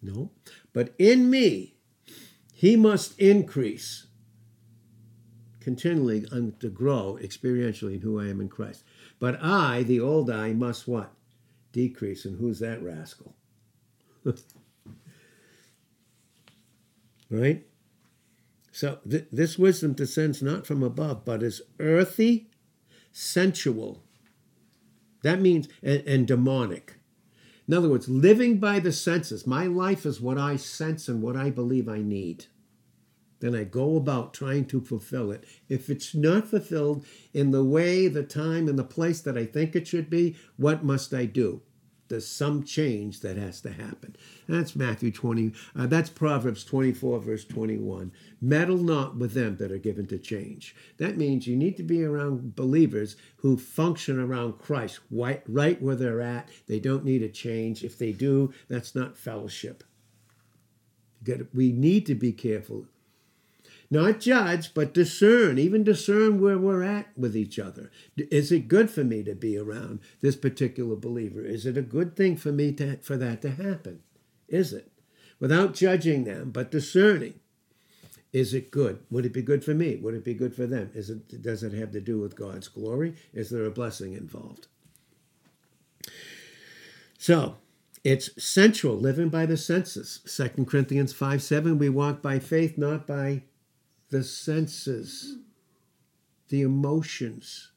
No. 0.00 0.30
But 0.72 0.94
in 0.98 1.28
me, 1.28 1.74
he 2.54 2.76
must 2.76 3.18
increase 3.20 4.06
continually 5.60 6.22
to 6.60 6.68
grow 6.68 7.18
experientially 7.20 7.94
in 7.94 8.00
who 8.00 8.20
I 8.20 8.28
am 8.28 8.40
in 8.40 8.48
Christ. 8.48 8.82
But 9.18 9.38
I, 9.42 9.82
the 9.82 10.00
old 10.00 10.30
I, 10.30 10.52
must 10.52 10.88
what? 10.88 11.12
Decrease. 11.72 12.24
And 12.24 12.38
who's 12.38 12.58
that 12.60 12.82
rascal? 12.82 13.34
right? 17.30 17.64
So 18.72 18.98
th- 19.08 19.26
this 19.30 19.58
wisdom 19.58 19.92
descends 19.92 20.42
not 20.42 20.66
from 20.66 20.82
above, 20.82 21.24
but 21.24 21.42
is 21.42 21.62
earthy, 21.78 22.48
sensual. 23.12 24.02
That 25.22 25.40
means, 25.40 25.68
and, 25.82 26.02
and 26.06 26.26
demonic. 26.26 26.96
In 27.68 27.74
other 27.74 27.88
words, 27.88 28.08
living 28.08 28.58
by 28.58 28.80
the 28.80 28.92
senses. 28.92 29.46
My 29.46 29.66
life 29.66 30.04
is 30.04 30.20
what 30.20 30.38
I 30.38 30.56
sense 30.56 31.08
and 31.08 31.22
what 31.22 31.36
I 31.36 31.50
believe 31.50 31.88
I 31.88 31.98
need. 31.98 32.46
Then 33.40 33.54
I 33.54 33.64
go 33.64 33.96
about 33.96 34.34
trying 34.34 34.66
to 34.66 34.80
fulfill 34.80 35.30
it. 35.32 35.44
If 35.68 35.90
it's 35.90 36.14
not 36.14 36.46
fulfilled 36.46 37.04
in 37.34 37.50
the 37.50 37.64
way, 37.64 38.06
the 38.06 38.22
time, 38.22 38.68
and 38.68 38.78
the 38.78 38.84
place 38.84 39.20
that 39.22 39.36
I 39.36 39.46
think 39.46 39.74
it 39.74 39.88
should 39.88 40.08
be, 40.08 40.36
what 40.56 40.84
must 40.84 41.12
I 41.12 41.24
do? 41.24 41.62
there's 42.10 42.26
some 42.26 42.64
change 42.64 43.20
that 43.20 43.36
has 43.36 43.60
to 43.62 43.72
happen. 43.72 44.16
That's 44.48 44.74
Matthew 44.74 45.12
20, 45.12 45.52
uh, 45.76 45.86
that's 45.86 46.10
Proverbs 46.10 46.64
24, 46.64 47.20
verse 47.20 47.44
21. 47.44 48.12
Meddle 48.40 48.78
not 48.78 49.16
with 49.16 49.32
them 49.32 49.56
that 49.56 49.70
are 49.70 49.78
given 49.78 50.06
to 50.08 50.18
change. 50.18 50.74
That 50.98 51.16
means 51.16 51.46
you 51.46 51.56
need 51.56 51.76
to 51.76 51.84
be 51.84 52.02
around 52.02 52.56
believers 52.56 53.16
who 53.36 53.56
function 53.56 54.18
around 54.18 54.58
Christ 54.58 54.98
right, 55.10 55.42
right 55.46 55.80
where 55.80 55.94
they're 55.94 56.20
at. 56.20 56.48
They 56.66 56.80
don't 56.80 57.04
need 57.04 57.22
a 57.22 57.28
change. 57.28 57.84
If 57.84 57.96
they 57.96 58.12
do, 58.12 58.52
that's 58.68 58.94
not 58.94 59.16
fellowship. 59.16 59.84
We 61.54 61.70
need 61.70 62.06
to 62.06 62.16
be 62.16 62.32
careful 62.32 62.86
not 63.90 64.20
judge, 64.20 64.72
but 64.72 64.94
discern, 64.94 65.58
even 65.58 65.82
discern 65.82 66.40
where 66.40 66.58
we're 66.58 66.84
at 66.84 67.08
with 67.18 67.36
each 67.36 67.58
other. 67.58 67.90
Is 68.16 68.52
it 68.52 68.68
good 68.68 68.88
for 68.88 69.02
me 69.02 69.24
to 69.24 69.34
be 69.34 69.58
around 69.58 69.98
this 70.20 70.36
particular 70.36 70.94
believer? 70.94 71.44
Is 71.44 71.66
it 71.66 71.76
a 71.76 71.82
good 71.82 72.14
thing 72.14 72.36
for 72.36 72.52
me 72.52 72.72
to, 72.72 72.98
for 72.98 73.16
that 73.16 73.42
to 73.42 73.50
happen? 73.50 74.00
Is 74.48 74.72
it? 74.72 74.92
Without 75.40 75.74
judging 75.74 76.24
them, 76.24 76.50
but 76.50 76.70
discerning. 76.70 77.40
Is 78.32 78.54
it 78.54 78.70
good? 78.70 79.00
Would 79.10 79.26
it 79.26 79.32
be 79.32 79.42
good 79.42 79.64
for 79.64 79.74
me? 79.74 79.96
Would 79.96 80.14
it 80.14 80.24
be 80.24 80.34
good 80.34 80.54
for 80.54 80.66
them? 80.66 80.90
Is 80.94 81.10
it, 81.10 81.42
does 81.42 81.64
it 81.64 81.72
have 81.72 81.90
to 81.90 82.00
do 82.00 82.20
with 82.20 82.36
God's 82.36 82.68
glory? 82.68 83.16
Is 83.32 83.50
there 83.50 83.64
a 83.64 83.72
blessing 83.72 84.12
involved? 84.12 84.68
So, 87.18 87.56
it's 88.04 88.30
sensual, 88.42 88.96
living 88.96 89.30
by 89.30 89.46
the 89.46 89.56
senses. 89.56 90.20
2 90.24 90.64
Corinthians 90.64 91.12
5 91.12 91.42
7, 91.42 91.76
we 91.76 91.88
walk 91.88 92.22
by 92.22 92.38
faith, 92.38 92.78
not 92.78 93.04
by 93.06 93.42
the 94.10 94.24
senses, 94.24 95.36
the 96.48 96.62
emotions. 96.62 97.70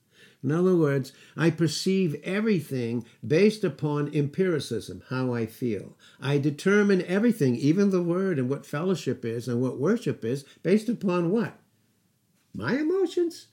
In 0.44 0.52
other 0.52 0.76
words, 0.76 1.14
I 1.38 1.52
perceive 1.52 2.16
everything 2.24 3.06
based 3.26 3.64
upon 3.64 4.14
empiricism, 4.14 5.04
how 5.10 5.34
I 5.34 5.46
feel. 5.46 5.96
I 6.20 6.38
determine 6.38 7.02
everything, 7.04 7.56
even 7.56 7.92
the 7.92 8.04
word 8.04 8.38
and 8.38 8.50
what 8.50 8.66
fellowship 8.66 9.24
is 9.24 9.48
and 9.48 9.62
what 9.62 9.80
worship 9.80 10.26
is, 10.26 10.44
based 10.62 10.90
upon 10.90 11.32
what? 11.32 11.60
My 12.54 12.74
emotions? 12.74 13.48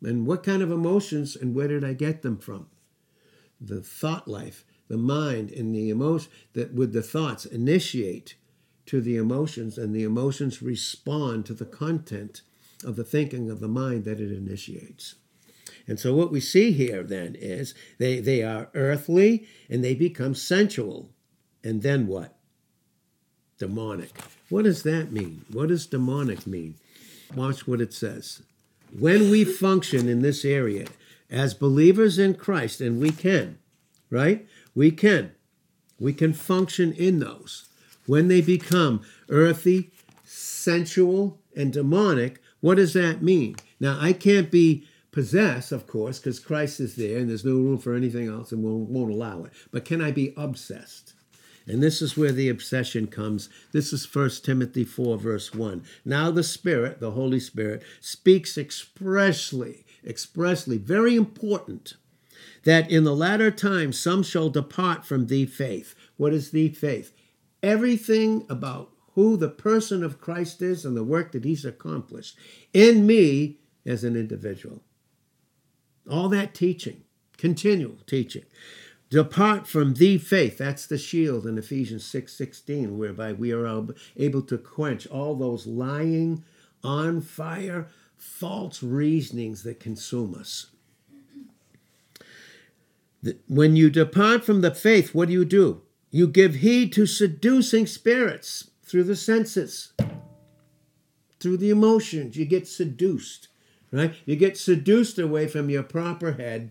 And 0.00 0.26
what 0.26 0.44
kind 0.44 0.62
of 0.62 0.70
emotions 0.70 1.34
and 1.34 1.54
where 1.54 1.68
did 1.68 1.82
I 1.82 1.92
get 1.92 2.22
them 2.22 2.38
from? 2.38 2.68
The 3.60 3.80
thought 3.80 4.28
life, 4.28 4.64
the 4.86 4.96
mind, 4.96 5.50
and 5.50 5.74
the 5.74 5.90
emotion 5.90 6.30
that 6.52 6.72
would 6.74 6.92
the 6.92 7.02
thoughts 7.02 7.46
initiate 7.46 8.36
to 8.86 9.00
the 9.00 9.16
emotions, 9.16 9.76
and 9.78 9.94
the 9.94 10.04
emotions 10.04 10.62
respond 10.62 11.46
to 11.46 11.54
the 11.54 11.64
content 11.64 12.42
of 12.84 12.96
the 12.96 13.04
thinking 13.04 13.50
of 13.50 13.60
the 13.60 13.68
mind 13.68 14.04
that 14.04 14.20
it 14.20 14.30
initiates. 14.30 15.16
And 15.88 16.00
so 16.00 16.14
what 16.14 16.32
we 16.32 16.40
see 16.40 16.72
here 16.72 17.02
then 17.02 17.36
is 17.38 17.74
they, 17.98 18.18
they 18.20 18.42
are 18.42 18.68
earthly 18.74 19.46
and 19.68 19.84
they 19.84 19.94
become 19.94 20.34
sensual. 20.34 21.10
And 21.62 21.82
then 21.82 22.06
what? 22.06 22.36
Demonic. 23.58 24.10
What 24.48 24.64
does 24.64 24.82
that 24.82 25.12
mean? 25.12 25.44
What 25.50 25.68
does 25.68 25.86
demonic 25.86 26.46
mean? 26.46 26.76
Watch 27.34 27.66
what 27.66 27.80
it 27.80 27.92
says. 27.92 28.42
When 28.96 29.30
we 29.30 29.44
function 29.44 30.08
in 30.08 30.22
this 30.22 30.44
area 30.44 30.86
as 31.30 31.54
believers 31.54 32.18
in 32.18 32.34
Christ, 32.34 32.80
and 32.80 33.00
we 33.00 33.10
can, 33.10 33.58
right? 34.10 34.46
We 34.74 34.90
can. 34.90 35.32
We 35.98 36.12
can 36.12 36.32
function 36.32 36.92
in 36.92 37.18
those. 37.18 37.68
When 38.06 38.28
they 38.28 38.40
become 38.40 39.02
earthy, 39.28 39.90
sensual, 40.24 41.40
and 41.56 41.72
demonic, 41.72 42.40
what 42.60 42.76
does 42.76 42.92
that 42.94 43.22
mean? 43.22 43.56
Now, 43.80 43.98
I 44.00 44.12
can't 44.12 44.50
be 44.50 44.86
possessed, 45.10 45.72
of 45.72 45.86
course, 45.86 46.18
because 46.18 46.38
Christ 46.38 46.78
is 46.78 46.96
there 46.96 47.18
and 47.18 47.28
there's 47.28 47.44
no 47.44 47.52
room 47.52 47.78
for 47.78 47.94
anything 47.94 48.28
else 48.28 48.52
and 48.52 48.62
won't, 48.62 48.90
won't 48.90 49.12
allow 49.12 49.44
it. 49.44 49.52
But 49.70 49.84
can 49.84 50.02
I 50.02 50.10
be 50.10 50.34
obsessed? 50.36 51.14
And 51.66 51.82
this 51.82 52.00
is 52.00 52.16
where 52.16 52.32
the 52.32 52.48
obsession 52.48 53.08
comes. 53.08 53.48
This 53.72 53.92
is 53.92 54.14
1 54.14 54.30
Timothy 54.44 54.84
4, 54.84 55.18
verse 55.18 55.52
1. 55.52 55.82
Now 56.04 56.30
the 56.30 56.44
Spirit, 56.44 57.00
the 57.00 57.12
Holy 57.12 57.40
Spirit, 57.40 57.82
speaks 58.00 58.56
expressly, 58.56 59.84
expressly, 60.06 60.78
very 60.78 61.16
important, 61.16 61.94
that 62.64 62.90
in 62.90 63.04
the 63.04 63.16
latter 63.16 63.50
times 63.50 63.98
some 63.98 64.22
shall 64.22 64.50
depart 64.50 65.04
from 65.04 65.26
the 65.26 65.46
faith. 65.46 65.94
What 66.16 66.32
is 66.32 66.50
the 66.50 66.68
faith? 66.68 67.12
Everything 67.66 68.46
about 68.48 68.92
who 69.14 69.36
the 69.36 69.48
person 69.48 70.04
of 70.04 70.20
Christ 70.20 70.62
is 70.62 70.84
and 70.84 70.96
the 70.96 71.02
work 71.02 71.32
that 71.32 71.44
he's 71.44 71.64
accomplished 71.64 72.38
in 72.72 73.04
me 73.04 73.56
as 73.84 74.04
an 74.04 74.14
individual. 74.14 74.82
All 76.08 76.28
that 76.28 76.54
teaching, 76.54 77.02
continual 77.36 77.96
teaching. 78.06 78.44
Depart 79.10 79.66
from 79.66 79.94
the 79.94 80.16
faith. 80.18 80.58
That's 80.58 80.86
the 80.86 80.96
shield 80.96 81.44
in 81.44 81.58
Ephesians 81.58 82.04
6 82.04 82.32
16, 82.32 82.96
whereby 82.96 83.32
we 83.32 83.50
are 83.50 83.84
able 84.16 84.42
to 84.42 84.58
quench 84.58 85.08
all 85.08 85.34
those 85.34 85.66
lying, 85.66 86.44
on 86.84 87.20
fire, 87.20 87.88
false 88.16 88.80
reasonings 88.80 89.64
that 89.64 89.80
consume 89.80 90.36
us. 90.36 90.66
When 93.48 93.74
you 93.74 93.90
depart 93.90 94.44
from 94.44 94.60
the 94.60 94.72
faith, 94.72 95.12
what 95.12 95.26
do 95.26 95.32
you 95.32 95.44
do? 95.44 95.82
You 96.10 96.28
give 96.28 96.56
heed 96.56 96.92
to 96.94 97.06
seducing 97.06 97.86
spirits 97.86 98.70
through 98.82 99.04
the 99.04 99.16
senses, 99.16 99.92
through 101.40 101.56
the 101.58 101.70
emotions. 101.70 102.36
You 102.36 102.44
get 102.44 102.66
seduced, 102.66 103.48
right? 103.90 104.14
You 104.24 104.36
get 104.36 104.56
seduced 104.56 105.18
away 105.18 105.48
from 105.48 105.68
your 105.68 105.82
proper 105.82 106.32
head 106.32 106.70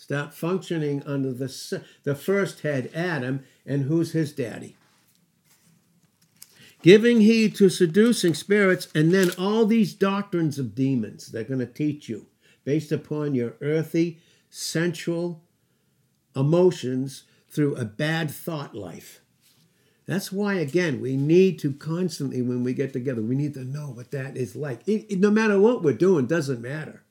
Stop 0.00 0.32
functioning 0.32 1.02
under 1.04 1.30
the, 1.30 1.82
the 2.04 2.14
first 2.14 2.60
head, 2.60 2.90
Adam, 2.94 3.44
and 3.66 3.82
who's 3.82 4.12
his 4.12 4.32
daddy? 4.32 4.74
Giving 6.80 7.20
heed 7.20 7.54
to 7.56 7.68
seducing 7.68 8.32
spirits, 8.32 8.88
and 8.94 9.12
then 9.12 9.30
all 9.36 9.66
these 9.66 9.92
doctrines 9.92 10.58
of 10.58 10.74
demons 10.74 11.26
they're 11.26 11.44
going 11.44 11.60
to 11.60 11.66
teach 11.66 12.08
you 12.08 12.28
based 12.64 12.90
upon 12.90 13.34
your 13.34 13.56
earthy, 13.60 14.18
sensual 14.48 15.42
emotions 16.34 17.24
through 17.50 17.74
a 17.76 17.84
bad 17.84 18.30
thought 18.30 18.74
life. 18.74 19.20
That's 20.06 20.32
why, 20.32 20.54
again, 20.54 21.00
we 21.00 21.16
need 21.16 21.58
to 21.60 21.72
constantly, 21.72 22.42
when 22.42 22.64
we 22.64 22.74
get 22.74 22.92
together, 22.92 23.22
we 23.22 23.36
need 23.36 23.54
to 23.54 23.64
know 23.64 23.90
what 23.90 24.10
that 24.10 24.36
is 24.36 24.56
like. 24.56 24.80
It, 24.88 25.06
it, 25.08 25.20
no 25.20 25.30
matter 25.30 25.60
what 25.60 25.82
we're 25.82 25.92
doing, 25.92 26.26
doesn't 26.26 26.60
matter. 26.60 27.04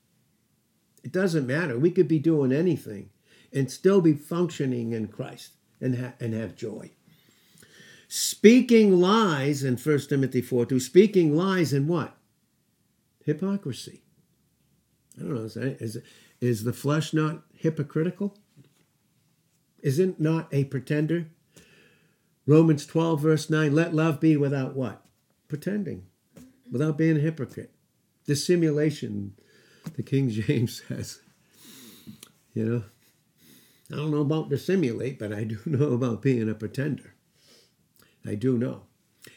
It 1.03 1.11
doesn't 1.11 1.47
matter. 1.47 1.79
We 1.79 1.91
could 1.91 2.07
be 2.07 2.19
doing 2.19 2.51
anything 2.51 3.09
and 3.53 3.71
still 3.71 4.01
be 4.01 4.13
functioning 4.13 4.91
in 4.91 5.07
Christ 5.07 5.51
and, 5.79 5.97
ha- 5.97 6.13
and 6.19 6.33
have 6.33 6.55
joy. 6.55 6.91
Speaking 8.07 8.99
lies 8.99 9.63
in 9.63 9.77
1 9.77 9.99
Timothy 10.09 10.41
4 10.41 10.65
2, 10.65 10.79
speaking 10.79 11.35
lies 11.35 11.73
in 11.73 11.87
what? 11.87 12.17
Hypocrisy. 13.23 14.01
I 15.17 15.21
don't 15.21 15.35
know, 15.35 15.41
is, 15.41 15.53
that, 15.53 15.81
is, 15.81 15.97
is 16.41 16.63
the 16.63 16.73
flesh 16.73 17.13
not 17.13 17.43
hypocritical? 17.53 18.35
Is 19.81 19.99
it 19.99 20.19
not 20.19 20.47
a 20.51 20.65
pretender? 20.65 21.27
Romans 22.45 22.85
12, 22.85 23.21
verse 23.21 23.49
9, 23.49 23.73
let 23.73 23.93
love 23.93 24.19
be 24.19 24.35
without 24.35 24.75
what? 24.75 25.05
Pretending, 25.47 26.05
without 26.71 26.97
being 26.97 27.17
a 27.17 27.19
hypocrite. 27.19 27.71
Dissimulation, 28.25 29.35
the 29.95 30.03
King 30.03 30.29
James 30.29 30.81
says. 30.87 31.21
You 32.53 32.65
know, 32.65 32.83
I 33.91 33.95
don't 33.95 34.11
know 34.11 34.21
about 34.21 34.49
dissimulate, 34.49 35.19
but 35.19 35.31
I 35.31 35.43
do 35.43 35.59
know 35.65 35.93
about 35.93 36.21
being 36.21 36.49
a 36.49 36.55
pretender. 36.55 37.13
I 38.25 38.35
do 38.35 38.57
know. 38.57 38.83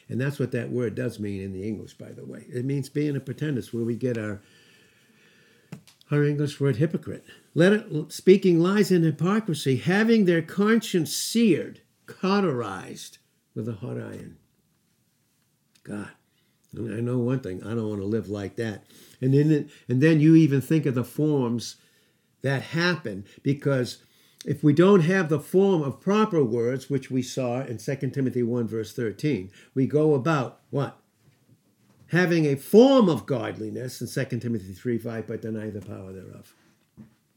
And 0.09 0.19
that's 0.19 0.39
what 0.39 0.51
that 0.51 0.69
word 0.69 0.95
does 0.95 1.19
mean 1.19 1.41
in 1.41 1.53
the 1.53 1.67
English, 1.67 1.93
by 1.93 2.11
the 2.11 2.25
way. 2.25 2.45
It 2.49 2.65
means 2.65 2.89
being 2.89 3.15
a 3.15 3.19
pretender. 3.19 3.59
It's 3.59 3.73
where 3.73 3.83
we 3.83 3.95
get 3.95 4.17
our 4.17 4.41
our 6.11 6.23
English 6.23 6.59
word 6.59 6.77
hypocrite. 6.77 7.23
Let 7.55 7.73
it 7.73 8.11
speaking 8.11 8.59
lies 8.59 8.91
and 8.91 9.03
hypocrisy, 9.03 9.77
having 9.77 10.25
their 10.25 10.41
conscience 10.41 11.15
seared, 11.15 11.81
cauterized 12.05 13.19
with 13.55 13.67
a 13.67 13.73
hot 13.73 13.97
iron. 13.97 14.37
God. 15.83 16.09
I 16.75 17.01
know 17.01 17.19
one 17.19 17.39
thing, 17.39 17.61
I 17.63 17.69
don't 17.69 17.87
want 17.89 18.01
to 18.01 18.07
live 18.07 18.29
like 18.29 18.55
that. 18.55 18.83
And 19.21 19.33
then, 19.33 19.69
and 19.87 20.01
then 20.01 20.19
you 20.19 20.35
even 20.35 20.59
think 20.59 20.87
of 20.87 20.95
the 20.95 21.03
forms 21.03 21.75
that 22.41 22.61
happen 22.63 23.25
because 23.43 23.99
if 24.45 24.63
we 24.63 24.73
don't 24.73 25.01
have 25.01 25.29
the 25.29 25.39
form 25.39 25.83
of 25.83 26.01
proper 26.01 26.43
words, 26.43 26.89
which 26.89 27.11
we 27.11 27.21
saw 27.21 27.61
in 27.61 27.77
2 27.77 27.95
Timothy 28.09 28.43
1, 28.43 28.67
verse 28.67 28.93
13, 28.93 29.51
we 29.73 29.85
go 29.85 30.15
about 30.15 30.61
what? 30.69 30.99
Having 32.13 32.45
a 32.45 32.55
form 32.55 33.09
of 33.09 33.25
godliness 33.25 33.99
in 33.99 34.07
2 34.07 34.37
Timothy 34.37 34.71
3, 34.73 34.99
5, 34.99 35.25
but 35.25 35.41
deny 35.41 35.71
the 35.71 35.81
power 35.81 36.13
thereof. 36.13 36.53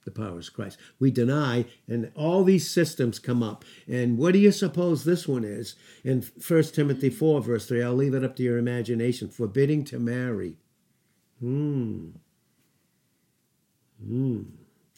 The 0.05 0.11
power 0.11 0.39
is 0.39 0.51
Christ. 0.51 0.77
We 1.01 1.11
deny, 1.11 1.65
and 1.89 2.13
all 2.15 2.45
these 2.45 2.71
systems 2.71 3.19
come 3.19 3.43
up. 3.43 3.65
And 3.89 4.19
what 4.19 4.35
do 4.35 4.39
you 4.39 4.53
suppose 4.53 5.03
this 5.03 5.27
one 5.27 5.45
is? 5.45 5.77
In 6.05 6.23
1 6.47 6.63
Timothy 6.65 7.09
4, 7.09 7.41
verse 7.41 7.67
3, 7.67 7.83
I'll 7.83 7.95
leave 7.95 8.13
it 8.13 8.23
up 8.23 8.37
to 8.37 8.43
your 8.43 8.59
imagination. 8.59 9.31
Forbidding 9.31 9.85
to 9.85 9.99
marry. 9.99 10.59
Hmm. 11.41 12.09
Hmm. 14.07 14.43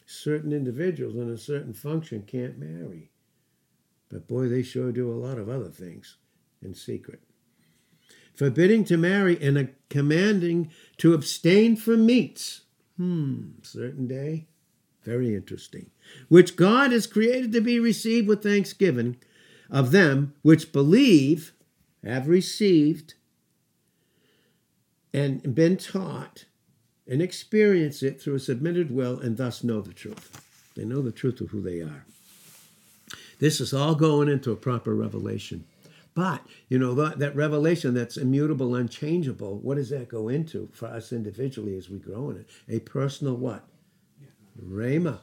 Certain 0.06 0.52
individuals 0.52 1.14
in 1.14 1.30
a 1.30 1.38
certain 1.38 1.72
function 1.72 2.22
can't 2.22 2.58
marry. 2.58 3.12
But 4.08 4.26
boy, 4.26 4.48
they 4.48 4.64
sure 4.64 4.90
do 4.90 5.08
a 5.08 5.14
lot 5.14 5.38
of 5.38 5.48
other 5.48 5.70
things 5.70 6.16
in 6.60 6.74
secret. 6.74 7.22
Forbidding 8.38 8.84
to 8.84 8.96
marry 8.96 9.36
and 9.42 9.68
commanding 9.90 10.70
to 10.98 11.12
abstain 11.12 11.74
from 11.74 12.06
meats. 12.06 12.60
Hmm, 12.96 13.48
certain 13.62 14.06
day. 14.06 14.46
Very 15.02 15.34
interesting. 15.34 15.90
Which 16.28 16.54
God 16.54 16.92
has 16.92 17.08
created 17.08 17.50
to 17.50 17.60
be 17.60 17.80
received 17.80 18.28
with 18.28 18.44
thanksgiving 18.44 19.16
of 19.68 19.90
them 19.90 20.34
which 20.42 20.72
believe, 20.72 21.52
have 22.04 22.28
received, 22.28 23.14
and 25.12 25.52
been 25.52 25.76
taught, 25.76 26.44
and 27.08 27.20
experience 27.20 28.04
it 28.04 28.22
through 28.22 28.36
a 28.36 28.38
submitted 28.38 28.92
will, 28.92 29.18
and 29.18 29.36
thus 29.36 29.64
know 29.64 29.80
the 29.80 29.92
truth. 29.92 30.46
They 30.76 30.84
know 30.84 31.02
the 31.02 31.10
truth 31.10 31.40
of 31.40 31.50
who 31.50 31.60
they 31.60 31.80
are. 31.80 32.06
This 33.40 33.60
is 33.60 33.74
all 33.74 33.96
going 33.96 34.28
into 34.28 34.52
a 34.52 34.56
proper 34.56 34.94
revelation. 34.94 35.64
But, 36.18 36.44
you 36.68 36.80
know, 36.80 36.94
that, 36.94 37.20
that 37.20 37.36
revelation 37.36 37.94
that's 37.94 38.16
immutable, 38.16 38.74
unchangeable, 38.74 39.60
what 39.60 39.76
does 39.76 39.90
that 39.90 40.08
go 40.08 40.26
into 40.26 40.68
for 40.72 40.86
us 40.86 41.12
individually 41.12 41.76
as 41.76 41.88
we 41.88 42.00
grow 42.00 42.30
in 42.30 42.38
it? 42.38 42.50
A 42.68 42.80
personal 42.80 43.36
what? 43.36 43.68
Rhema, 44.60 45.20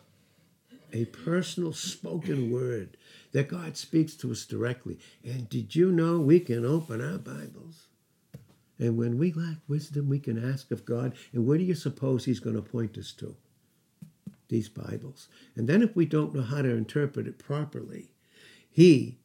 a 0.93 1.03
personal 1.03 1.73
spoken 1.73 2.49
word 2.49 2.95
that 3.33 3.49
God 3.49 3.75
speaks 3.75 4.15
to 4.15 4.31
us 4.31 4.45
directly. 4.45 4.97
And 5.21 5.49
did 5.49 5.75
you 5.75 5.91
know 5.91 6.17
we 6.21 6.39
can 6.39 6.65
open 6.65 7.01
our 7.01 7.17
Bibles? 7.17 7.87
And 8.79 8.95
when 8.95 9.17
we 9.17 9.33
lack 9.33 9.57
wisdom, 9.67 10.07
we 10.07 10.19
can 10.19 10.49
ask 10.49 10.71
of 10.71 10.85
God. 10.85 11.13
And 11.33 11.45
where 11.45 11.57
do 11.57 11.65
you 11.65 11.75
suppose 11.75 12.23
He's 12.23 12.39
going 12.39 12.55
to 12.55 12.61
point 12.61 12.97
us 12.97 13.11
to? 13.17 13.35
These 14.47 14.69
Bibles. 14.69 15.27
And 15.57 15.67
then 15.67 15.81
if 15.81 15.93
we 15.93 16.05
don't 16.05 16.33
know 16.33 16.43
how 16.43 16.61
to 16.61 16.69
interpret 16.69 17.27
it 17.27 17.37
properly, 17.37 18.11
He 18.71 19.17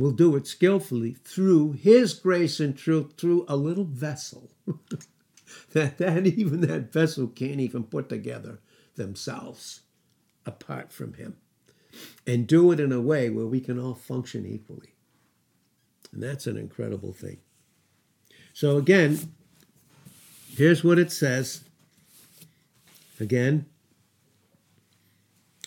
will 0.00 0.12
do 0.12 0.34
it 0.34 0.46
skillfully 0.46 1.14
through 1.24 1.72
His 1.72 2.14
grace 2.14 2.58
and 2.58 2.76
truth 2.76 3.12
through 3.18 3.44
a 3.46 3.56
little 3.56 3.84
vessel 3.84 4.50
that, 5.72 5.98
that 5.98 6.26
even 6.26 6.62
that 6.62 6.92
vessel 6.92 7.28
can't 7.28 7.60
even 7.60 7.84
put 7.84 8.08
together 8.08 8.60
themselves 8.96 9.82
apart 10.46 10.90
from 10.90 11.14
Him 11.14 11.36
and 12.26 12.46
do 12.46 12.72
it 12.72 12.80
in 12.80 12.92
a 12.92 13.00
way 13.00 13.28
where 13.28 13.46
we 13.46 13.60
can 13.60 13.78
all 13.78 13.94
function 13.94 14.46
equally. 14.46 14.94
And 16.12 16.22
that's 16.22 16.46
an 16.46 16.56
incredible 16.56 17.12
thing. 17.12 17.38
So, 18.54 18.78
again, 18.78 19.34
here's 20.56 20.82
what 20.82 20.98
it 20.98 21.12
says. 21.12 21.62
Again, 23.20 23.66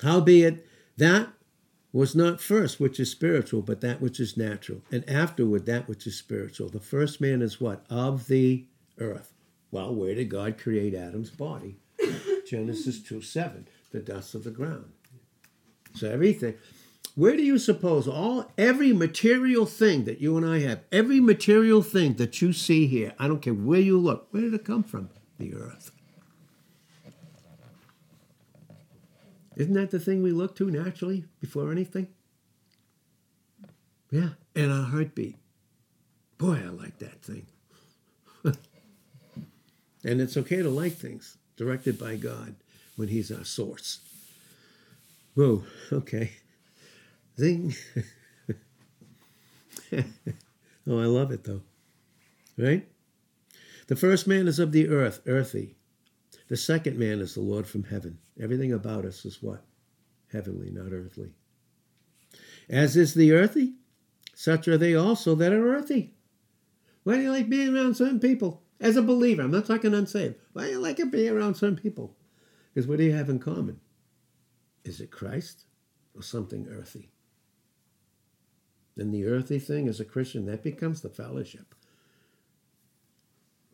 howbeit 0.01 0.65
that 0.97 1.29
was 1.93 2.15
not 2.15 2.41
first 2.41 2.79
which 2.79 2.99
is 2.99 3.11
spiritual, 3.11 3.61
but 3.61 3.79
that 3.81 4.01
which 4.01 4.19
is 4.19 4.35
natural, 4.35 4.81
and 4.91 5.07
afterward 5.07 5.67
that 5.67 5.87
which 5.87 6.07
is 6.07 6.17
spiritual. 6.17 6.67
The 6.67 6.79
first 6.79 7.21
man 7.21 7.41
is 7.43 7.61
what? 7.61 7.85
Of 7.89 8.27
the 8.27 8.65
earth. 8.97 9.31
Well, 9.71 9.93
where 9.93 10.15
did 10.15 10.29
God 10.29 10.57
create 10.57 10.95
Adam's 10.95 11.29
body? 11.29 11.77
Genesis 12.49 12.99
2 13.01 13.21
7, 13.21 13.67
the 13.91 13.99
dust 13.99 14.33
of 14.33 14.43
the 14.43 14.51
ground. 14.51 14.91
So 15.93 16.09
everything, 16.09 16.55
where 17.15 17.37
do 17.37 17.43
you 17.43 17.59
suppose 17.59 18.07
all 18.07 18.51
every 18.57 18.91
material 18.91 19.67
thing 19.67 20.05
that 20.05 20.19
you 20.19 20.35
and 20.35 20.45
I 20.45 20.59
have, 20.59 20.81
every 20.91 21.19
material 21.19 21.83
thing 21.83 22.15
that 22.15 22.41
you 22.41 22.53
see 22.53 22.87
here, 22.87 23.13
I 23.19 23.27
don't 23.27 23.41
care 23.41 23.53
where 23.53 23.79
you 23.79 23.99
look, 23.99 24.27
where 24.31 24.41
did 24.41 24.55
it 24.55 24.65
come 24.65 24.83
from? 24.83 25.09
The 25.37 25.53
earth. 25.53 25.91
Isn't 29.55 29.73
that 29.73 29.91
the 29.91 29.99
thing 29.99 30.23
we 30.23 30.31
look 30.31 30.55
to 30.57 30.71
naturally 30.71 31.25
before 31.39 31.71
anything? 31.71 32.07
Yeah, 34.09 34.29
and 34.55 34.71
our 34.71 34.83
heartbeat. 34.83 35.37
Boy, 36.37 36.59
I 36.63 36.69
like 36.69 36.99
that 36.99 37.21
thing. 37.21 37.45
and 40.03 40.21
it's 40.21 40.37
okay 40.37 40.61
to 40.61 40.69
like 40.69 40.93
things 40.93 41.37
directed 41.55 41.97
by 41.99 42.15
God 42.15 42.55
when 42.95 43.07
He's 43.07 43.31
our 43.31 43.43
source. 43.43 43.99
Whoa, 45.35 45.63
okay. 45.91 46.31
Zing. 47.39 47.73
oh, 49.93 50.03
I 50.87 51.05
love 51.05 51.31
it 51.31 51.43
though. 51.43 51.61
Right? 52.57 52.87
The 53.87 53.95
first 53.95 54.27
man 54.27 54.47
is 54.47 54.59
of 54.59 54.71
the 54.71 54.89
earth, 54.89 55.21
earthy. 55.25 55.75
The 56.49 56.57
second 56.57 56.99
man 56.99 57.19
is 57.19 57.33
the 57.33 57.41
Lord 57.41 57.67
from 57.67 57.85
heaven. 57.85 58.19
Everything 58.39 58.73
about 58.73 59.05
us 59.05 59.25
is 59.25 59.41
what? 59.41 59.63
Heavenly, 60.31 60.71
not 60.71 60.91
earthly. 60.91 61.33
As 62.69 62.97
is 62.97 63.13
the 63.13 63.33
earthy, 63.33 63.75
such 64.33 64.67
are 64.67 64.77
they 64.77 64.95
also 64.95 65.35
that 65.35 65.53
are 65.53 65.75
earthy. 65.75 66.15
Why 67.03 67.15
do 67.15 67.21
you 67.21 67.31
like 67.31 67.49
being 67.49 67.75
around 67.75 67.95
certain 67.95 68.19
people? 68.19 68.63
As 68.79 68.97
a 68.97 69.01
believer, 69.01 69.43
I'm 69.43 69.51
not 69.51 69.65
talking 69.65 69.93
unsaved. 69.93 70.35
Why 70.53 70.65
do 70.65 70.71
you 70.71 70.79
like 70.79 70.99
it 70.99 71.11
being 71.11 71.31
around 71.31 71.55
certain 71.55 71.77
people? 71.77 72.15
Because 72.73 72.87
what 72.87 72.97
do 72.97 73.03
you 73.03 73.13
have 73.13 73.29
in 73.29 73.39
common? 73.39 73.79
Is 74.83 74.99
it 74.99 75.11
Christ 75.11 75.65
or 76.15 76.23
something 76.23 76.67
earthy? 76.69 77.11
And 78.97 79.13
the 79.13 79.25
earthy 79.25 79.59
thing 79.59 79.87
as 79.87 79.99
a 79.99 80.05
Christian, 80.05 80.45
that 80.45 80.63
becomes 80.63 81.01
the 81.01 81.09
fellowship. 81.09 81.75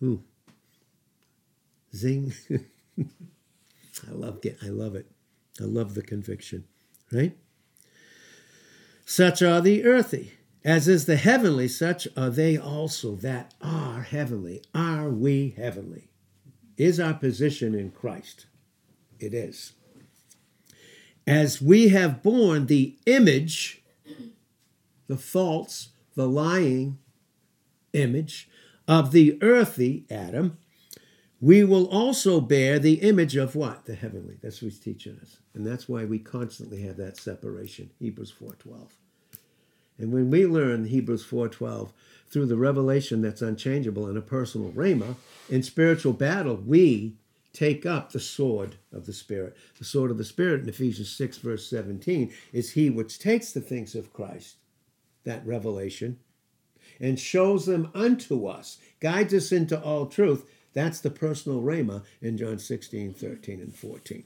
Ooh. 0.03 0.23
Zing. 1.93 2.33
I 4.07 4.11
love 4.11 4.39
it. 4.43 4.57
I 4.61 4.67
love 4.69 4.95
it. 4.95 5.07
I 5.59 5.65
love 5.65 5.93
the 5.93 6.01
conviction, 6.01 6.65
right? 7.11 7.35
Such 9.05 9.41
are 9.41 9.59
the 9.59 9.83
earthy, 9.83 10.33
as 10.63 10.87
is 10.87 11.05
the 11.05 11.17
heavenly, 11.17 11.67
such 11.67 12.07
are 12.15 12.29
they 12.29 12.57
also 12.57 13.15
that 13.15 13.53
are 13.61 14.03
heavenly. 14.03 14.61
Are 14.73 15.09
we 15.09 15.55
heavenly? 15.57 16.09
Is 16.77 16.99
our 16.99 17.13
position 17.13 17.75
in 17.75 17.91
Christ? 17.91 18.45
It 19.19 19.33
is. 19.33 19.73
As 21.27 21.61
we 21.61 21.89
have 21.89 22.23
borne 22.23 22.67
the 22.67 22.97
image, 23.05 23.83
the 25.07 25.17
false, 25.17 25.89
the 26.15 26.27
lying 26.27 26.99
image 27.93 28.49
of 28.87 29.11
the 29.11 29.37
earthy 29.41 30.05
Adam, 30.09 30.57
we 31.41 31.63
will 31.63 31.85
also 31.87 32.41
bear 32.41 32.79
the 32.79 32.95
image 32.95 33.35
of 33.35 33.55
what? 33.55 33.85
The 33.85 33.95
heavenly. 33.95 34.37
That's 34.41 34.61
what 34.61 34.71
he's 34.71 34.79
teaching 34.79 35.17
us. 35.21 35.37
And 35.53 35.65
that's 35.65 35.87
why 35.87 36.03
we 36.05 36.19
constantly 36.19 36.81
have 36.81 36.97
that 36.97 37.17
separation. 37.17 37.91
Hebrews 37.99 38.33
4.12. 38.39 38.89
And 39.97 40.11
when 40.11 40.29
we 40.29 40.45
learn 40.45 40.85
Hebrews 40.85 41.25
4.12 41.25 41.91
through 42.27 42.45
the 42.47 42.57
revelation 42.57 43.21
that's 43.21 43.41
unchangeable 43.41 44.07
in 44.09 44.17
a 44.17 44.21
personal 44.21 44.71
rhema, 44.71 45.15
in 45.49 45.63
spiritual 45.63 46.13
battle, 46.13 46.55
we 46.55 47.15
take 47.53 47.85
up 47.85 48.11
the 48.11 48.19
sword 48.19 48.75
of 48.91 49.05
the 49.05 49.13
Spirit. 49.13 49.55
The 49.77 49.85
sword 49.85 50.11
of 50.11 50.17
the 50.17 50.25
Spirit 50.25 50.61
in 50.61 50.69
Ephesians 50.69 51.11
6, 51.15 51.37
verse 51.37 51.69
17, 51.69 52.31
is 52.53 52.71
he 52.71 52.89
which 52.89 53.17
takes 53.17 53.51
the 53.51 53.61
things 53.61 53.95
of 53.95 54.13
Christ, 54.13 54.57
that 55.23 55.45
revelation, 55.45 56.19
and 56.99 57.19
shows 57.19 57.65
them 57.65 57.89
unto 57.93 58.45
us, 58.45 58.77
guides 58.99 59.33
us 59.33 59.51
into 59.51 59.81
all 59.81 60.05
truth 60.05 60.45
that's 60.73 61.01
the 61.01 61.09
personal 61.09 61.61
rhema 61.61 62.03
in 62.21 62.37
John 62.37 62.59
16, 62.59 63.13
13, 63.13 63.59
and 63.59 63.75
14. 63.75 64.23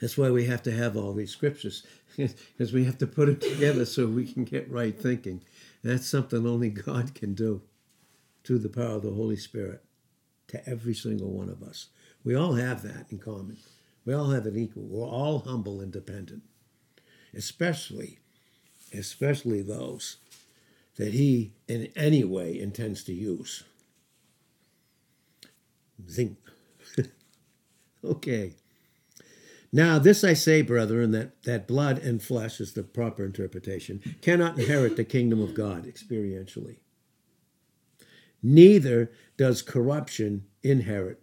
That's 0.00 0.18
why 0.18 0.30
we 0.30 0.46
have 0.46 0.62
to 0.64 0.72
have 0.72 0.96
all 0.96 1.12
these 1.12 1.30
scriptures, 1.30 1.84
because 2.16 2.72
we 2.72 2.84
have 2.84 2.98
to 2.98 3.06
put 3.06 3.28
it 3.28 3.40
together 3.40 3.84
so 3.84 4.06
we 4.06 4.30
can 4.30 4.44
get 4.44 4.70
right 4.70 4.98
thinking. 4.98 5.42
That's 5.82 6.06
something 6.06 6.46
only 6.46 6.70
God 6.70 7.14
can 7.14 7.34
do 7.34 7.62
through 8.44 8.58
the 8.58 8.68
power 8.68 8.96
of 8.96 9.02
the 9.02 9.12
Holy 9.12 9.36
Spirit 9.36 9.82
to 10.48 10.68
every 10.68 10.94
single 10.94 11.30
one 11.30 11.48
of 11.48 11.62
us. 11.62 11.88
We 12.24 12.34
all 12.34 12.54
have 12.54 12.82
that 12.82 13.06
in 13.10 13.18
common. 13.18 13.58
We 14.04 14.14
all 14.14 14.30
have 14.30 14.46
it 14.46 14.56
equal. 14.56 14.84
We're 14.84 15.06
all 15.06 15.40
humble 15.40 15.80
and 15.80 15.92
dependent, 15.92 16.42
especially, 17.34 18.18
especially 18.92 19.62
those 19.62 20.18
that 20.96 21.12
He 21.12 21.52
in 21.68 21.90
any 21.96 22.24
way 22.24 22.58
intends 22.58 23.02
to 23.04 23.12
use. 23.12 23.64
Zing. 26.08 26.36
okay. 28.04 28.52
Now, 29.72 29.98
this 29.98 30.24
I 30.24 30.32
say, 30.32 30.62
brethren, 30.62 31.10
that, 31.10 31.42
that 31.42 31.66
blood 31.66 31.98
and 31.98 32.22
flesh 32.22 32.60
is 32.60 32.72
the 32.72 32.82
proper 32.82 33.24
interpretation, 33.24 34.00
cannot 34.22 34.58
inherit 34.58 34.96
the 34.96 35.04
kingdom 35.04 35.40
of 35.42 35.54
God 35.54 35.84
experientially. 35.86 36.78
Neither 38.42 39.10
does 39.36 39.62
corruption 39.62 40.44
inherit 40.62 41.20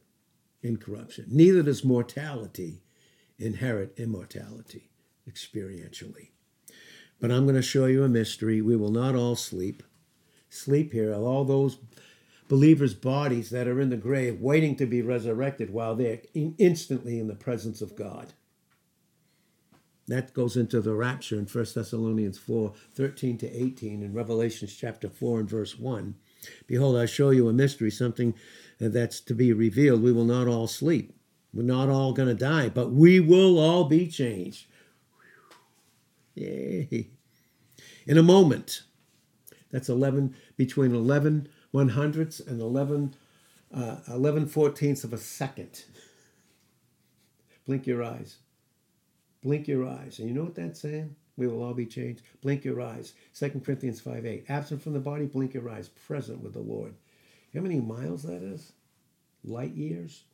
incorruption. 0.62 1.26
Neither 1.30 1.64
does 1.64 1.84
mortality 1.84 2.82
inherit 3.38 3.94
immortality 3.98 4.90
experientially. 5.30 6.30
But 7.20 7.32
I'm 7.32 7.44
going 7.44 7.56
to 7.56 7.62
show 7.62 7.86
you 7.86 8.04
a 8.04 8.10
mystery. 8.10 8.62
We 8.62 8.76
will 8.76 8.92
not 8.92 9.16
all 9.16 9.36
sleep. 9.36 9.84
Sleep 10.50 10.94
here, 10.94 11.14
all 11.14 11.46
those 11.46 11.78
believers' 12.54 12.94
bodies 12.94 13.50
that 13.50 13.68
are 13.68 13.82
in 13.82 13.89
the 13.89 13.98
grave 13.98 14.39
waiting 14.39 14.76
to 14.76 14.86
be 14.86 15.02
resurrected 15.02 15.74
while 15.74 15.96
they're 15.96 16.22
instantly 16.36 17.18
in 17.18 17.26
the 17.26 17.34
presence 17.34 17.82
of 17.82 17.96
God. 17.96 18.32
That 20.08 20.36
goes 20.36 20.56
into 20.56 20.80
the 20.80 20.94
rapture 20.94 21.39
in 21.39 21.48
1 21.48 21.66
Thessalonians 21.74 22.38
4 22.38 22.72
13 22.94 23.39
to 23.39 23.50
18 23.50 24.04
and 24.04 24.13
Revelations 24.13 24.76
chapter 24.76 25.10
4 25.10 25.39
and 25.39 25.50
verse 25.50 25.80
1. 25.80 26.13
Behold, 26.68 26.96
I 26.96 27.08
show 27.08 27.32
you 27.32 27.50
a 27.50 27.54
mystery, 27.54 27.89
something 27.89 28.36
uh, 28.80 28.89
that's 28.89 29.20
to 29.22 29.34
be 29.34 29.52
revealed. 29.52 30.04
We 30.04 30.13
will 30.13 30.24
not 30.24 30.48
all 30.48 30.68
sleep. 30.68 31.18
We're 31.56 31.63
not 31.63 31.89
all 31.89 32.13
going 32.13 32.30
to 32.30 32.36
die, 32.36 32.70
but 32.70 32.92
we 32.92 33.20
will 33.20 33.58
all 33.58 33.86
be 33.86 34.08
changed. 34.08 34.68
Yay. 36.36 37.10
In 38.06 38.20
a 38.20 38.22
moment. 38.24 38.84
That's 39.72 39.89
11, 39.89 40.36
between 40.56 40.94
11 40.94 41.50
one 41.74 41.90
hundredths 41.90 42.40
and 42.40 42.62
11, 42.62 43.16
uh, 43.74 43.96
11 44.08 44.46
fourteenths 44.46 45.04
of 45.04 45.12
a 45.12 45.18
second. 45.18 45.86
Blink 47.66 47.88
your 47.88 48.04
eyes. 48.04 48.38
Blink 49.42 49.68
your 49.68 49.88
eyes. 49.88 50.20
And 50.20 50.30
you 50.30 50.36
know 50.36 50.44
what 50.44 50.54
that's 50.54 50.82
saying? 50.82 51.16
We 51.36 51.48
will 51.48 51.64
all 51.64 51.74
be 51.74 51.88
changed. 51.88 52.22
Blink 52.44 52.64
your 52.64 52.80
eyes. 52.80 53.14
2 53.40 53.62
Corinthians 53.66 54.00
5 54.00 54.24
8. 54.24 54.46
Absent 54.50 54.84
from 54.84 54.94
the 54.94 55.00
body, 55.00 55.26
blink 55.26 55.56
your 55.56 55.68
eyes. 55.68 55.90
Present 55.90 56.44
with 56.44 56.54
the 56.54 56.60
Lord. 56.60 56.94
You 57.52 57.60
know 57.60 57.68
how 57.68 57.70
many 57.70 57.82
miles 57.82 58.22
that 58.22 58.44
is? 58.44 58.72
Light 59.44 59.74
years? 59.74 60.26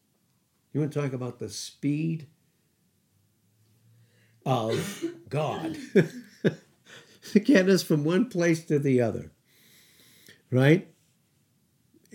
You 0.73 0.81
want 0.81 0.91
to 0.91 1.01
talk 1.01 1.13
about 1.13 1.39
the 1.39 1.49
speed 1.49 2.27
of 4.45 5.05
God? 5.29 5.77
Get 7.45 7.69
us 7.69 7.81
from 7.81 8.03
one 8.03 8.29
place 8.29 8.65
to 8.65 8.77
the 8.77 8.99
other. 8.99 9.31
Right? 10.51 10.89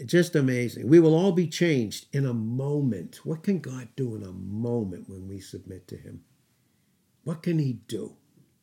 Just 0.06 0.34
amazing. 0.34 0.88
We 0.88 1.00
will 1.00 1.14
all 1.14 1.32
be 1.32 1.46
changed 1.46 2.06
in 2.12 2.26
a 2.26 2.34
moment. 2.34 3.24
What 3.24 3.42
can 3.42 3.60
God 3.60 3.88
do 3.96 4.14
in 4.16 4.22
a 4.22 4.32
moment 4.32 5.08
when 5.08 5.28
we 5.28 5.40
submit 5.40 5.86
to 5.88 5.96
Him? 5.96 6.22
What 7.22 7.42
can 7.42 7.58
He 7.58 7.74
do 7.86 8.16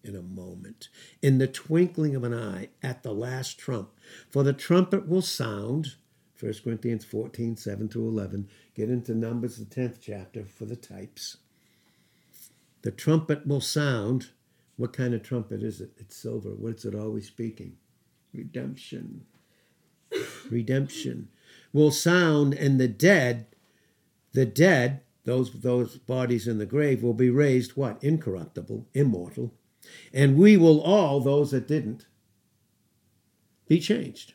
in 0.04 0.16
a 0.16 0.22
moment? 0.22 0.90
In 1.22 1.38
the 1.38 1.48
twinkling 1.48 2.16
of 2.16 2.24
an 2.24 2.34
eye, 2.34 2.70
at 2.84 3.04
the 3.04 3.14
last 3.14 3.58
trump. 3.58 3.92
For 4.30 4.44
the 4.44 4.54
trumpet 4.54 5.08
will 5.08 5.22
sound, 5.22 5.96
1 6.40 6.54
Corinthians 6.64 7.06
14, 7.06 7.56
7 7.56 7.88
to 7.90 8.08
11. 8.08 8.50
Get 8.76 8.90
into 8.90 9.16
Numbers, 9.16 9.58
the 9.58 9.66
10th 9.66 10.00
chapter, 10.02 10.46
for 10.46 10.66
the 10.66 10.76
types. 10.76 11.38
The 12.82 12.92
trumpet 12.92 13.48
will 13.48 13.62
sound. 13.62 14.32
What 14.76 14.94
kind 14.94 15.14
of 15.14 15.24
trumpet 15.24 15.64
is 15.64 15.80
it? 15.80 15.92
It's 15.98 16.18
silver. 16.18 16.50
What's 16.50 16.84
it 16.84 16.96
always 16.96 17.28
speaking? 17.28 17.78
Redemption 18.34 19.26
redemption 20.50 21.30
will 21.74 21.92
sound 21.92 22.54
and 22.54 22.80
the 22.80 22.88
dead 22.88 23.46
the 24.34 24.46
dead 24.46 25.02
those 25.24 25.52
those 25.62 25.98
bodies 25.98 26.48
in 26.48 26.58
the 26.58 26.66
grave 26.66 27.04
will 27.04 27.14
be 27.14 27.30
raised 27.30 27.72
what 27.72 28.04
incorruptible 28.04 28.88
immortal 28.94 29.54
and 30.14 30.38
we 30.38 30.58
will 30.58 30.82
all 30.82 31.20
those 31.20 31.52
that 31.52 31.68
didn't 31.68 32.08
be 33.68 33.80
changed 33.80 34.34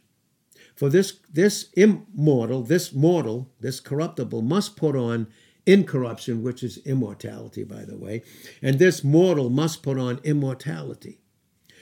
for 0.74 0.88
this 0.88 1.20
this 1.32 1.70
immortal 1.74 2.62
this 2.62 2.92
mortal 2.92 3.50
this 3.60 3.80
corruptible 3.80 4.42
must 4.42 4.76
put 4.76 4.96
on 4.96 5.26
incorruption, 5.66 6.42
which 6.42 6.62
is 6.62 6.78
immortality, 6.78 7.64
by 7.64 7.84
the 7.84 7.98
way. 7.98 8.22
And 8.62 8.78
this 8.78 9.02
mortal 9.04 9.50
must 9.50 9.82
put 9.82 9.98
on 9.98 10.20
immortality. 10.22 11.18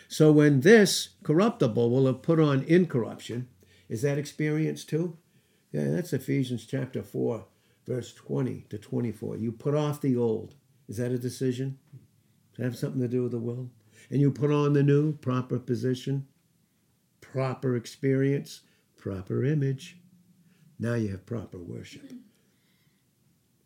So 0.08 0.32
when 0.32 0.60
this 0.60 1.10
corruptible 1.22 1.90
will 1.90 2.06
have 2.06 2.22
put 2.22 2.40
on 2.40 2.62
incorruption, 2.62 3.48
is 3.94 4.02
that 4.02 4.18
experience 4.18 4.84
too? 4.84 5.16
Yeah, 5.70 5.84
that's 5.90 6.12
Ephesians 6.12 6.66
chapter 6.66 7.00
4, 7.00 7.44
verse 7.86 8.12
20 8.12 8.66
to 8.68 8.76
24. 8.76 9.36
You 9.36 9.52
put 9.52 9.76
off 9.76 10.00
the 10.00 10.16
old. 10.16 10.56
Is 10.88 10.96
that 10.96 11.12
a 11.12 11.16
decision? 11.16 11.78
That 12.56 12.64
have 12.64 12.76
something 12.76 13.00
to 13.00 13.06
do 13.06 13.22
with 13.22 13.30
the 13.30 13.38
will? 13.38 13.70
And 14.10 14.20
you 14.20 14.32
put 14.32 14.50
on 14.50 14.72
the 14.72 14.82
new, 14.82 15.12
proper 15.12 15.60
position, 15.60 16.26
proper 17.20 17.76
experience, 17.76 18.62
proper 18.96 19.44
image. 19.44 19.96
Now 20.80 20.94
you 20.94 21.10
have 21.10 21.24
proper 21.24 21.58
worship. 21.58 22.12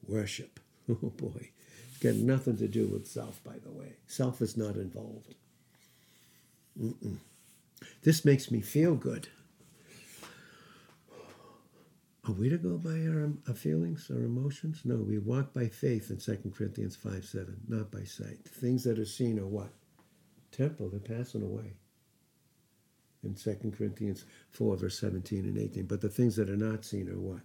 Worship. 0.07 0.61
Oh 0.91 1.09
boy. 1.09 1.53
It's 1.89 1.99
got 2.03 2.16
nothing 2.16 2.59
to 2.59 2.68
do 2.68 2.87
with 2.87 3.07
self, 3.07 3.43
by 3.45 3.57
the 3.64 3.70
way. 3.70 3.95
Self 4.07 4.43
is 4.43 4.59
not 4.59 4.76
involved. 4.76 5.35
Mm-mm. 6.79 7.16
This 8.03 8.26
makes 8.26 8.51
me 8.51 8.61
feel 8.61 8.95
good. 8.95 9.29
Are 12.29 12.33
we 12.33 12.51
to 12.51 12.59
go 12.59 12.76
by 12.76 12.91
our, 12.91 13.24
um, 13.24 13.39
our, 13.49 13.55
feelings, 13.55 14.11
our 14.11 14.22
emotions? 14.22 14.83
No, 14.85 14.97
we 14.97 15.18
walk 15.18 15.55
by 15.55 15.68
faith 15.68 16.11
in 16.11 16.18
2 16.18 16.53
Corinthians 16.55 16.95
5 16.95 17.24
7, 17.24 17.57
not 17.68 17.91
by 17.91 18.05
sight. 18.05 18.45
Things 18.47 18.85
that 18.85 18.99
are 18.99 19.07
seen 19.07 19.39
are 19.39 19.47
what? 19.47 19.70
Temporal, 20.53 20.91
they're 20.91 21.01
passing 21.01 21.43
away. 21.43 21.72
In 23.24 23.35
2 23.35 23.72
Corinthians 23.76 24.26
4, 24.51 24.76
verse 24.76 24.99
17 24.99 25.47
and 25.47 25.57
18. 25.57 25.87
But 25.87 26.03
the 26.03 26.11
things 26.11 26.37
that 26.37 26.51
are 26.51 26.57
not 26.57 26.85
seen 26.85 27.09
are 27.09 27.18
what? 27.18 27.41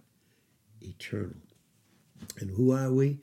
Eternal. 0.82 1.36
And 2.38 2.50
who 2.50 2.70
are 2.70 2.92
we? 2.92 3.20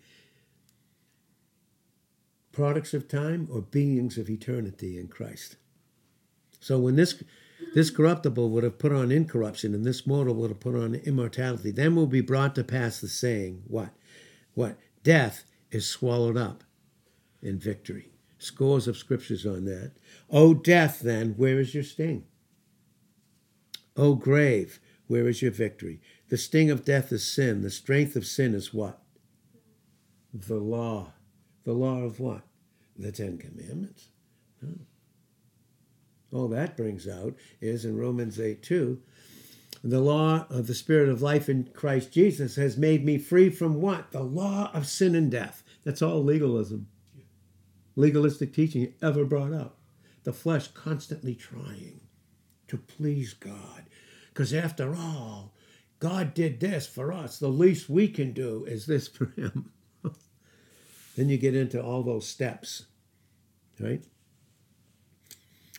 Products 2.51 2.95
of 2.95 3.07
time 3.07 3.47
or 3.51 3.61
beings 3.61 4.17
of 4.17 4.31
eternity 4.31 4.97
in 4.97 5.09
Christ? 5.09 5.57
So 6.59 6.79
when 6.79 6.95
this 6.95 7.21
this 7.73 7.89
corruptible 7.89 8.49
would 8.49 8.63
have 8.63 8.79
put 8.79 8.91
on 8.91 9.11
incorruption, 9.11 9.73
and 9.73 9.85
this 9.85 10.05
mortal 10.05 10.35
would 10.35 10.49
have 10.49 10.59
put 10.59 10.75
on 10.75 10.95
immortality. 10.95 11.71
Then 11.71 11.95
will 11.95 12.07
be 12.07 12.21
brought 12.21 12.55
to 12.55 12.63
pass 12.63 12.99
the 12.99 13.07
saying, 13.07 13.63
what? 13.67 13.89
What? 14.53 14.77
Death 15.03 15.45
is 15.71 15.87
swallowed 15.87 16.37
up 16.37 16.63
in 17.41 17.57
victory. 17.57 18.11
Scores 18.37 18.87
of 18.87 18.97
scriptures 18.97 19.45
on 19.45 19.65
that. 19.65 19.93
O 20.29 20.53
death, 20.53 20.99
then, 20.99 21.35
where 21.37 21.59
is 21.59 21.73
your 21.73 21.83
sting? 21.83 22.25
O 23.95 24.15
grave, 24.15 24.79
where 25.07 25.27
is 25.27 25.41
your 25.41 25.51
victory? 25.51 26.01
The 26.29 26.37
sting 26.37 26.71
of 26.71 26.85
death 26.85 27.11
is 27.11 27.25
sin. 27.25 27.61
The 27.61 27.69
strength 27.69 28.15
of 28.15 28.25
sin 28.25 28.53
is 28.53 28.73
what? 28.73 29.01
The 30.33 30.55
law. 30.55 31.13
The 31.65 31.73
law 31.73 32.01
of 32.01 32.19
what? 32.19 32.41
The 32.97 33.11
Ten 33.11 33.37
Commandments. 33.37 34.07
All 36.31 36.47
that 36.49 36.77
brings 36.77 37.07
out 37.07 37.35
is 37.59 37.85
in 37.85 37.97
Romans 37.97 38.39
8 38.39 38.63
2, 38.63 39.01
the 39.83 39.99
law 39.99 40.45
of 40.49 40.67
the 40.67 40.75
Spirit 40.75 41.09
of 41.09 41.21
life 41.21 41.49
in 41.49 41.69
Christ 41.73 42.11
Jesus 42.11 42.55
has 42.55 42.77
made 42.77 43.03
me 43.03 43.17
free 43.17 43.49
from 43.49 43.81
what? 43.81 44.11
The 44.11 44.21
law 44.21 44.69
of 44.73 44.87
sin 44.87 45.15
and 45.15 45.31
death. 45.31 45.63
That's 45.83 46.01
all 46.01 46.23
legalism. 46.23 46.87
Legalistic 47.95 48.53
teaching 48.53 48.93
ever 49.01 49.25
brought 49.25 49.53
up. 49.53 49.77
The 50.23 50.33
flesh 50.33 50.67
constantly 50.67 51.33
trying 51.33 52.01
to 52.67 52.77
please 52.77 53.33
God. 53.33 53.83
Because 54.29 54.53
after 54.53 54.95
all, 54.95 55.53
God 55.99 56.33
did 56.33 56.59
this 56.59 56.87
for 56.87 57.11
us. 57.11 57.39
The 57.39 57.47
least 57.47 57.89
we 57.89 58.07
can 58.07 58.33
do 58.33 58.65
is 58.65 58.85
this 58.85 59.07
for 59.07 59.25
Him. 59.35 59.71
then 61.15 61.29
you 61.29 61.37
get 61.37 61.55
into 61.55 61.81
all 61.81 62.03
those 62.03 62.27
steps, 62.27 62.85
right? 63.79 64.03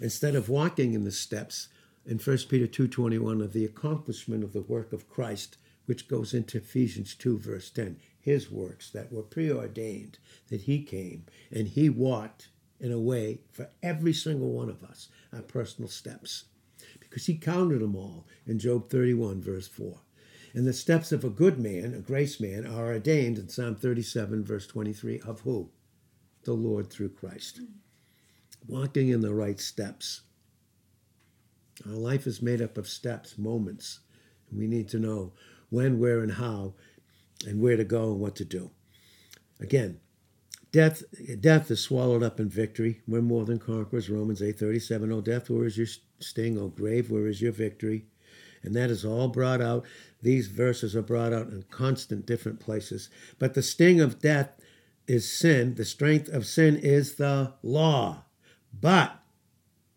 Instead 0.03 0.35
of 0.35 0.49
walking 0.49 0.95
in 0.95 1.05
the 1.05 1.13
steps 1.13 1.69
in 2.05 2.19
1 2.19 2.39
Peter 2.49 2.67
2.21 2.67 3.41
of 3.41 3.53
the 3.53 3.65
accomplishment 3.65 4.43
of 4.43 4.53
the 4.53 4.63
work 4.63 4.93
of 4.93 5.09
Christ, 5.09 5.59
which 5.87 6.09
goes 6.09 6.35
into 6.35 6.59
Ephesians 6.59 7.15
2 7.15 7.39
verse 7.39 7.71
10, 7.71 7.99
his 8.21 8.51
works 8.51 8.91
that 8.91 9.13
were 9.13 9.23
preordained, 9.23 10.19
that 10.49 10.63
he 10.63 10.83
came 10.83 11.27
and 11.53 11.69
he 11.69 11.89
walked 11.89 12.49
in 12.81 12.91
a 12.91 12.99
way 12.99 13.43
for 13.53 13.71
every 13.81 14.13
single 14.13 14.53
one 14.53 14.69
of 14.69 14.83
us, 14.83 15.09
our 15.33 15.43
personal 15.43 15.89
steps. 15.89 16.45
Because 16.99 17.27
he 17.27 17.37
counted 17.37 17.81
them 17.81 17.95
all 17.95 18.27
in 18.45 18.59
Job 18.59 18.91
31 18.91 19.41
verse 19.41 19.69
4. 19.69 20.01
And 20.53 20.67
the 20.67 20.73
steps 20.73 21.13
of 21.13 21.25
a 21.25 21.31
good 21.31 21.61
man, 21.61 21.95
a 21.95 22.01
grace 22.01 22.41
man, 22.41 22.67
are 22.67 22.89
ordained 22.89 23.39
in 23.39 23.49
Psalm 23.49 23.77
37 23.77 24.45
verse 24.45 24.67
23 24.67 25.21
of 25.21 25.41
who? 25.43 25.71
The 26.43 26.55
Lord 26.55 26.91
through 26.91 27.11
Christ 27.11 27.61
walking 28.67 29.09
in 29.09 29.21
the 29.21 29.35
right 29.35 29.61
steps. 29.61 30.23
Our 31.87 31.95
life 31.95 32.27
is 32.27 32.43
made 32.43 32.63
up 32.63 32.79
of 32.79 32.89
steps, 32.89 33.39
moments. 33.39 34.01
We 34.53 34.67
need 34.67 34.89
to 34.91 34.99
know 34.99 35.33
when, 35.71 35.99
where, 35.99 36.21
and 36.21 36.33
how, 36.33 36.75
and 37.47 37.61
where 37.61 37.77
to 37.77 37.85
go 37.85 38.13
and 38.13 38.21
what 38.21 38.37
to 38.37 38.45
do. 38.45 38.71
Again, 39.61 40.01
death 40.71 41.03
death 41.41 41.71
is 41.71 41.81
swallowed 41.81 42.23
up 42.23 42.41
in 42.41 42.49
victory. 42.49 43.01
We're 43.07 43.23
more 43.23 43.45
than 43.45 43.59
conquerors. 43.59 44.11
Romans 44.11 44.41
8:37. 44.41 45.13
Oh 45.13 45.21
death, 45.21 45.49
where 45.49 45.65
is 45.65 45.79
your 45.79 45.87
sting? 46.21 46.59
Oh 46.59 46.69
grave, 46.69 47.11
where 47.11 47.27
is 47.27 47.41
your 47.41 47.53
victory? 47.53 48.07
And 48.63 48.75
that 48.75 48.91
is 48.91 49.05
all 49.05 49.29
brought 49.29 49.61
out. 49.61 49.85
These 50.21 50.47
verses 50.49 50.95
are 50.95 51.03
brought 51.03 51.33
out 51.33 51.49
in 51.49 51.65
constant 51.71 52.27
different 52.27 52.61
places. 52.61 53.09
But 53.39 53.55
the 53.55 53.63
sting 53.63 54.01
of 54.01 54.21
death 54.21 54.51
is 55.07 55.31
sin. 55.31 55.75
The 55.75 55.85
strength 55.85 56.29
of 56.29 56.47
sin 56.47 56.77
is 56.77 57.17
the 57.17 57.55
law. 57.63 58.25
But 58.81 59.19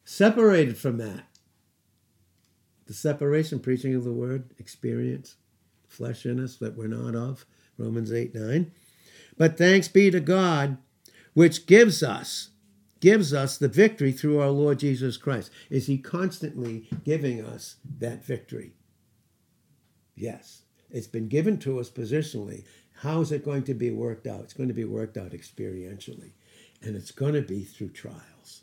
separated 0.04 0.78
from 0.78 0.98
that, 0.98 1.26
the 2.86 2.94
separation, 2.94 3.60
preaching 3.60 3.96
of 3.96 4.04
the 4.04 4.14
word, 4.14 4.52
experience, 4.60 5.36
flesh 5.88 6.26
in 6.26 6.40
us 6.40 6.56
that 6.58 6.78
we're 6.78 6.88
not 6.88 7.16
of, 7.16 7.46
Romans 7.78 8.12
8 8.12 8.36
9. 8.36 8.72
But 9.38 9.58
thanks 9.58 9.88
be 9.88 10.12
to 10.12 10.20
God, 10.20 10.78
which 11.34 11.66
gives 11.66 12.04
us, 12.04 12.50
gives 13.00 13.34
us 13.34 13.58
the 13.58 13.68
victory 13.68 14.12
through 14.12 14.40
our 14.40 14.50
Lord 14.50 14.80
Jesus 14.80 15.18
Christ. 15.18 15.52
Is 15.70 15.88
he 15.88 15.98
constantly 15.98 16.88
giving 17.04 17.44
us 17.44 17.78
that 18.00 18.24
victory? 18.24 18.74
Yes. 20.16 20.62
It's 20.90 21.08
been 21.08 21.28
given 21.28 21.58
to 21.60 21.80
us 21.80 21.90
positionally. 21.90 22.64
How 23.00 23.20
is 23.20 23.32
it 23.32 23.44
going 23.44 23.64
to 23.64 23.74
be 23.74 23.92
worked 23.92 24.28
out? 24.28 24.42
It's 24.42 24.54
going 24.54 24.70
to 24.70 24.74
be 24.74 24.86
worked 24.86 25.18
out 25.18 25.32
experientially. 25.32 26.32
And 26.82 26.96
it's 26.96 27.12
going 27.12 27.34
to 27.34 27.42
be 27.42 27.64
through 27.64 27.90
trials. 27.90 28.62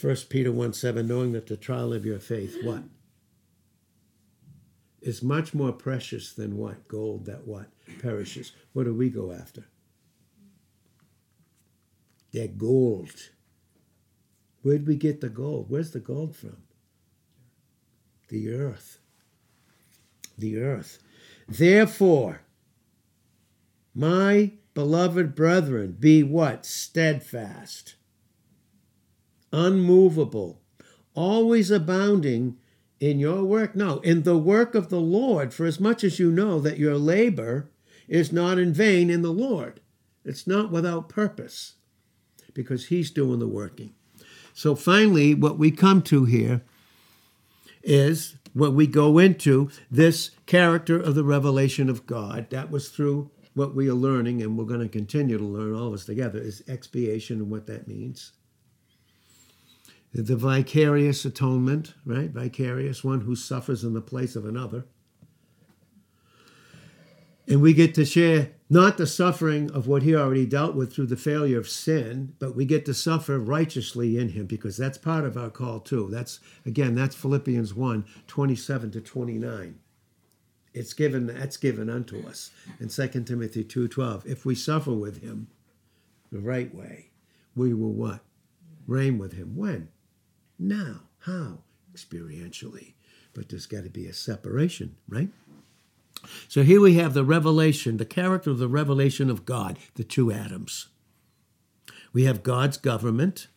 1 0.00 0.16
Peter 0.28 0.50
1 0.50 0.72
7, 0.72 1.06
knowing 1.06 1.32
that 1.32 1.46
the 1.46 1.56
trial 1.56 1.92
of 1.92 2.06
your 2.06 2.18
faith, 2.18 2.56
what? 2.62 2.82
Is 5.00 5.22
much 5.22 5.52
more 5.52 5.72
precious 5.72 6.32
than 6.32 6.56
what? 6.56 6.86
Gold 6.88 7.26
that 7.26 7.46
what? 7.46 7.66
Perishes. 8.00 8.52
What 8.72 8.84
do 8.84 8.94
we 8.94 9.10
go 9.10 9.32
after? 9.32 9.64
That 12.32 12.56
gold. 12.56 13.30
Where'd 14.62 14.86
we 14.86 14.96
get 14.96 15.20
the 15.20 15.28
gold? 15.28 15.66
Where's 15.68 15.90
the 15.90 15.98
gold 15.98 16.36
from? 16.36 16.58
The 18.28 18.52
earth. 18.52 18.98
The 20.38 20.58
earth. 20.58 21.00
Therefore, 21.48 22.42
my 23.94 24.52
beloved 24.72 25.34
brethren, 25.34 25.96
be 25.98 26.22
what? 26.22 26.64
Steadfast 26.64 27.96
unmovable, 29.52 30.60
always 31.14 31.70
abounding 31.70 32.56
in 33.00 33.18
your 33.18 33.44
work. 33.44 33.74
No, 33.74 33.98
in 33.98 34.22
the 34.22 34.38
work 34.38 34.74
of 34.74 34.88
the 34.88 35.00
Lord, 35.00 35.52
for 35.52 35.66
as 35.66 35.80
much 35.80 36.02
as 36.04 36.18
you 36.18 36.30
know 36.30 36.58
that 36.60 36.78
your 36.78 36.96
labor 36.96 37.68
is 38.08 38.32
not 38.32 38.58
in 38.58 38.72
vain 38.72 39.10
in 39.10 39.22
the 39.22 39.32
Lord. 39.32 39.80
It's 40.24 40.46
not 40.46 40.70
without 40.70 41.08
purpose 41.08 41.74
because 42.54 42.86
He's 42.86 43.10
doing 43.10 43.38
the 43.38 43.48
working. 43.48 43.94
So 44.54 44.74
finally, 44.74 45.34
what 45.34 45.58
we 45.58 45.70
come 45.70 46.02
to 46.02 46.24
here 46.24 46.62
is 47.82 48.36
what 48.52 48.74
we 48.74 48.86
go 48.86 49.18
into 49.18 49.70
this 49.90 50.30
character 50.46 51.00
of 51.00 51.14
the 51.14 51.24
revelation 51.24 51.88
of 51.88 52.06
God. 52.06 52.50
That 52.50 52.70
was 52.70 52.90
through 52.90 53.30
what 53.54 53.74
we 53.74 53.88
are 53.88 53.94
learning, 53.94 54.42
and 54.42 54.56
we're 54.56 54.64
going 54.64 54.80
to 54.80 54.88
continue 54.88 55.38
to 55.38 55.44
learn 55.44 55.74
all 55.74 55.88
of 55.88 55.94
us 55.94 56.04
together, 56.04 56.38
is 56.38 56.62
expiation 56.68 57.38
and 57.38 57.50
what 57.50 57.66
that 57.66 57.88
means 57.88 58.32
the 60.14 60.36
vicarious 60.36 61.24
atonement, 61.24 61.94
right? 62.04 62.30
Vicarious, 62.30 63.02
one 63.02 63.22
who 63.22 63.34
suffers 63.34 63.82
in 63.82 63.94
the 63.94 64.00
place 64.00 64.36
of 64.36 64.44
another. 64.44 64.84
And 67.48 67.60
we 67.60 67.72
get 67.72 67.94
to 67.94 68.04
share 68.04 68.52
not 68.70 68.98
the 68.98 69.06
suffering 69.06 69.70
of 69.72 69.86
what 69.86 70.02
he 70.02 70.14
already 70.14 70.46
dealt 70.46 70.74
with 70.74 70.94
through 70.94 71.06
the 71.06 71.16
failure 71.16 71.58
of 71.58 71.68
sin, 71.68 72.34
but 72.38 72.54
we 72.54 72.64
get 72.64 72.84
to 72.86 72.94
suffer 72.94 73.38
righteously 73.38 74.16
in 74.16 74.30
him 74.30 74.46
because 74.46 74.76
that's 74.76 74.96
part 74.96 75.24
of 75.24 75.36
our 75.36 75.50
call 75.50 75.80
too. 75.80 76.08
That's, 76.10 76.40
again, 76.64 76.94
that's 76.94 77.16
Philippians 77.16 77.74
1 77.74 78.04
27 78.26 78.90
to 78.92 79.00
29. 79.00 79.78
It's 80.74 80.94
given 80.94 81.26
that's 81.26 81.58
given 81.58 81.90
unto 81.90 82.26
us. 82.26 82.50
In 82.80 82.88
2 82.88 83.24
Timothy 83.24 83.64
2:12, 83.64 84.24
if 84.24 84.46
we 84.46 84.54
suffer 84.54 84.92
with 84.92 85.20
him 85.20 85.48
the 86.30 86.40
right 86.40 86.74
way, 86.74 87.10
we 87.54 87.74
will 87.74 87.92
what? 87.92 88.20
Reign 88.86 89.18
with 89.18 89.34
him. 89.34 89.54
When? 89.54 89.88
Now. 90.58 91.00
How? 91.20 91.58
Experientially. 91.94 92.94
But 93.34 93.48
there's 93.48 93.66
got 93.66 93.84
to 93.84 93.90
be 93.90 94.06
a 94.06 94.12
separation, 94.12 94.96
right? 95.08 95.28
So 96.48 96.62
here 96.62 96.80
we 96.80 96.94
have 96.94 97.14
the 97.14 97.24
revelation, 97.24 97.96
the 97.96 98.04
character 98.04 98.50
of 98.50 98.58
the 98.58 98.68
revelation 98.68 99.30
of 99.30 99.44
God, 99.44 99.78
the 99.94 100.04
two 100.04 100.30
Adams. 100.32 100.88
We 102.12 102.24
have 102.24 102.42
God's 102.42 102.76
government, 102.76 103.48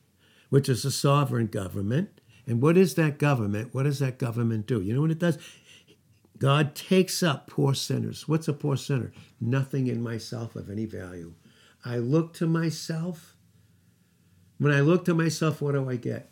which 0.49 0.69
is 0.69 0.85
a 0.85 0.91
sovereign 0.91 1.47
government. 1.47 2.21
And 2.47 2.61
what 2.61 2.77
is 2.77 2.95
that 2.95 3.17
government? 3.17 3.73
What 3.73 3.83
does 3.83 3.99
that 3.99 4.17
government 4.17 4.67
do? 4.67 4.81
You 4.81 4.93
know 4.93 5.01
what 5.01 5.11
it 5.11 5.19
does? 5.19 5.37
God 6.37 6.75
takes 6.75 7.23
up 7.23 7.47
poor 7.47 7.73
sinners. 7.73 8.27
What's 8.27 8.47
a 8.47 8.53
poor 8.53 8.77
sinner? 8.77 9.11
Nothing 9.39 9.87
in 9.87 10.01
myself 10.01 10.55
of 10.55 10.69
any 10.69 10.85
value. 10.85 11.33
I 11.83 11.97
look 11.97 12.33
to 12.35 12.47
myself. 12.47 13.35
When 14.57 14.71
I 14.71 14.81
look 14.81 15.05
to 15.05 15.13
myself, 15.13 15.61
what 15.61 15.73
do 15.73 15.89
I 15.89 15.95
get? 15.95 16.31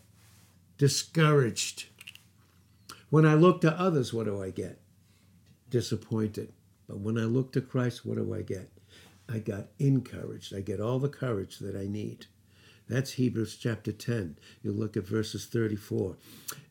Discouraged. 0.83 1.85
When 3.09 3.25
I 3.25 3.35
look 3.35 3.61
to 3.61 3.71
others, 3.79 4.13
what 4.13 4.25
do 4.25 4.43
I 4.43 4.49
get? 4.49 4.81
Disappointed. 5.69 6.51
But 6.89 6.99
when 6.99 7.17
I 7.17 7.21
look 7.21 7.53
to 7.53 7.61
Christ, 7.61 8.05
what 8.05 8.17
do 8.17 8.35
I 8.35 8.41
get? 8.41 8.69
I 9.29 9.39
got 9.39 9.67
encouraged. 9.79 10.53
I 10.53 10.59
get 10.59 10.81
all 10.81 10.99
the 10.99 11.07
courage 11.07 11.59
that 11.59 11.77
I 11.77 11.87
need. 11.87 12.25
That's 12.89 13.13
Hebrews 13.13 13.55
chapter 13.55 13.93
10. 13.93 14.37
You 14.61 14.73
look 14.73 14.97
at 14.97 15.07
verses 15.07 15.45
34 15.45 16.17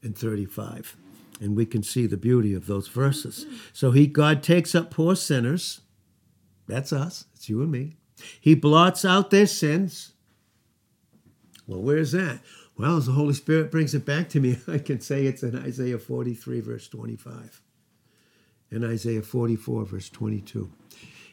and 0.02 0.14
35 0.14 0.94
and 1.40 1.56
we 1.56 1.64
can 1.64 1.82
see 1.82 2.06
the 2.06 2.18
beauty 2.18 2.52
of 2.52 2.66
those 2.66 2.88
verses. 2.88 3.46
So 3.72 3.92
he 3.92 4.06
God 4.06 4.42
takes 4.42 4.74
up 4.74 4.90
poor 4.90 5.16
sinners. 5.16 5.80
That's 6.66 6.92
us. 6.92 7.24
It's 7.34 7.48
you 7.48 7.62
and 7.62 7.72
me. 7.72 7.96
He 8.38 8.54
blots 8.54 9.06
out 9.06 9.30
their 9.30 9.46
sins. 9.46 10.12
Well, 11.66 11.80
where's 11.80 12.12
that? 12.12 12.40
Well, 12.76 12.96
as 12.96 13.06
the 13.06 13.12
Holy 13.12 13.34
Spirit 13.34 13.70
brings 13.70 13.94
it 13.94 14.04
back 14.04 14.28
to 14.30 14.40
me, 14.40 14.58
I 14.68 14.78
can 14.78 15.00
say 15.00 15.26
it's 15.26 15.42
in 15.42 15.56
Isaiah 15.56 15.98
43, 15.98 16.60
verse 16.60 16.88
25. 16.88 17.62
and 18.70 18.84
Isaiah 18.84 19.22
44, 19.22 19.84
verse 19.84 20.08
22. 20.08 20.70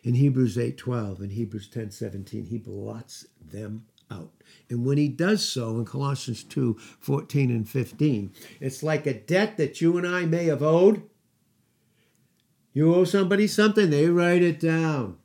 In 0.03 0.15
Hebrews 0.15 0.57
8, 0.57 0.77
12. 0.77 1.21
In 1.21 1.29
Hebrews 1.31 1.67
10, 1.67 1.91
17. 1.91 2.45
He 2.45 2.57
blots 2.57 3.25
them 3.39 3.85
out. 4.11 4.31
And 4.69 4.85
when 4.85 4.97
he 4.97 5.07
does 5.07 5.47
so 5.47 5.77
in 5.77 5.85
Colossians 5.85 6.43
2 6.43 6.77
14 6.99 7.51
and 7.51 7.67
15, 7.69 8.33
it's 8.59 8.83
like 8.83 9.05
a 9.05 9.13
debt 9.13 9.57
that 9.57 9.81
you 9.81 9.97
and 9.97 10.07
I 10.07 10.25
may 10.25 10.45
have 10.45 10.63
owed. 10.63 11.03
You 12.73 12.93
owe 12.93 13.03
somebody 13.03 13.47
something, 13.47 13.89
they 13.89 14.07
write 14.07 14.41
it 14.41 14.59
down. 14.59 15.17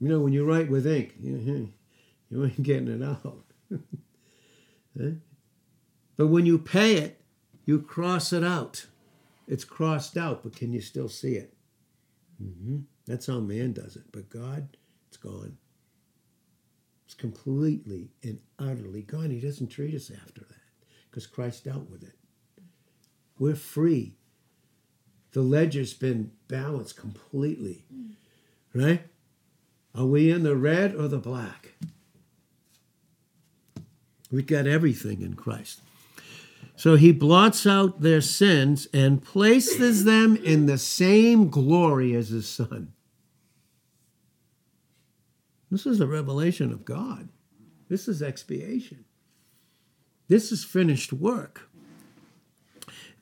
You 0.00 0.08
know, 0.08 0.20
when 0.20 0.32
you 0.32 0.44
write 0.44 0.70
with 0.70 0.86
ink, 0.86 1.14
you 1.20 1.70
ain't 2.32 2.62
getting 2.62 2.88
it 2.88 3.02
out. 3.02 3.44
but 4.94 6.26
when 6.26 6.46
you 6.46 6.58
pay 6.58 6.96
it, 6.96 7.20
you 7.64 7.80
cross 7.80 8.32
it 8.32 8.44
out. 8.44 8.86
It's 9.46 9.64
crossed 9.64 10.16
out, 10.16 10.42
but 10.42 10.56
can 10.56 10.72
you 10.72 10.80
still 10.80 11.08
see 11.08 11.34
it? 11.34 11.54
Mm-hmm. 12.42 12.78
That's 13.06 13.26
how 13.26 13.40
man 13.40 13.72
does 13.72 13.96
it. 13.96 14.04
But 14.12 14.30
God, 14.30 14.76
it's 15.08 15.16
gone. 15.16 15.56
It's 17.04 17.14
completely 17.14 18.10
and 18.22 18.38
utterly 18.58 19.02
gone. 19.02 19.30
He 19.30 19.40
doesn't 19.40 19.68
treat 19.68 19.94
us 19.94 20.10
after 20.10 20.40
that 20.40 20.88
because 21.10 21.26
Christ 21.26 21.64
dealt 21.64 21.90
with 21.90 22.02
it. 22.02 22.14
We're 23.38 23.54
free. 23.54 24.16
The 25.32 25.42
ledger's 25.42 25.94
been 25.94 26.30
balanced 26.48 26.96
completely, 26.96 27.84
right? 28.72 29.04
Are 29.94 30.06
we 30.06 30.30
in 30.30 30.44
the 30.44 30.56
red 30.56 30.94
or 30.94 31.08
the 31.08 31.18
black? 31.18 31.74
We've 34.34 34.44
got 34.44 34.66
everything 34.66 35.22
in 35.22 35.34
Christ. 35.34 35.80
So 36.74 36.96
he 36.96 37.12
blots 37.12 37.68
out 37.68 38.00
their 38.00 38.20
sins 38.20 38.88
and 38.92 39.22
places 39.22 40.02
them 40.02 40.34
in 40.34 40.66
the 40.66 40.76
same 40.76 41.48
glory 41.50 42.16
as 42.16 42.30
his 42.30 42.48
son. 42.48 42.92
This 45.70 45.86
is 45.86 45.98
the 46.00 46.08
revelation 46.08 46.72
of 46.72 46.84
God. 46.84 47.28
This 47.88 48.08
is 48.08 48.22
expiation. 48.22 49.04
This 50.26 50.50
is 50.50 50.64
finished 50.64 51.12
work. 51.12 51.68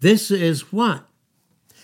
This 0.00 0.30
is 0.30 0.72
what? 0.72 1.06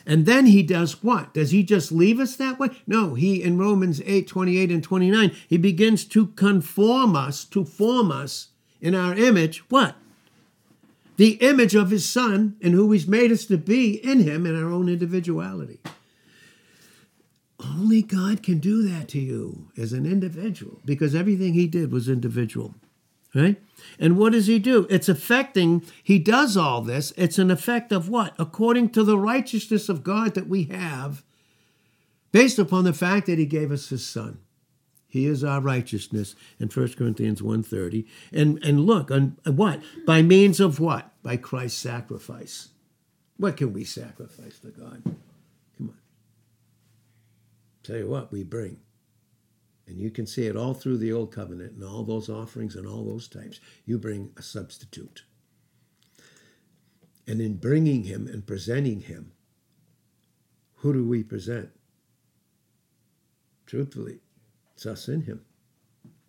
And 0.06 0.24
then 0.24 0.46
he 0.46 0.62
does 0.62 1.02
what? 1.02 1.34
Does 1.34 1.50
he 1.50 1.62
just 1.62 1.92
leave 1.92 2.18
us 2.18 2.36
that 2.36 2.58
way? 2.58 2.68
No, 2.86 3.12
he 3.12 3.42
in 3.42 3.58
Romans 3.58 4.00
8 4.06 4.26
28 4.26 4.70
and 4.70 4.82
29, 4.82 5.36
he 5.46 5.58
begins 5.58 6.06
to 6.06 6.28
conform 6.28 7.14
us, 7.14 7.44
to 7.44 7.66
form 7.66 8.10
us 8.10 8.47
in 8.80 8.94
our 8.94 9.14
image. 9.14 9.58
What? 9.70 9.96
The 11.16 11.32
image 11.34 11.74
of 11.74 11.90
his 11.90 12.08
son 12.08 12.56
and 12.62 12.74
who 12.74 12.90
he's 12.92 13.08
made 13.08 13.32
us 13.32 13.44
to 13.46 13.58
be 13.58 13.94
in 14.04 14.20
him 14.20 14.46
in 14.46 14.60
our 14.60 14.70
own 14.70 14.88
individuality. 14.88 15.80
Only 17.60 18.02
God 18.02 18.42
can 18.42 18.58
do 18.58 18.82
that 18.88 19.08
to 19.08 19.18
you 19.18 19.68
as 19.76 19.92
an 19.92 20.06
individual 20.06 20.80
because 20.84 21.14
everything 21.14 21.54
he 21.54 21.66
did 21.66 21.90
was 21.90 22.08
individual. 22.08 22.74
Right? 23.34 23.60
And 23.98 24.16
what 24.16 24.32
does 24.32 24.46
he 24.46 24.58
do? 24.58 24.86
It's 24.88 25.08
affecting, 25.08 25.82
he 26.02 26.18
does 26.18 26.56
all 26.56 26.80
this. 26.80 27.12
It's 27.16 27.38
an 27.38 27.50
effect 27.50 27.92
of 27.92 28.08
what? 28.08 28.34
According 28.38 28.90
to 28.90 29.04
the 29.04 29.18
righteousness 29.18 29.88
of 29.88 30.02
God 30.02 30.34
that 30.34 30.48
we 30.48 30.64
have, 30.64 31.22
based 32.32 32.58
upon 32.58 32.84
the 32.84 32.92
fact 32.92 33.26
that 33.26 33.38
he 33.38 33.46
gave 33.46 33.70
us 33.70 33.88
his 33.88 34.06
son. 34.06 34.38
He 35.08 35.24
is 35.24 35.42
our 35.42 35.60
righteousness 35.60 36.36
in 36.60 36.68
1 36.68 36.92
Corinthians 36.92 37.40
1.30. 37.40 38.06
And, 38.30 38.62
and 38.62 38.80
look, 38.80 39.10
on 39.10 39.38
what? 39.44 39.80
By 40.06 40.20
means 40.20 40.60
of 40.60 40.78
what? 40.78 41.10
By 41.22 41.38
Christ's 41.38 41.80
sacrifice. 41.80 42.68
What 43.38 43.56
can 43.56 43.72
we 43.72 43.84
sacrifice 43.84 44.58
to 44.60 44.68
God? 44.68 45.02
Come 45.04 45.88
on. 45.88 45.96
Tell 47.82 47.96
you 47.96 48.08
what, 48.08 48.30
we 48.30 48.44
bring. 48.44 48.80
And 49.86 49.98
you 49.98 50.10
can 50.10 50.26
see 50.26 50.46
it 50.46 50.56
all 50.56 50.74
through 50.74 50.98
the 50.98 51.12
Old 51.12 51.32
Covenant 51.32 51.72
and 51.72 51.84
all 51.84 52.04
those 52.04 52.28
offerings 52.28 52.76
and 52.76 52.86
all 52.86 53.04
those 53.04 53.28
types. 53.28 53.60
You 53.86 53.98
bring 53.98 54.32
a 54.36 54.42
substitute. 54.42 55.22
And 57.26 57.40
in 57.40 57.56
bringing 57.56 58.02
him 58.02 58.26
and 58.26 58.46
presenting 58.46 59.00
him, 59.00 59.32
who 60.76 60.92
do 60.92 61.04
we 61.04 61.22
present? 61.22 61.70
Truthfully, 63.64 64.20
it's 64.78 64.86
us 64.86 65.08
in 65.08 65.22
him. 65.22 65.40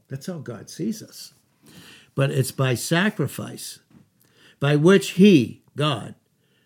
That's 0.08 0.26
how 0.26 0.39
God 0.39 0.72
sees 0.72 1.04
us. 1.04 1.36
But 2.16 2.32
it's 2.32 2.52
by 2.52 2.74
sacrifice, 2.74 3.78
by 4.60 4.76
which 4.76 5.12
he, 5.12 5.62
God, 5.76 6.16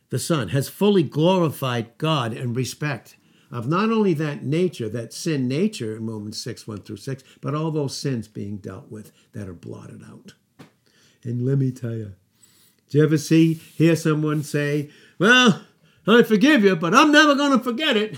the 0.09 0.17
Son, 0.17 0.49
has 0.49 0.69
fully 0.69 1.03
glorified 1.03 1.97
God 1.97 2.31
in 2.31 2.53
respect 2.53 3.17
of 3.51 3.67
not 3.67 3.91
only 3.91 4.13
that 4.13 4.45
nature, 4.45 4.87
that 4.87 5.11
sin 5.11 5.49
nature 5.49 5.93
in 5.97 6.07
Romans 6.07 6.41
6, 6.41 6.65
1 6.65 6.83
through 6.83 6.95
6, 6.95 7.21
but 7.41 7.53
all 7.53 7.69
those 7.69 7.97
sins 7.97 8.29
being 8.29 8.55
dealt 8.57 8.89
with 8.89 9.11
that 9.33 9.49
are 9.49 9.53
blotted 9.53 10.03
out. 10.09 10.35
And 11.25 11.45
let 11.45 11.57
me 11.57 11.69
tell 11.71 11.95
you, 11.95 12.13
do 12.89 12.99
you 12.99 13.03
ever 13.03 13.17
see, 13.17 13.55
hear 13.55 13.97
someone 13.97 14.41
say, 14.41 14.89
Well, 15.19 15.65
I 16.07 16.23
forgive 16.23 16.63
you, 16.63 16.77
but 16.77 16.95
I'm 16.95 17.11
never 17.11 17.35
going 17.35 17.57
to 17.57 17.63
forget 17.63 17.97
it? 17.97 18.17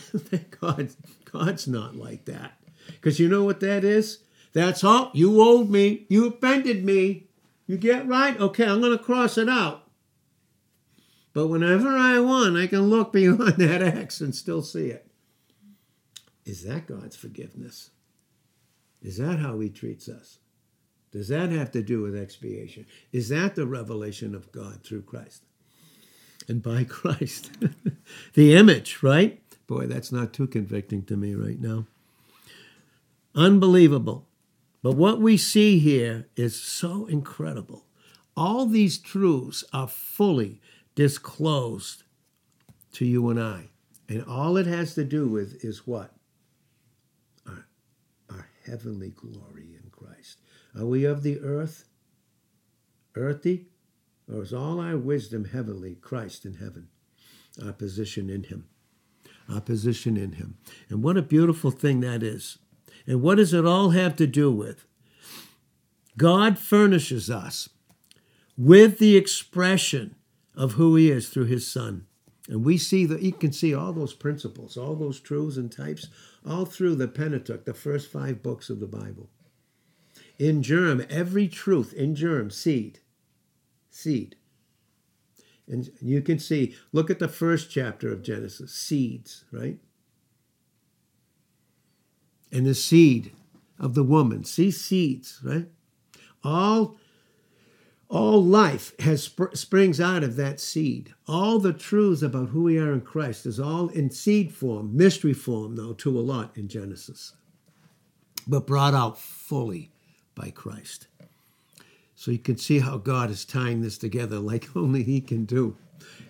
God, 0.62 0.90
God's 1.32 1.68
not 1.68 1.96
like 1.96 2.26
that. 2.26 2.60
Because 2.88 3.20
you 3.20 3.28
know 3.28 3.44
what 3.44 3.60
that 3.62 3.84
is? 3.84 4.20
That's 4.54 4.84
all. 4.84 5.12
You 5.14 5.42
owed 5.42 5.70
me. 5.70 6.06
You 6.10 6.28
offended 6.28 6.84
me. 6.84 7.28
You 7.68 7.78
get 7.78 8.08
right? 8.08 8.40
Okay, 8.40 8.66
I'm 8.66 8.80
going 8.80 8.98
to 8.98 9.04
cross 9.04 9.38
it 9.38 9.50
out. 9.50 9.84
But 11.34 11.48
whenever 11.48 11.90
I 11.90 12.20
want, 12.20 12.56
I 12.56 12.68
can 12.68 12.90
look 12.90 13.12
beyond 13.12 13.40
that 13.58 13.82
X 13.82 14.22
and 14.22 14.34
still 14.34 14.62
see 14.62 14.88
it. 14.88 15.06
Is 16.46 16.64
that 16.64 16.88
God's 16.88 17.16
forgiveness? 17.16 17.90
Is 19.02 19.18
that 19.18 19.40
how 19.40 19.60
he 19.60 19.70
treats 19.70 20.08
us? 20.08 20.40
Does 21.12 21.28
that 21.30 21.50
have 21.50 21.72
to 21.72 21.82
do 21.82 22.02
with 22.02 22.16
expiation? 22.16 22.86
Is 23.12 23.30
that 23.30 23.56
the 23.56 23.66
revelation 23.66 24.36
of 24.36 24.52
God 24.52 24.84
through 24.84 25.04
Christ? 25.04 25.44
And 26.48 26.62
by 26.62 26.84
Christ. 26.90 27.52
the 28.34 28.56
image, 28.56 29.04
right? 29.04 29.42
Boy, 29.68 29.88
that's 29.88 30.12
not 30.12 30.34
too 30.34 30.48
convicting 30.48 31.04
to 31.06 31.18
me 31.18 31.34
right 31.34 31.60
now. 31.60 31.86
Unbelievable. 33.36 34.28
But 34.82 34.94
what 34.96 35.20
we 35.20 35.36
see 35.36 35.80
here 35.80 36.28
is 36.36 36.62
so 36.62 37.06
incredible. 37.08 37.86
All 38.38 38.66
these 38.66 38.98
truths 38.98 39.64
are 39.74 39.88
fully 39.88 40.62
disclosed 40.94 42.04
to 42.94 43.06
you 43.06 43.30
and 43.30 43.40
I. 43.40 43.70
And 44.08 44.24
all 44.26 44.58
it 44.58 44.68
has 44.68 44.94
to 44.96 45.04
do 45.04 45.28
with 45.28 45.64
is 45.64 45.88
what? 45.88 46.12
Our 48.30 48.48
heavenly 48.66 49.10
glory 49.10 49.76
in 49.82 49.90
Christ. 49.92 50.40
Are 50.78 50.86
we 50.86 51.06
of 51.06 51.24
the 51.24 51.40
earth, 51.40 51.86
earthy, 53.16 53.68
or 54.32 54.44
is 54.44 54.54
all 54.54 54.80
our 54.80 54.98
wisdom 54.98 55.46
heavenly, 55.46 55.96
Christ 55.96 56.46
in 56.46 56.56
heaven, 56.56 56.90
our 57.64 57.74
position 57.74 58.30
in 58.30 58.44
Him? 58.44 58.68
our 59.50 59.62
position 59.62 60.18
in 60.18 60.34
Him. 60.34 60.58
And 60.90 61.04
what 61.04 61.18
a 61.18 61.22
beautiful 61.22 61.72
thing 61.72 62.02
that 62.02 62.24
is. 62.24 62.58
And 63.08 63.22
what 63.22 63.36
does 63.36 63.54
it 63.54 63.66
all 63.66 63.92
have 63.92 64.16
to 64.18 64.28
do 64.28 64.52
with? 64.52 64.86
God 66.18 66.58
furnishes 66.58 67.30
us 67.30 67.70
with 68.58 69.00
the 69.00 69.18
expression 69.18 70.16
of 70.56 70.74
who 70.74 70.96
He 70.96 71.12
is 71.12 71.30
through 71.30 71.46
His 71.46 71.68
Son. 71.68 72.08
And 72.48 72.64
we 72.64 72.78
see 72.78 73.06
that 73.06 73.22
you 73.22 73.34
can 73.34 73.52
see 73.52 73.74
all 73.74 73.92
those 73.92 74.14
principles, 74.14 74.78
all 74.78 74.96
those 74.96 75.20
truths 75.20 75.58
and 75.58 75.72
types, 75.72 76.08
all 76.48 76.66
through 76.66 76.96
the 76.96 77.08
Pentateuch, 77.08 77.66
the 77.66 77.74
first 77.74 78.12
five 78.12 78.44
books 78.44 78.70
of 78.70 78.80
the 78.80 78.88
Bible. 78.88 79.30
In 80.38 80.62
germ, 80.62 81.04
every 81.10 81.48
truth 81.48 81.94
in 81.94 82.16
germ, 82.16 82.52
seed, 82.52 83.00
seed. 83.90 84.36
And 85.68 85.90
you 86.00 86.22
can 86.22 86.38
see, 86.38 86.76
look 86.92 87.10
at 87.10 87.20
the 87.20 87.28
first 87.28 87.72
chapter 87.72 88.12
of 88.12 88.22
Genesis, 88.22 88.74
seeds, 88.74 89.46
right? 89.52 89.80
And 92.56 92.66
the 92.66 92.74
seed 92.74 93.34
of 93.78 93.96
the 93.96 94.04
woman, 94.04 94.46
see 94.46 94.72
seeds, 94.72 95.42
right? 95.44 95.68
All 96.42 96.96
all 98.08 98.42
life 98.42 98.98
has 99.00 99.24
sp- 99.28 99.52
springs 99.56 100.00
out 100.00 100.24
of 100.24 100.38
that 100.38 100.62
seed. 100.62 101.14
All 101.28 101.60
the 101.60 101.74
truths 101.74 102.22
about 102.22 102.50
who 102.50 102.64
we 102.64 102.78
are 102.78 102.94
in 102.94 103.02
Christ 103.02 103.46
is 103.46 103.60
all 103.60 103.90
in 103.90 104.10
seed 104.10 104.54
form, 104.54 104.96
mystery 104.96 105.34
form, 105.34 105.76
though, 105.76 105.92
to 105.94 106.18
a 106.18 106.22
lot 106.22 106.56
in 106.56 106.70
Genesis, 106.70 107.34
but 108.48 108.68
brought 108.68 108.94
out 108.94 109.20
fully 109.20 109.92
by 110.34 110.50
Christ. 110.52 111.08
So 112.16 112.32
you 112.32 112.40
can 112.40 112.58
see 112.58 112.80
how 112.80 112.98
God 112.98 113.30
is 113.32 113.44
tying 113.44 113.82
this 113.82 113.98
together 113.98 114.40
like 114.40 114.70
only 114.78 115.04
He 115.04 115.20
can 115.20 115.44
do. 115.44 115.76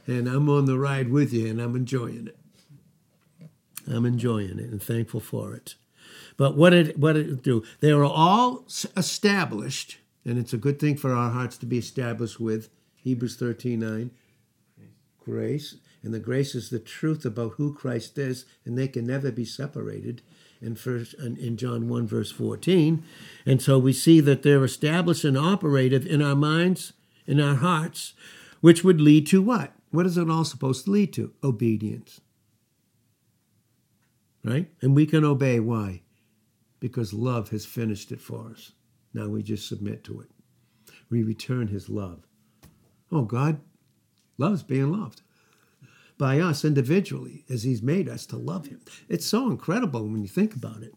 And 0.08 0.28
I'm 0.28 0.50
on 0.50 0.66
the 0.66 0.80
ride 0.80 1.10
with 1.12 1.34
you, 1.34 1.48
and 1.52 1.62
I'm 1.62 1.76
enjoying 1.76 2.30
it. 2.30 2.38
I'm 3.88 4.08
enjoying 4.08 4.58
it 4.58 4.72
and 4.72 4.82
thankful 4.82 5.20
for 5.20 5.54
it. 5.54 5.76
But 6.38 6.56
what 6.56 6.72
did 6.72 7.02
what 7.02 7.14
did 7.14 7.30
it 7.30 7.44
do? 7.44 7.64
They 7.80 7.94
were 7.94 8.06
all 8.06 8.66
established 8.96 10.00
and 10.26 10.40
it's 10.40 10.54
a 10.54 10.58
good 10.58 10.80
thing 10.80 10.98
for 10.98 11.14
our 11.14 11.30
hearts 11.30 11.58
to 11.60 11.66
be 11.66 11.78
established 11.78 12.40
with 12.40 12.70
Hebrews 12.96 13.36
13 13.36 13.80
9. 13.80 14.12
Grace. 15.24 15.78
And 16.04 16.14
the 16.14 16.20
grace 16.20 16.54
is 16.54 16.70
the 16.70 16.80
truth 16.80 17.26
about 17.26 17.54
who 17.54 17.74
Christ 17.74 18.18
is, 18.18 18.46
and 18.64 18.78
they 18.78 18.88
can 18.88 19.08
never 19.08 19.32
be 19.32 19.46
separated 19.46 20.22
in 20.62 20.76
first 20.76 21.14
in 21.16 21.58
John 21.58 21.88
1 21.88 22.08
verse 22.08 22.32
14. 22.32 23.04
And 23.46 23.62
so 23.62 23.80
we 23.80 23.94
see 23.94 24.20
that 24.20 24.44
they're 24.44 24.64
established 24.64 25.24
and 25.24 25.38
operative 25.38 26.06
in 26.06 26.22
our 26.22 26.36
minds, 26.36 26.94
in 27.26 27.40
our 27.40 27.56
hearts, 27.56 28.14
which 28.62 28.84
would 28.84 29.02
lead 29.02 29.26
to 29.28 29.42
what? 29.42 29.74
What 29.92 30.06
is 30.06 30.18
it 30.18 30.30
all 30.30 30.46
supposed 30.46 30.86
to 30.86 30.92
lead 30.92 31.14
to? 31.14 31.34
Obedience. 31.44 32.22
Right? 34.44 34.70
And 34.82 34.96
we 34.96 35.08
can 35.08 35.24
obey. 35.24 35.60
Why? 35.60 36.02
Because 36.86 37.16
love 37.16 37.50
has 37.50 37.66
finished 37.66 38.12
it 38.12 38.22
for 38.22 38.52
us. 38.52 38.74
Now 39.12 39.28
we 39.28 39.42
just 39.42 39.68
submit 39.68 40.04
to 40.04 40.22
it. 40.22 40.30
We 41.10 41.24
return 41.24 41.70
his 41.70 41.90
love. 41.90 42.28
Oh, 43.12 43.24
God 43.24 43.60
loves 44.38 44.62
being 44.62 44.92
loved 44.92 45.24
by 46.20 46.40
us 46.40 46.64
individually 46.64 47.44
as 47.50 47.64
he's 47.64 47.82
made 47.82 48.08
us 48.08 48.28
to 48.28 48.38
love 48.38 48.68
him. 48.68 48.82
It's 49.10 49.26
so 49.26 49.50
incredible 49.50 50.04
when 50.08 50.22
you 50.22 50.28
think 50.28 50.54
about 50.54 50.84
it. 50.84 50.94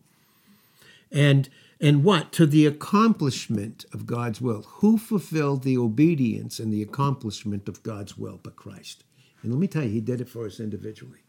And 1.11 1.49
and 1.81 2.05
what? 2.05 2.33
To 2.33 2.45
the 2.45 2.67
accomplishment 2.67 3.87
of 3.95 4.05
God's 4.05 4.43
will. 4.43 4.65
Who 4.81 4.99
fulfilled 4.99 5.63
the 5.63 5.79
obedience 5.79 6.61
and 6.61 6.71
the 6.71 6.83
accomplishment 6.83 7.67
of 7.67 7.83
God's 7.83 8.19
will 8.19 8.39
but 8.43 8.57
Christ? 8.57 9.05
And 9.43 9.51
let 9.53 9.59
me 9.59 9.69
tell 9.69 9.85
you, 9.85 9.91
he 9.91 10.03
did 10.03 10.21
it 10.21 10.29
for 10.29 10.45
us 10.45 10.61
individually. 10.61 11.21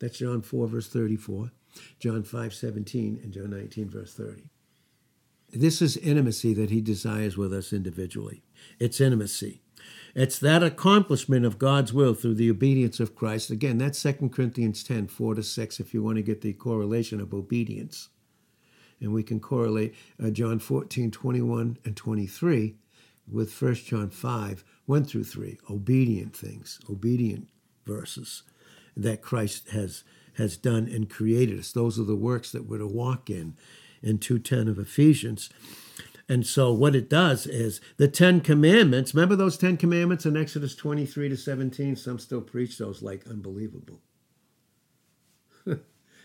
That's 0.00 0.18
John 0.18 0.42
4, 0.42 0.66
verse 0.66 0.88
34, 0.88 1.52
John 1.98 2.22
5, 2.22 2.54
17, 2.54 3.20
and 3.22 3.32
John 3.32 3.50
19, 3.50 3.88
verse 3.88 4.14
30. 4.14 4.42
This 5.52 5.82
is 5.82 5.96
intimacy 5.98 6.54
that 6.54 6.70
he 6.70 6.80
desires 6.80 7.36
with 7.36 7.52
us 7.52 7.72
individually. 7.72 8.42
It's 8.78 9.00
intimacy. 9.00 9.60
It's 10.14 10.38
that 10.38 10.62
accomplishment 10.62 11.44
of 11.44 11.58
God's 11.58 11.92
will 11.92 12.14
through 12.14 12.34
the 12.34 12.50
obedience 12.50 13.00
of 13.00 13.14
Christ. 13.14 13.50
Again, 13.50 13.78
that's 13.78 14.02
2 14.02 14.30
Corinthians 14.30 14.84
10, 14.84 15.08
4 15.08 15.34
to 15.36 15.42
6, 15.42 15.80
if 15.80 15.94
you 15.94 16.02
want 16.02 16.16
to 16.16 16.22
get 16.22 16.40
the 16.40 16.52
correlation 16.52 17.20
of 17.20 17.32
obedience. 17.32 18.08
And 19.00 19.12
we 19.12 19.22
can 19.22 19.40
correlate 19.40 19.94
uh, 20.22 20.30
John 20.30 20.58
14, 20.58 21.10
21 21.10 21.78
and 21.84 21.96
23 21.96 22.76
with 23.30 23.60
1 23.60 23.74
John 23.74 24.10
5, 24.10 24.64
1 24.86 25.04
through 25.04 25.24
3, 25.24 25.58
obedient 25.70 26.36
things, 26.36 26.78
obedient 26.88 27.48
verses 27.86 28.42
that 28.96 29.22
Christ 29.22 29.70
has, 29.70 30.04
has 30.36 30.56
done 30.56 30.88
and 30.88 31.10
created 31.10 31.58
us. 31.58 31.72
Those 31.72 31.98
are 31.98 32.04
the 32.04 32.16
works 32.16 32.52
that 32.52 32.66
we're 32.66 32.78
to 32.78 32.86
walk 32.86 33.30
in 33.30 33.56
in 34.02 34.18
2.10 34.18 34.68
of 34.68 34.78
Ephesians. 34.78 35.50
And 36.28 36.46
so 36.46 36.72
what 36.72 36.94
it 36.94 37.10
does 37.10 37.46
is 37.46 37.80
the 37.96 38.08
Ten 38.08 38.40
Commandments, 38.40 39.14
remember 39.14 39.36
those 39.36 39.58
Ten 39.58 39.76
Commandments 39.76 40.24
in 40.24 40.36
Exodus 40.36 40.74
23 40.74 41.28
to 41.28 41.36
17? 41.36 41.96
Some 41.96 42.18
still 42.18 42.40
preach 42.40 42.78
those 42.78 43.02
like 43.02 43.26
unbelievable. 43.26 44.00
you 45.66 45.78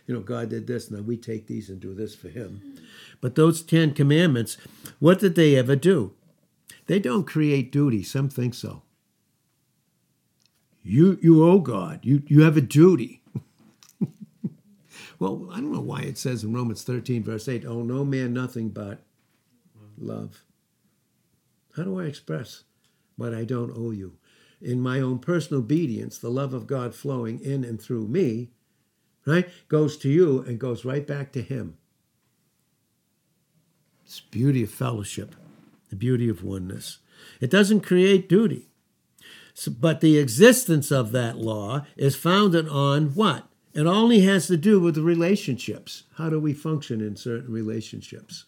know, 0.08 0.22
God 0.22 0.49
did 0.49 0.68
this, 0.68 0.89
now 0.89 1.01
we 1.01 1.18
take 1.18 1.47
these 1.47 1.70
and 1.70 1.80
do 1.80 1.93
this 1.93 2.16
for 2.16 2.30
him. 2.30 2.80
But 3.20 3.36
those 3.36 3.62
Ten 3.62 3.93
Commandments, 3.93 4.58
what 4.99 5.20
did 5.20 5.36
they 5.36 5.55
ever 5.55 5.76
do? 5.76 6.14
They 6.86 6.99
don't 6.99 7.28
create 7.28 7.72
duty. 7.72 8.01
Some 8.01 8.30
think 8.30 8.53
so. 8.53 8.84
You 10.84 11.20
you 11.22 11.45
owe 11.45 11.60
God. 11.60 11.99
You 12.03 12.24
you 12.28 12.43
have 12.43 12.55
a 12.58 12.62
duty. 12.62 13.22
Well, 15.20 15.49
I 15.51 15.55
don't 15.55 15.72
know 15.72 15.82
why 15.82 16.01
it 16.01 16.18
says 16.18 16.43
in 16.43 16.53
Romans 16.53 16.84
13, 16.84 17.24
verse 17.24 17.47
8, 17.47 17.65
oh, 17.65 17.82
no 17.82 18.05
man 18.05 18.34
nothing 18.34 18.70
but 18.70 18.99
love. 19.97 20.43
How 21.76 21.84
do 21.84 21.99
I 21.99 22.05
express 22.05 22.63
what 23.15 23.34
I 23.34 23.43
don't 23.43 23.76
owe 23.76 23.91
you? 23.91 24.18
In 24.61 24.82
my 24.82 24.99
own 24.99 25.20
personal 25.20 25.61
obedience, 25.61 26.18
the 26.18 26.30
love 26.30 26.53
of 26.53 26.68
God 26.68 26.95
flowing 26.95 27.39
in 27.39 27.63
and 27.63 27.82
through 27.82 28.07
me, 28.07 28.49
right, 29.26 29.49
goes 29.68 29.97
to 29.97 30.09
you 30.09 30.39
and 30.41 30.59
goes 30.59 30.86
right 30.86 31.05
back 31.05 31.32
to 31.34 31.41
Him. 31.41 31.78
It's 34.05 34.20
beauty 34.20 34.63
of 34.63 34.72
fellowship, 34.72 35.36
the 35.89 35.95
beauty 35.95 36.30
of 36.30 36.43
oneness. 36.43 36.99
It 37.41 37.51
doesn't 37.51 37.82
create 37.82 38.30
duty. 38.30 38.70
But 39.68 40.01
the 40.01 40.18
existence 40.18 40.91
of 40.91 41.11
that 41.11 41.38
law 41.38 41.86
is 41.95 42.15
founded 42.15 42.68
on 42.70 43.09
what? 43.09 43.47
It 43.74 43.86
only 43.86 44.22
has 44.22 44.47
to 44.47 44.57
do 44.57 44.80
with 44.80 44.95
the 44.95 45.01
relationships. 45.01 46.03
How 46.15 46.30
do 46.30 46.39
we 46.39 46.53
function 46.53 47.01
in 47.01 47.15
certain 47.15 47.51
relationships? 47.51 48.45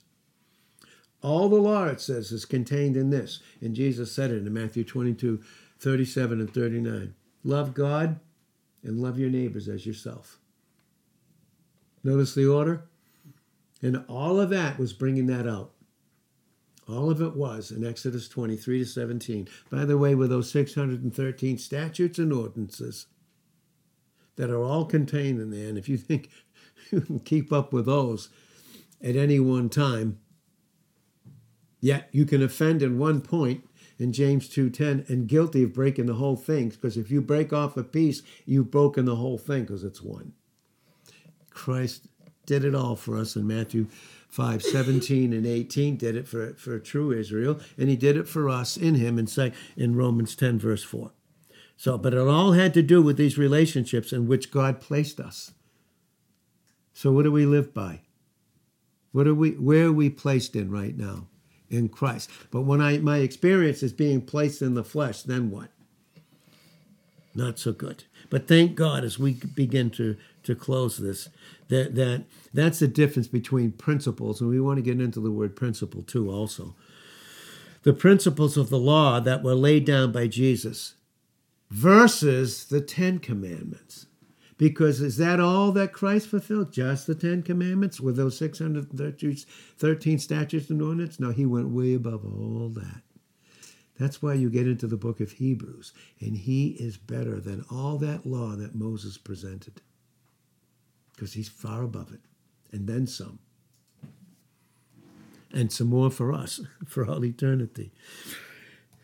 All 1.22 1.50
the 1.50 1.58
law, 1.58 1.86
it 1.86 2.02
says, 2.02 2.32
is 2.32 2.46
contained 2.46 2.96
in 2.96 3.10
this. 3.10 3.42
And 3.62 3.76
Jesus 3.76 4.12
said 4.12 4.32
it 4.32 4.46
in 4.46 4.54
Matthew 4.54 4.84
22, 4.84 5.42
37 5.80 6.40
and 6.40 6.54
39. 6.54 7.14
Love 7.44 7.74
God 7.74 8.20
and 8.84 9.00
love 9.00 9.20
your 9.20 9.30
neighbors 9.30 9.68
as 9.68 9.86
yourself. 9.86 10.40
Notice 12.04 12.34
the 12.34 12.48
order? 12.48 12.86
And 13.82 14.04
all 14.08 14.40
of 14.40 14.50
that 14.50 14.80
was 14.80 14.94
bringing 14.94 15.28
that 15.28 15.48
out. 15.48 15.72
All 16.88 17.12
of 17.12 17.22
it 17.22 17.36
was 17.36 17.72
in 17.72 17.86
Exodus 17.86 18.28
23 18.28 18.80
to 18.80 18.86
17. 18.86 19.48
By 19.70 19.86
the 19.86 19.98
way, 19.98 20.16
with 20.16 20.32
those 20.32 20.50
613 20.50 21.58
statutes 21.58 22.18
and 22.18 22.34
ordinances, 22.34 23.06
that 24.40 24.50
are 24.50 24.64
all 24.64 24.86
contained 24.86 25.42
in 25.42 25.52
there. 25.52 25.68
And 25.68 25.78
if 25.78 25.90
you 25.90 25.98
think 25.98 26.30
you 26.92 27.02
can 27.02 27.20
keep 27.20 27.52
up 27.52 27.74
with 27.74 27.86
those 27.86 28.30
at 29.04 29.18
any 29.18 29.38
one 29.38 29.68
time, 29.68 30.18
yet 31.82 32.08
you 32.14 32.26
can 32.26 32.42
offend 32.42 32.82
in 32.82 32.98
one 32.98 33.20
point 33.20 33.68
in 34.00 34.14
James 34.14 34.48
2:10 34.48 35.10
and 35.10 35.28
guilty 35.28 35.64
of 35.64 35.74
breaking 35.74 36.06
the 36.06 36.14
whole 36.14 36.38
thing 36.38 36.70
because 36.70 36.96
if 36.96 37.12
you 37.12 37.22
break 37.22 37.52
off 37.52 37.76
a 37.76 37.84
piece, 37.84 38.24
you've 38.46 38.72
broken 38.72 39.04
the 39.04 39.18
whole 39.18 39.38
thing 39.38 39.64
because 39.64 39.84
it's 39.84 40.02
one. 40.02 40.32
Christ 41.50 42.08
did 42.46 42.64
it 42.64 42.74
all 42.74 42.96
for 42.96 43.18
us 43.18 43.36
in 43.36 43.46
Matthew 43.46 43.88
5, 44.30 44.64
17 44.64 45.34
and 45.34 45.46
18, 45.46 45.98
did 45.98 46.16
it 46.16 46.30
for, 46.30 46.54
for 46.54 46.80
true 46.80 47.12
Israel, 47.12 47.60
and 47.78 47.90
he 47.90 47.98
did 47.98 48.16
it 48.16 48.28
for 48.28 48.48
us 48.48 48.78
in 48.78 48.96
him 48.96 49.20
in, 49.20 49.28
say, 49.28 49.52
in 49.76 49.96
Romans 49.96 50.36
10, 50.36 50.60
verse 50.60 50.84
4. 50.84 51.12
So, 51.80 51.98
but 51.98 52.14
it 52.14 52.20
all 52.20 52.52
had 52.52 52.74
to 52.74 52.82
do 52.82 53.02
with 53.02 53.16
these 53.16 53.38
relationships 53.38 54.12
in 54.12 54.28
which 54.28 54.52
God 54.52 54.82
placed 54.82 55.18
us. 55.18 55.54
So, 56.92 57.14
what 57.14 57.24
do 57.24 57.32
we 57.32 57.46
live 57.46 57.74
by? 57.74 58.02
What 59.14 59.28
are 59.28 59.34
we? 59.34 59.52
Where 59.52 59.86
are 59.86 59.94
we 59.94 60.10
placed 60.10 60.58
in 60.58 60.70
right 60.70 60.98
now? 60.98 61.28
In 61.70 61.88
Christ. 61.88 62.30
But 62.52 62.64
when 62.64 62.82
I 62.82 62.98
my 62.98 63.20
experience 63.20 63.82
is 63.82 63.94
being 63.94 64.20
placed 64.20 64.62
in 64.62 64.74
the 64.74 64.84
flesh, 64.84 65.22
then 65.22 65.52
what? 65.52 65.70
Not 67.34 67.58
so 67.58 67.72
good. 67.72 68.04
But 68.30 68.50
thank 68.50 68.76
God 68.76 69.06
as 69.06 69.18
we 69.18 69.36
begin 69.36 69.90
to 69.92 70.18
to 70.44 70.56
close 70.56 70.98
this, 70.98 71.30
that 71.70 71.96
that 71.96 72.26
that's 72.54 72.80
the 72.80 72.90
difference 72.90 73.30
between 73.30 73.72
principles, 73.72 74.42
and 74.42 74.50
we 74.50 74.60
want 74.60 74.80
to 74.80 74.84
get 74.84 75.00
into 75.00 75.22
the 75.22 75.32
word 75.32 75.56
principle 75.56 76.04
too, 76.04 76.30
also. 76.30 76.76
The 77.84 77.94
principles 77.94 78.58
of 78.58 78.70
the 78.70 78.78
law 78.78 79.22
that 79.22 79.44
were 79.44 79.56
laid 79.56 79.86
down 79.86 80.12
by 80.12 80.28
Jesus 80.28 80.96
versus 81.70 82.66
the 82.66 82.82
Ten 82.82 83.20
Commandments. 83.20 84.08
Because 84.58 85.00
is 85.00 85.16
that 85.18 85.40
all 85.40 85.72
that 85.72 85.94
Christ 85.94 86.28
fulfilled? 86.28 86.74
Just 86.74 87.08
the 87.08 87.16
Ten 87.16 87.44
Commandments 87.44 88.02
with 88.02 88.18
those 88.18 88.38
613 88.38 90.20
statutes 90.20 90.70
and 90.70 90.82
ordinances? 90.82 91.20
No, 91.20 91.32
he 91.32 91.46
went 91.46 91.70
way 91.70 91.94
above 91.94 92.26
all 92.26 92.70
that. 92.76 93.02
That's 93.98 94.22
why 94.22 94.34
you 94.34 94.50
get 94.50 94.68
into 94.68 94.88
the 94.88 94.98
book 94.98 95.20
of 95.20 95.34
Hebrews, 95.34 95.94
and 96.22 96.38
he 96.38 96.70
is 96.80 96.98
better 96.98 97.40
than 97.40 97.66
all 97.70 97.98
that 97.98 98.26
law 98.26 98.56
that 98.56 98.74
Moses 98.74 99.18
presented. 99.18 99.82
Because 101.14 101.34
he's 101.34 101.50
far 101.50 101.84
above 101.84 102.14
it, 102.14 102.22
and 102.72 102.88
then 102.88 103.08
some. 103.08 103.40
And 105.52 105.72
some 105.72 105.88
more 105.88 106.10
for 106.10 106.32
us, 106.32 106.62
for 106.86 107.06
all 107.06 107.26
eternity. 107.26 107.92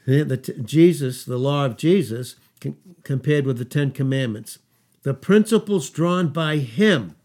The, 0.06 0.38
Jesus, 0.64 1.26
the 1.26 1.38
law 1.38 1.66
of 1.66 1.78
Jesus, 1.78 2.36
compared 3.04 3.46
with 3.46 3.58
the 3.58 3.66
Ten 3.66 3.92
Commandments, 3.92 4.60
the 5.04 5.14
principles 5.14 5.90
drawn 5.90 6.30
by 6.30 6.58
him, 6.58 7.16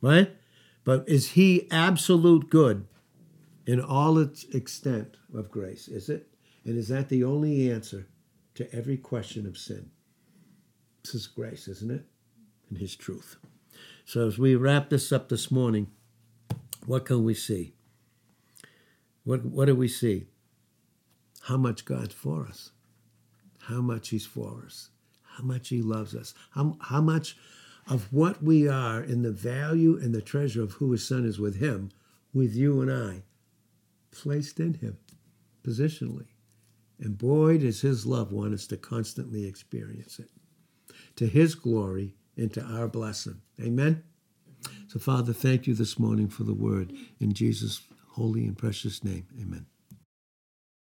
right? 0.00 0.30
But 0.84 1.08
is 1.08 1.32
he 1.32 1.68
absolute 1.70 2.50
good 2.50 2.86
in 3.66 3.80
all 3.80 4.18
its 4.18 4.44
extent 4.44 5.16
of 5.34 5.50
grace? 5.50 5.88
Is 5.88 6.08
it? 6.08 6.28
And 6.64 6.76
is 6.76 6.88
that 6.88 7.08
the 7.08 7.24
only 7.24 7.70
answer 7.70 8.06
to 8.54 8.74
every 8.74 8.96
question 8.96 9.46
of 9.46 9.56
sin? 9.56 9.90
This 11.04 11.14
is 11.14 11.26
grace, 11.26 11.68
isn't 11.68 11.90
it? 11.90 12.04
And 12.68 12.78
his 12.78 12.96
truth. 12.96 13.36
So 14.04 14.26
as 14.26 14.38
we 14.38 14.54
wrap 14.54 14.90
this 14.90 15.12
up 15.12 15.28
this 15.28 15.50
morning, 15.50 15.88
what 16.86 17.04
can 17.04 17.24
we 17.24 17.34
see? 17.34 17.74
What, 19.24 19.44
what 19.44 19.66
do 19.66 19.74
we 19.74 19.88
see? 19.88 20.26
How 21.42 21.56
much 21.56 21.84
God's 21.84 22.14
for 22.14 22.46
us, 22.46 22.70
how 23.68 23.80
much 23.80 24.08
He's 24.08 24.26
for 24.26 24.64
us, 24.66 24.90
how 25.36 25.44
much 25.44 25.68
He 25.68 25.82
loves 25.82 26.14
us, 26.14 26.34
how, 26.52 26.76
how 26.80 27.00
much 27.00 27.36
of 27.88 28.12
what 28.12 28.42
we 28.42 28.68
are 28.68 29.02
in 29.02 29.22
the 29.22 29.32
value 29.32 29.98
and 29.98 30.14
the 30.14 30.22
treasure 30.22 30.62
of 30.62 30.72
who 30.72 30.92
His 30.92 31.06
Son 31.06 31.24
is 31.24 31.38
with 31.38 31.58
Him, 31.58 31.90
with 32.32 32.54
you 32.54 32.80
and 32.80 32.90
I, 32.90 33.22
placed 34.10 34.60
in 34.60 34.74
Him 34.74 34.98
positionally. 35.62 36.28
And 37.00 37.16
boy, 37.16 37.58
does 37.58 37.82
His 37.82 38.06
love 38.06 38.32
want 38.32 38.54
us 38.54 38.66
to 38.68 38.76
constantly 38.76 39.46
experience 39.46 40.18
it 40.18 40.30
to 41.16 41.26
His 41.26 41.54
glory 41.54 42.14
and 42.36 42.52
to 42.54 42.62
our 42.62 42.88
blessing. 42.88 43.40
Amen. 43.60 44.02
So, 44.88 44.98
Father, 44.98 45.32
thank 45.32 45.66
you 45.66 45.74
this 45.74 45.98
morning 45.98 46.28
for 46.28 46.44
the 46.44 46.54
word. 46.54 46.92
In 47.20 47.32
Jesus' 47.32 47.82
holy 48.12 48.44
and 48.44 48.56
precious 48.56 49.04
name, 49.04 49.26
amen. 49.40 49.66